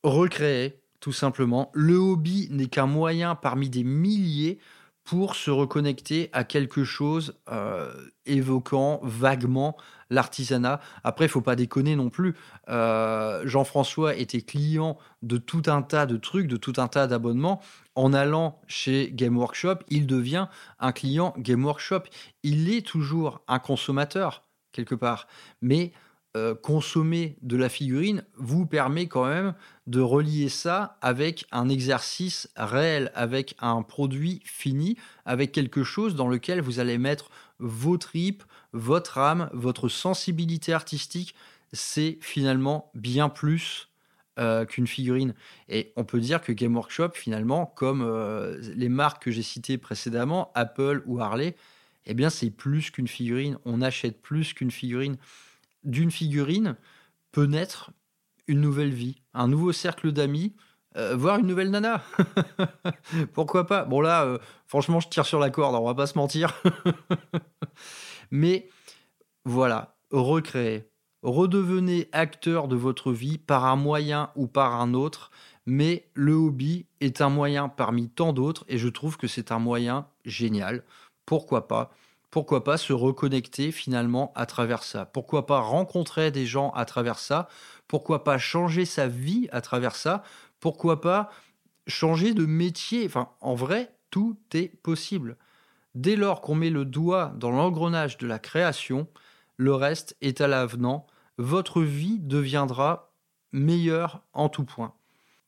recréer, 0.02 0.79
tout 1.00 1.12
simplement. 1.12 1.70
Le 1.74 1.96
hobby 1.96 2.48
n'est 2.50 2.66
qu'un 2.66 2.86
moyen 2.86 3.34
parmi 3.34 3.68
des 3.68 3.84
milliers 3.84 4.58
pour 5.04 5.34
se 5.34 5.50
reconnecter 5.50 6.30
à 6.32 6.44
quelque 6.44 6.84
chose 6.84 7.34
euh, 7.50 7.92
évoquant 8.26 9.00
vaguement 9.02 9.76
l'artisanat. 10.10 10.80
Après, 11.02 11.24
il 11.24 11.28
faut 11.28 11.40
pas 11.40 11.56
déconner 11.56 11.96
non 11.96 12.10
plus. 12.10 12.36
Euh, 12.68 13.42
Jean-François 13.44 14.14
était 14.14 14.42
client 14.42 14.98
de 15.22 15.38
tout 15.38 15.62
un 15.66 15.82
tas 15.82 16.06
de 16.06 16.16
trucs, 16.16 16.46
de 16.46 16.56
tout 16.56 16.74
un 16.76 16.86
tas 16.86 17.06
d'abonnements. 17.06 17.60
En 17.94 18.12
allant 18.12 18.60
chez 18.68 19.10
Game 19.12 19.36
Workshop, 19.36 19.78
il 19.88 20.06
devient 20.06 20.48
un 20.78 20.92
client 20.92 21.34
Game 21.38 21.64
Workshop. 21.64 22.02
Il 22.42 22.72
est 22.72 22.86
toujours 22.86 23.40
un 23.48 23.58
consommateur, 23.58 24.44
quelque 24.72 24.94
part. 24.94 25.26
Mais 25.60 25.92
euh, 26.36 26.54
consommer 26.54 27.36
de 27.42 27.56
la 27.56 27.68
figurine 27.68 28.22
vous 28.36 28.64
permet 28.64 29.08
quand 29.08 29.26
même 29.26 29.54
de 29.88 30.00
relier 30.00 30.48
ça 30.48 30.96
avec 31.02 31.44
un 31.50 31.68
exercice 31.68 32.48
réel, 32.54 33.10
avec 33.16 33.56
un 33.58 33.82
produit 33.82 34.40
fini, 34.44 34.96
avec 35.24 35.50
quelque 35.50 35.82
chose 35.82 36.14
dans 36.14 36.28
lequel 36.28 36.60
vous 36.60 36.78
allez 36.78 36.98
mettre 36.98 37.30
vos 37.58 37.98
tripes, 37.98 38.44
votre 38.72 39.18
âme, 39.18 39.50
votre 39.52 39.88
sensibilité 39.88 40.72
artistique. 40.72 41.34
C'est 41.72 42.18
finalement 42.20 42.92
bien 42.94 43.28
plus 43.28 43.88
euh, 44.38 44.64
qu'une 44.64 44.86
figurine. 44.86 45.34
Et 45.68 45.92
on 45.96 46.04
peut 46.04 46.20
dire 46.20 46.40
que 46.40 46.52
Game 46.52 46.76
Workshop, 46.76 47.10
finalement, 47.14 47.66
comme 47.66 48.02
euh, 48.02 48.56
les 48.76 48.88
marques 48.88 49.24
que 49.24 49.32
j'ai 49.32 49.42
citées 49.42 49.78
précédemment, 49.78 50.52
Apple 50.54 51.02
ou 51.06 51.18
Harley, 51.18 51.56
eh 52.06 52.14
bien 52.14 52.30
c'est 52.30 52.50
plus 52.50 52.92
qu'une 52.92 53.08
figurine. 53.08 53.58
On 53.64 53.82
achète 53.82 54.22
plus 54.22 54.52
qu'une 54.52 54.70
figurine 54.70 55.16
d'une 55.84 56.10
figurine 56.10 56.76
peut 57.32 57.46
naître 57.46 57.92
une 58.46 58.60
nouvelle 58.60 58.92
vie, 58.92 59.22
un 59.34 59.48
nouveau 59.48 59.72
cercle 59.72 60.12
d'amis, 60.12 60.54
euh, 60.96 61.14
voire 61.14 61.38
une 61.38 61.46
nouvelle 61.46 61.70
nana. 61.70 62.02
Pourquoi 63.32 63.66
pas? 63.66 63.84
Bon 63.84 64.00
là, 64.00 64.24
euh, 64.24 64.38
franchement, 64.66 64.98
je 65.00 65.08
tire 65.08 65.26
sur 65.26 65.38
la 65.38 65.50
corde, 65.50 65.74
on 65.76 65.86
va 65.86 65.94
pas 65.94 66.06
se 66.06 66.18
mentir. 66.18 66.60
Mais 68.30 68.68
voilà, 69.44 69.96
recréez. 70.10 70.90
Redevenez 71.22 72.08
acteur 72.12 72.66
de 72.66 72.76
votre 72.76 73.12
vie 73.12 73.38
par 73.38 73.66
un 73.66 73.76
moyen 73.76 74.30
ou 74.36 74.46
par 74.46 74.80
un 74.80 74.94
autre, 74.94 75.30
mais 75.66 76.08
le 76.14 76.32
hobby 76.32 76.86
est 77.00 77.20
un 77.20 77.28
moyen 77.28 77.68
parmi 77.68 78.08
tant 78.08 78.32
d'autres 78.32 78.64
et 78.68 78.78
je 78.78 78.88
trouve 78.88 79.18
que 79.18 79.26
c'est 79.26 79.52
un 79.52 79.58
moyen 79.58 80.06
génial. 80.24 80.82
Pourquoi 81.26 81.68
pas? 81.68 81.92
Pourquoi 82.30 82.62
pas 82.62 82.76
se 82.76 82.92
reconnecter 82.92 83.72
finalement 83.72 84.32
à 84.36 84.46
travers 84.46 84.84
ça? 84.84 85.04
Pourquoi 85.04 85.46
pas 85.46 85.60
rencontrer 85.60 86.30
des 86.30 86.46
gens 86.46 86.70
à 86.70 86.84
travers 86.84 87.18
ça? 87.18 87.48
Pourquoi 87.88 88.22
pas 88.22 88.38
changer 88.38 88.84
sa 88.84 89.08
vie 89.08 89.48
à 89.50 89.60
travers 89.60 89.96
ça? 89.96 90.22
Pourquoi 90.60 91.00
pas 91.00 91.30
changer 91.86 92.34
de 92.34 92.46
métier? 92.46 93.04
Enfin, 93.06 93.30
en 93.40 93.54
vrai, 93.54 93.92
tout 94.10 94.38
est 94.54 94.76
possible. 94.82 95.36
Dès 95.94 96.14
lors 96.14 96.40
qu'on 96.40 96.54
met 96.54 96.70
le 96.70 96.84
doigt 96.84 97.32
dans 97.36 97.50
l'engrenage 97.50 98.16
de 98.18 98.26
la 98.28 98.38
création, 98.38 99.08
le 99.56 99.74
reste 99.74 100.16
est 100.20 100.40
à 100.40 100.46
l'avenant. 100.46 101.06
Votre 101.36 101.82
vie 101.82 102.20
deviendra 102.20 103.12
meilleure 103.52 104.22
en 104.32 104.48
tout 104.48 104.64
point. 104.64 104.94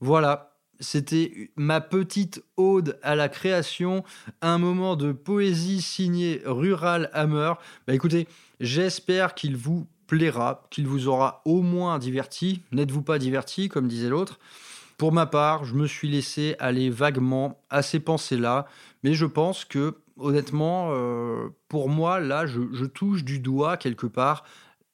Voilà, 0.00 0.51
c'était 0.82 1.50
ma 1.56 1.80
petite 1.80 2.44
ode 2.56 2.98
à 3.02 3.14
la 3.14 3.28
création, 3.28 4.04
un 4.42 4.58
moment 4.58 4.96
de 4.96 5.12
poésie 5.12 5.80
signé 5.80 6.42
Rural 6.44 7.08
Hammer. 7.14 7.54
Bah 7.86 7.94
écoutez, 7.94 8.28
j'espère 8.60 9.34
qu'il 9.34 9.56
vous 9.56 9.86
plaira, 10.06 10.66
qu'il 10.70 10.86
vous 10.86 11.08
aura 11.08 11.40
au 11.46 11.62
moins 11.62 11.98
diverti. 11.98 12.60
N'êtes-vous 12.72 13.02
pas 13.02 13.18
diverti, 13.18 13.68
comme 13.68 13.88
disait 13.88 14.10
l'autre? 14.10 14.38
Pour 14.98 15.12
ma 15.12 15.26
part, 15.26 15.64
je 15.64 15.74
me 15.74 15.86
suis 15.86 16.08
laissé 16.08 16.54
aller 16.58 16.90
vaguement 16.90 17.62
à 17.70 17.82
ces 17.82 17.98
pensées-là, 17.98 18.66
mais 19.02 19.14
je 19.14 19.26
pense 19.26 19.64
que, 19.64 19.96
honnêtement, 20.18 20.90
euh, 20.90 21.48
pour 21.68 21.88
moi, 21.88 22.20
là, 22.20 22.44
je 22.46 22.84
touche 22.84 23.24
du 23.24 23.38
doigt 23.38 23.76
quelque 23.76 24.06
part 24.06 24.44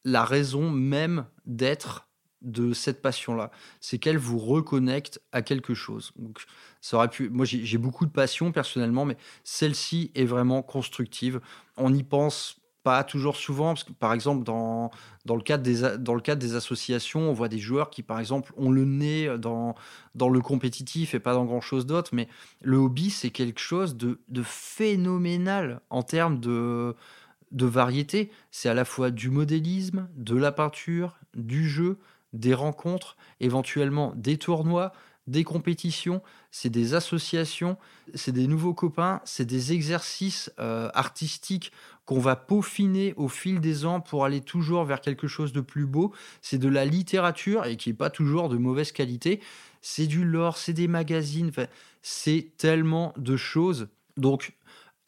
la 0.04 0.24
raison 0.24 0.70
même 0.70 1.26
d'être 1.46 2.07
de 2.42 2.72
cette 2.72 3.02
passion-là. 3.02 3.50
C'est 3.80 3.98
qu'elle 3.98 4.18
vous 4.18 4.38
reconnecte 4.38 5.20
à 5.32 5.42
quelque 5.42 5.74
chose. 5.74 6.12
Ça 6.80 6.96
aurait 6.96 7.08
pu. 7.08 7.28
Moi, 7.28 7.44
j'ai 7.46 7.78
beaucoup 7.78 8.06
de 8.06 8.10
passion 8.10 8.52
personnellement, 8.52 9.04
mais 9.04 9.16
celle-ci 9.44 10.12
est 10.14 10.24
vraiment 10.24 10.62
constructive. 10.62 11.40
On 11.76 11.92
y 11.92 12.02
pense 12.02 12.60
pas 12.84 13.02
toujours 13.04 13.36
souvent, 13.36 13.74
parce 13.74 13.84
que 13.84 13.92
par 13.92 14.12
exemple, 14.12 14.44
dans, 14.44 14.90
dans, 15.24 15.34
le 15.34 15.42
cadre 15.42 15.62
des, 15.62 15.98
dans 15.98 16.14
le 16.14 16.20
cadre 16.20 16.40
des 16.40 16.54
associations, 16.54 17.28
on 17.28 17.32
voit 17.32 17.48
des 17.48 17.58
joueurs 17.58 17.90
qui, 17.90 18.02
par 18.02 18.20
exemple, 18.20 18.52
ont 18.56 18.70
le 18.70 18.84
nez 18.84 19.36
dans, 19.38 19.74
dans 20.14 20.28
le 20.28 20.40
compétitif 20.40 21.14
et 21.14 21.20
pas 21.20 21.34
dans 21.34 21.44
grand-chose 21.44 21.86
d'autre, 21.86 22.10
mais 22.14 22.28
le 22.62 22.76
hobby, 22.76 23.10
c'est 23.10 23.30
quelque 23.30 23.60
chose 23.60 23.96
de, 23.96 24.20
de 24.28 24.42
phénoménal 24.42 25.80
en 25.90 26.02
termes 26.02 26.38
de, 26.38 26.94
de 27.50 27.66
variété. 27.66 28.30
C'est 28.50 28.68
à 28.68 28.74
la 28.74 28.84
fois 28.84 29.10
du 29.10 29.30
modélisme, 29.30 30.08
de 30.16 30.36
la 30.36 30.52
peinture, 30.52 31.18
du 31.34 31.68
jeu, 31.68 31.98
des 32.32 32.54
rencontres, 32.54 33.16
éventuellement 33.40 34.12
des 34.16 34.36
tournois, 34.36 34.92
des 35.28 35.44
compétitions, 35.44 36.22
c'est 36.50 36.70
des 36.70 36.94
associations, 36.94 37.76
c'est 38.14 38.32
des 38.32 38.46
nouveaux 38.46 38.74
copains, 38.74 39.20
c'est 39.24 39.44
des 39.44 39.72
exercices 39.72 40.50
euh, 40.58 40.88
artistiques 40.94 41.70
qu'on 42.06 42.18
va 42.18 42.36
peaufiner 42.36 43.12
au 43.16 43.28
fil 43.28 43.60
des 43.60 43.84
ans 43.84 44.00
pour 44.00 44.24
aller 44.24 44.40
toujours 44.40 44.84
vers 44.84 45.02
quelque 45.02 45.28
chose 45.28 45.52
de 45.52 45.60
plus 45.60 45.84
beau. 45.84 46.14
C'est 46.40 46.56
de 46.56 46.68
la 46.68 46.86
littérature 46.86 47.66
et 47.66 47.76
qui 47.76 47.90
n'est 47.90 47.94
pas 47.94 48.08
toujours 48.08 48.48
de 48.48 48.56
mauvaise 48.56 48.92
qualité. 48.92 49.40
C'est 49.82 50.06
du 50.06 50.24
lore, 50.24 50.56
c'est 50.56 50.72
des 50.72 50.88
magazines, 50.88 51.52
c'est 52.02 52.52
tellement 52.56 53.12
de 53.18 53.36
choses. 53.36 53.88
Donc, 54.16 54.54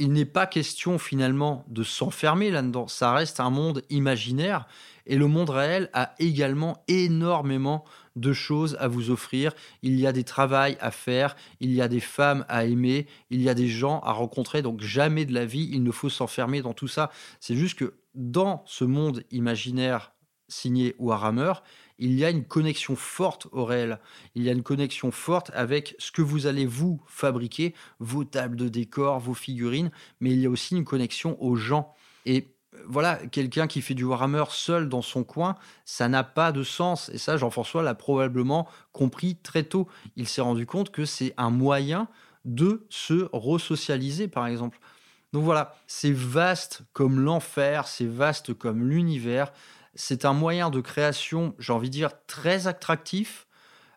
il 0.01 0.13
n'est 0.13 0.25
pas 0.25 0.47
question 0.47 0.99
finalement 0.99 1.67
de 1.69 1.83
s'enfermer 1.83 2.51
là-dedans. 2.51 2.89
Ça 2.89 3.13
reste 3.13 3.39
un 3.39 3.51
monde 3.51 3.83
imaginaire 3.91 4.67
et 5.05 5.17
le 5.17 5.27
monde 5.27 5.51
réel 5.51 5.91
a 5.93 6.15
également 6.19 6.83
énormément 6.89 7.85
de 8.17 8.33
choses 8.33 8.79
à 8.81 8.89
vous 8.89 9.11
offrir. 9.11 9.53
Il 9.83 10.01
y 10.01 10.07
a 10.07 10.13
des 10.13 10.25
travails 10.25 10.79
à 10.81 10.91
faire, 10.91 11.37
il 11.61 11.71
y 11.73 11.83
a 11.83 11.89
des 11.89 12.01
femmes 12.01 12.47
à 12.49 12.65
aimer, 12.65 13.09
il 13.29 13.43
y 13.43 13.51
a 13.51 13.55
des 13.55 13.69
gens 13.69 14.01
à 14.01 14.13
rencontrer. 14.13 14.63
Donc 14.63 14.81
jamais 14.81 15.27
de 15.27 15.35
la 15.35 15.45
vie, 15.45 15.69
il 15.71 15.83
ne 15.83 15.91
faut 15.91 16.09
s'enfermer 16.09 16.63
dans 16.63 16.73
tout 16.73 16.89
ça. 16.89 17.11
C'est 17.39 17.55
juste 17.55 17.79
que 17.79 17.99
dans 18.15 18.63
ce 18.67 18.85
monde 18.85 19.23
imaginaire 19.31 20.13
signé 20.49 20.97
Warhammer, 20.99 21.53
il 22.01 22.15
y 22.15 22.25
a 22.25 22.31
une 22.31 22.45
connexion 22.45 22.97
forte 22.97 23.47
au 23.53 23.65
réel. 23.65 24.01
Il 24.35 24.43
y 24.43 24.49
a 24.49 24.53
une 24.53 24.63
connexion 24.63 25.11
forte 25.11 25.51
avec 25.55 25.95
ce 25.99 26.11
que 26.11 26.23
vous 26.23 26.47
allez 26.47 26.67
vous 26.67 27.01
fabriquer, 27.07 27.75
vos 28.01 28.25
tables 28.25 28.57
de 28.57 28.69
décor, 28.69 29.21
vos 29.21 29.35
figurines, 29.35 29.91
mais 30.19 30.31
il 30.31 30.41
y 30.41 30.47
a 30.47 30.51
aussi 30.51 30.75
une 30.75 30.85
connexion 30.85 31.41
aux 31.43 31.57
gens. 31.57 31.95
Et 32.27 32.55
voilà, 32.87 33.17
quelqu'un 33.17 33.67
qui 33.67 33.83
fait 33.83 33.95
du 33.95 34.05
Warhammer 34.05 34.45
seul 34.49 34.89
dans 34.89 35.03
son 35.03 35.25
coin, 35.25 35.57
ça 35.85 36.09
n'a 36.09 36.25
pas 36.25 36.53
de 36.53 36.63
sens. 36.63 37.11
Et 37.11 37.19
ça, 37.19 37.37
Jean-François 37.37 37.83
l'a 37.83 37.95
probablement 37.95 38.67
compris 38.93 39.37
très 39.37 39.65
tôt. 39.65 39.87
Il 40.17 40.27
s'est 40.27 40.41
rendu 40.41 40.67
compte 40.67 40.91
que 40.91 41.05
c'est 41.05 41.35
un 41.37 41.51
moyen 41.51 42.09
de 42.47 42.87
se 42.89 43.29
resocialiser, 43.33 44.27
par 44.27 44.47
exemple. 44.47 44.81
Donc 45.33 45.45
voilà, 45.45 45.77
c'est 45.87 46.13
vaste 46.13 46.83
comme 46.93 47.21
l'enfer, 47.21 47.87
c'est 47.87 48.07
vaste 48.07 48.55
comme 48.55 48.89
l'univers. 48.89 49.53
C'est 49.95 50.25
un 50.25 50.33
moyen 50.33 50.71
de 50.71 50.81
création, 50.81 51.55
j'ai 51.59 51.73
envie 51.73 51.89
de 51.89 51.95
dire, 51.95 52.11
très 52.27 52.67
attractif. 52.67 53.47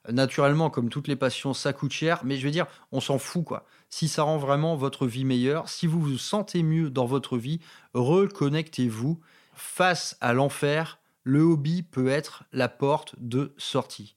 Naturellement, 0.10 0.70
comme 0.70 0.90
toutes 0.90 1.08
les 1.08 1.16
passions, 1.16 1.54
ça 1.54 1.72
coûte 1.72 1.94
cher, 1.94 2.22
mais 2.26 2.38
je 2.38 2.46
veux 2.46 2.52
dire, 2.52 2.68
on 2.92 3.00
s'en 3.00 3.18
fout, 3.18 3.46
quoi 3.46 3.66
si 3.94 4.08
ça 4.08 4.24
rend 4.24 4.40
vraiment 4.40 4.76
votre 4.76 5.06
vie 5.06 5.24
meilleure, 5.24 5.70
si 5.70 5.86
vous 5.86 6.02
vous 6.02 6.18
sentez 6.18 6.64
mieux 6.64 6.90
dans 6.90 7.06
votre 7.06 7.38
vie, 7.38 7.60
reconnectez-vous. 7.94 9.20
Face 9.54 10.18
à 10.20 10.34
l'enfer, 10.34 10.98
le 11.22 11.42
hobby 11.42 11.84
peut 11.84 12.08
être 12.08 12.44
la 12.52 12.70
porte 12.70 13.14
de 13.20 13.54
sortie. 13.60 14.16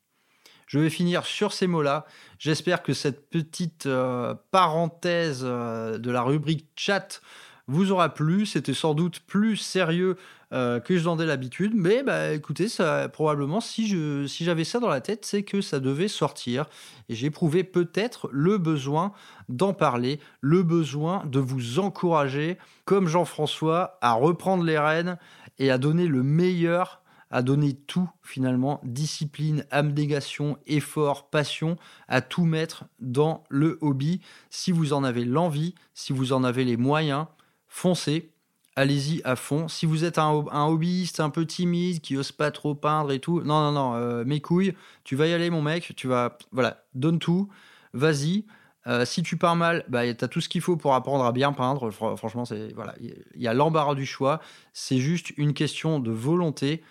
Je 0.67 0.79
vais 0.79 0.89
finir 0.89 1.27
sur 1.27 1.53
ces 1.53 1.67
mots-là. 1.67 2.07
J'espère 2.39 2.83
que 2.83 2.95
cette 2.95 3.29
petite 3.29 3.85
euh, 3.85 4.35
parenthèse 4.51 5.43
euh, 5.45 5.99
de 5.99 6.11
la 6.11 6.23
rubrique 6.23 6.71
chat 6.75 7.21
vous 7.67 7.93
aura 7.93 8.09
plu. 8.09 8.47
C'était 8.47 8.73
sans 8.73 8.95
doute 8.95 9.21
plus 9.21 9.59
sérieux 9.59 10.17
euh, 10.53 10.81
que 10.81 10.97
je 10.97 11.09
ai 11.09 11.27
l'habitude. 11.27 11.73
Mais 11.75 12.03
bah, 12.03 12.33
écoutez, 12.33 12.69
ça, 12.69 13.09
probablement, 13.09 13.61
si, 13.61 13.89
si 14.29 14.45
j'avais 14.45 14.65
ça 14.65 14.79
dans 14.79 14.89
la 14.89 15.01
tête, 15.01 15.25
c'est 15.25 15.43
que 15.43 15.61
ça 15.61 15.81
devait 15.81 16.09
sortir. 16.09 16.67
Et 17.09 17.15
j'ai 17.15 17.27
éprouvé 17.27 17.65
peut-être 17.65 18.29
le 18.33 18.59
besoin 18.59 19.13
d'en 19.49 19.73
parler, 19.73 20.21
le 20.41 20.63
besoin 20.63 21.25
de 21.27 21.39
vous 21.39 21.79
encourager, 21.79 22.59
comme 22.85 23.09
Jean-François, 23.09 23.99
à 24.01 24.13
reprendre 24.13 24.65
les 24.65 24.79
rênes 24.79 25.19
et 25.59 25.71
à 25.71 25.79
donner 25.79 26.07
le 26.07 26.23
meilleur 26.23 27.03
à 27.31 27.43
donner 27.43 27.75
tout 27.75 28.09
finalement, 28.23 28.81
discipline, 28.85 29.67
abnégation, 29.71 30.59
effort, 30.67 31.29
passion, 31.29 31.77
à 32.09 32.21
tout 32.21 32.45
mettre 32.45 32.85
dans 33.01 33.45
le 33.49 33.79
hobby. 33.81 34.21
Si 34.51 34.73
vous 34.73 34.93
en 34.93 35.03
avez 35.05 35.25
l'envie, 35.25 35.75
si 35.95 36.13
vous 36.13 36.33
en 36.33 36.45
avez 36.45 36.65
les 36.65 36.77
moyens, 36.77 37.27
foncez, 37.69 38.33
allez-y 38.77 39.23
à 39.25 39.35
fond. 39.37 39.69
Si 39.69 39.87
vous 39.87 40.05
êtes 40.05 40.19
un, 40.19 40.31
hobbyiste 40.31 41.21
un 41.21 41.31
peu 41.31 41.47
timide, 41.47 42.01
qui 42.01 42.17
ose 42.17 42.31
pas 42.31 42.51
trop 42.51 42.75
peindre 42.75 43.11
et 43.11 43.19
tout, 43.19 43.41
non, 43.41 43.61
non, 43.61 43.73
non, 43.73 43.95
euh, 43.95 44.25
mes 44.25 44.41
couilles, 44.41 44.75
tu 45.03 45.17
vas 45.17 45.27
y 45.27 45.33
aller, 45.33 45.51
mon 45.51 45.63
mec, 45.63 45.95
tu 45.97 46.07
vas, 46.07 46.39
voilà, 46.53 46.85
donne 46.95 47.19
tout, 47.19 47.49
vas-y. 47.95 48.45
Euh, 48.87 49.05
si 49.05 49.23
tu 49.23 49.37
pars 49.37 49.57
mal, 49.57 49.85
bah, 49.89 50.15
tu 50.15 50.25
as 50.25 50.29
tout 50.29 50.41
ce 50.41 50.49
qu'il 50.49 50.61
faut 50.61 50.77
pour 50.77 50.95
apprendre 50.95 51.25
à 51.25 51.33
bien 51.33 51.53
peindre. 51.53 51.91
franchement, 51.91 52.45
c'est 52.45 52.73
voilà, 52.75 52.95
il 53.01 53.43
y 53.43 53.49
a 53.49 53.55
l'embarras 53.55 53.97
du 53.97 54.07
choix. 54.07 54.41
C'est 54.73 54.99
juste 54.99 55.33
une 55.37 55.55
question 55.55 55.99
de 55.99 56.13
volonté. 56.13 56.85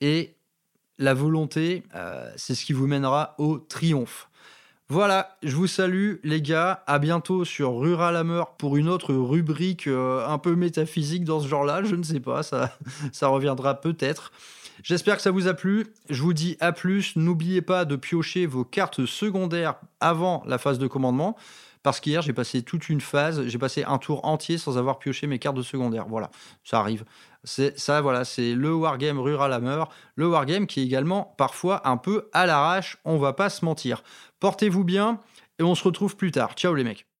Et 0.00 0.34
la 0.98 1.12
volonté, 1.12 1.82
euh, 1.94 2.32
c'est 2.36 2.54
ce 2.54 2.64
qui 2.64 2.72
vous 2.72 2.86
mènera 2.86 3.34
au 3.38 3.58
triomphe. 3.58 4.30
Voilà, 4.92 5.38
je 5.42 5.56
vous 5.56 5.68
salue 5.68 6.16
les 6.22 6.42
gars, 6.42 6.82
à 6.86 6.98
bientôt 6.98 7.46
sur 7.46 7.78
Rural 7.78 8.14
Hammer 8.14 8.42
pour 8.58 8.76
une 8.76 8.90
autre 8.90 9.14
rubrique 9.14 9.86
euh, 9.86 10.28
un 10.28 10.36
peu 10.36 10.54
métaphysique 10.54 11.24
dans 11.24 11.40
ce 11.40 11.48
genre-là, 11.48 11.82
je 11.82 11.96
ne 11.96 12.02
sais 12.02 12.20
pas, 12.20 12.42
ça, 12.42 12.76
ça 13.12 13.28
reviendra 13.28 13.80
peut-être. 13.80 14.32
J'espère 14.82 15.16
que 15.16 15.22
ça 15.22 15.30
vous 15.30 15.48
a 15.48 15.54
plu, 15.54 15.86
je 16.10 16.20
vous 16.20 16.34
dis 16.34 16.58
à 16.60 16.72
plus, 16.72 17.16
n'oubliez 17.16 17.62
pas 17.62 17.86
de 17.86 17.96
piocher 17.96 18.44
vos 18.44 18.66
cartes 18.66 19.06
secondaires 19.06 19.76
avant 20.00 20.42
la 20.46 20.58
phase 20.58 20.78
de 20.78 20.86
commandement. 20.86 21.38
Parce 21.82 22.00
qu'hier, 22.00 22.22
j'ai 22.22 22.32
passé 22.32 22.62
toute 22.62 22.88
une 22.88 23.00
phase, 23.00 23.46
j'ai 23.46 23.58
passé 23.58 23.84
un 23.84 23.98
tour 23.98 24.24
entier 24.24 24.58
sans 24.58 24.78
avoir 24.78 24.98
pioché 24.98 25.26
mes 25.26 25.38
cartes 25.38 25.56
de 25.56 25.62
secondaire. 25.62 26.06
Voilà, 26.08 26.30
ça 26.62 26.78
arrive. 26.78 27.04
C'est 27.44 27.78
ça, 27.78 28.00
voilà, 28.00 28.24
c'est 28.24 28.54
le 28.54 28.72
wargame 28.72 29.18
Rural 29.18 29.52
Hammer, 29.52 29.84
le 30.14 30.28
wargame 30.28 30.66
qui 30.66 30.80
est 30.80 30.84
également 30.84 31.34
parfois 31.38 31.88
un 31.88 31.96
peu 31.96 32.28
à 32.32 32.46
l'arrache, 32.46 32.98
on 33.04 33.18
va 33.18 33.32
pas 33.32 33.50
se 33.50 33.64
mentir. 33.64 34.04
Portez-vous 34.38 34.84
bien 34.84 35.20
et 35.58 35.64
on 35.64 35.74
se 35.74 35.82
retrouve 35.84 36.16
plus 36.16 36.30
tard. 36.30 36.54
Ciao 36.54 36.74
les 36.74 36.84
mecs. 36.84 37.11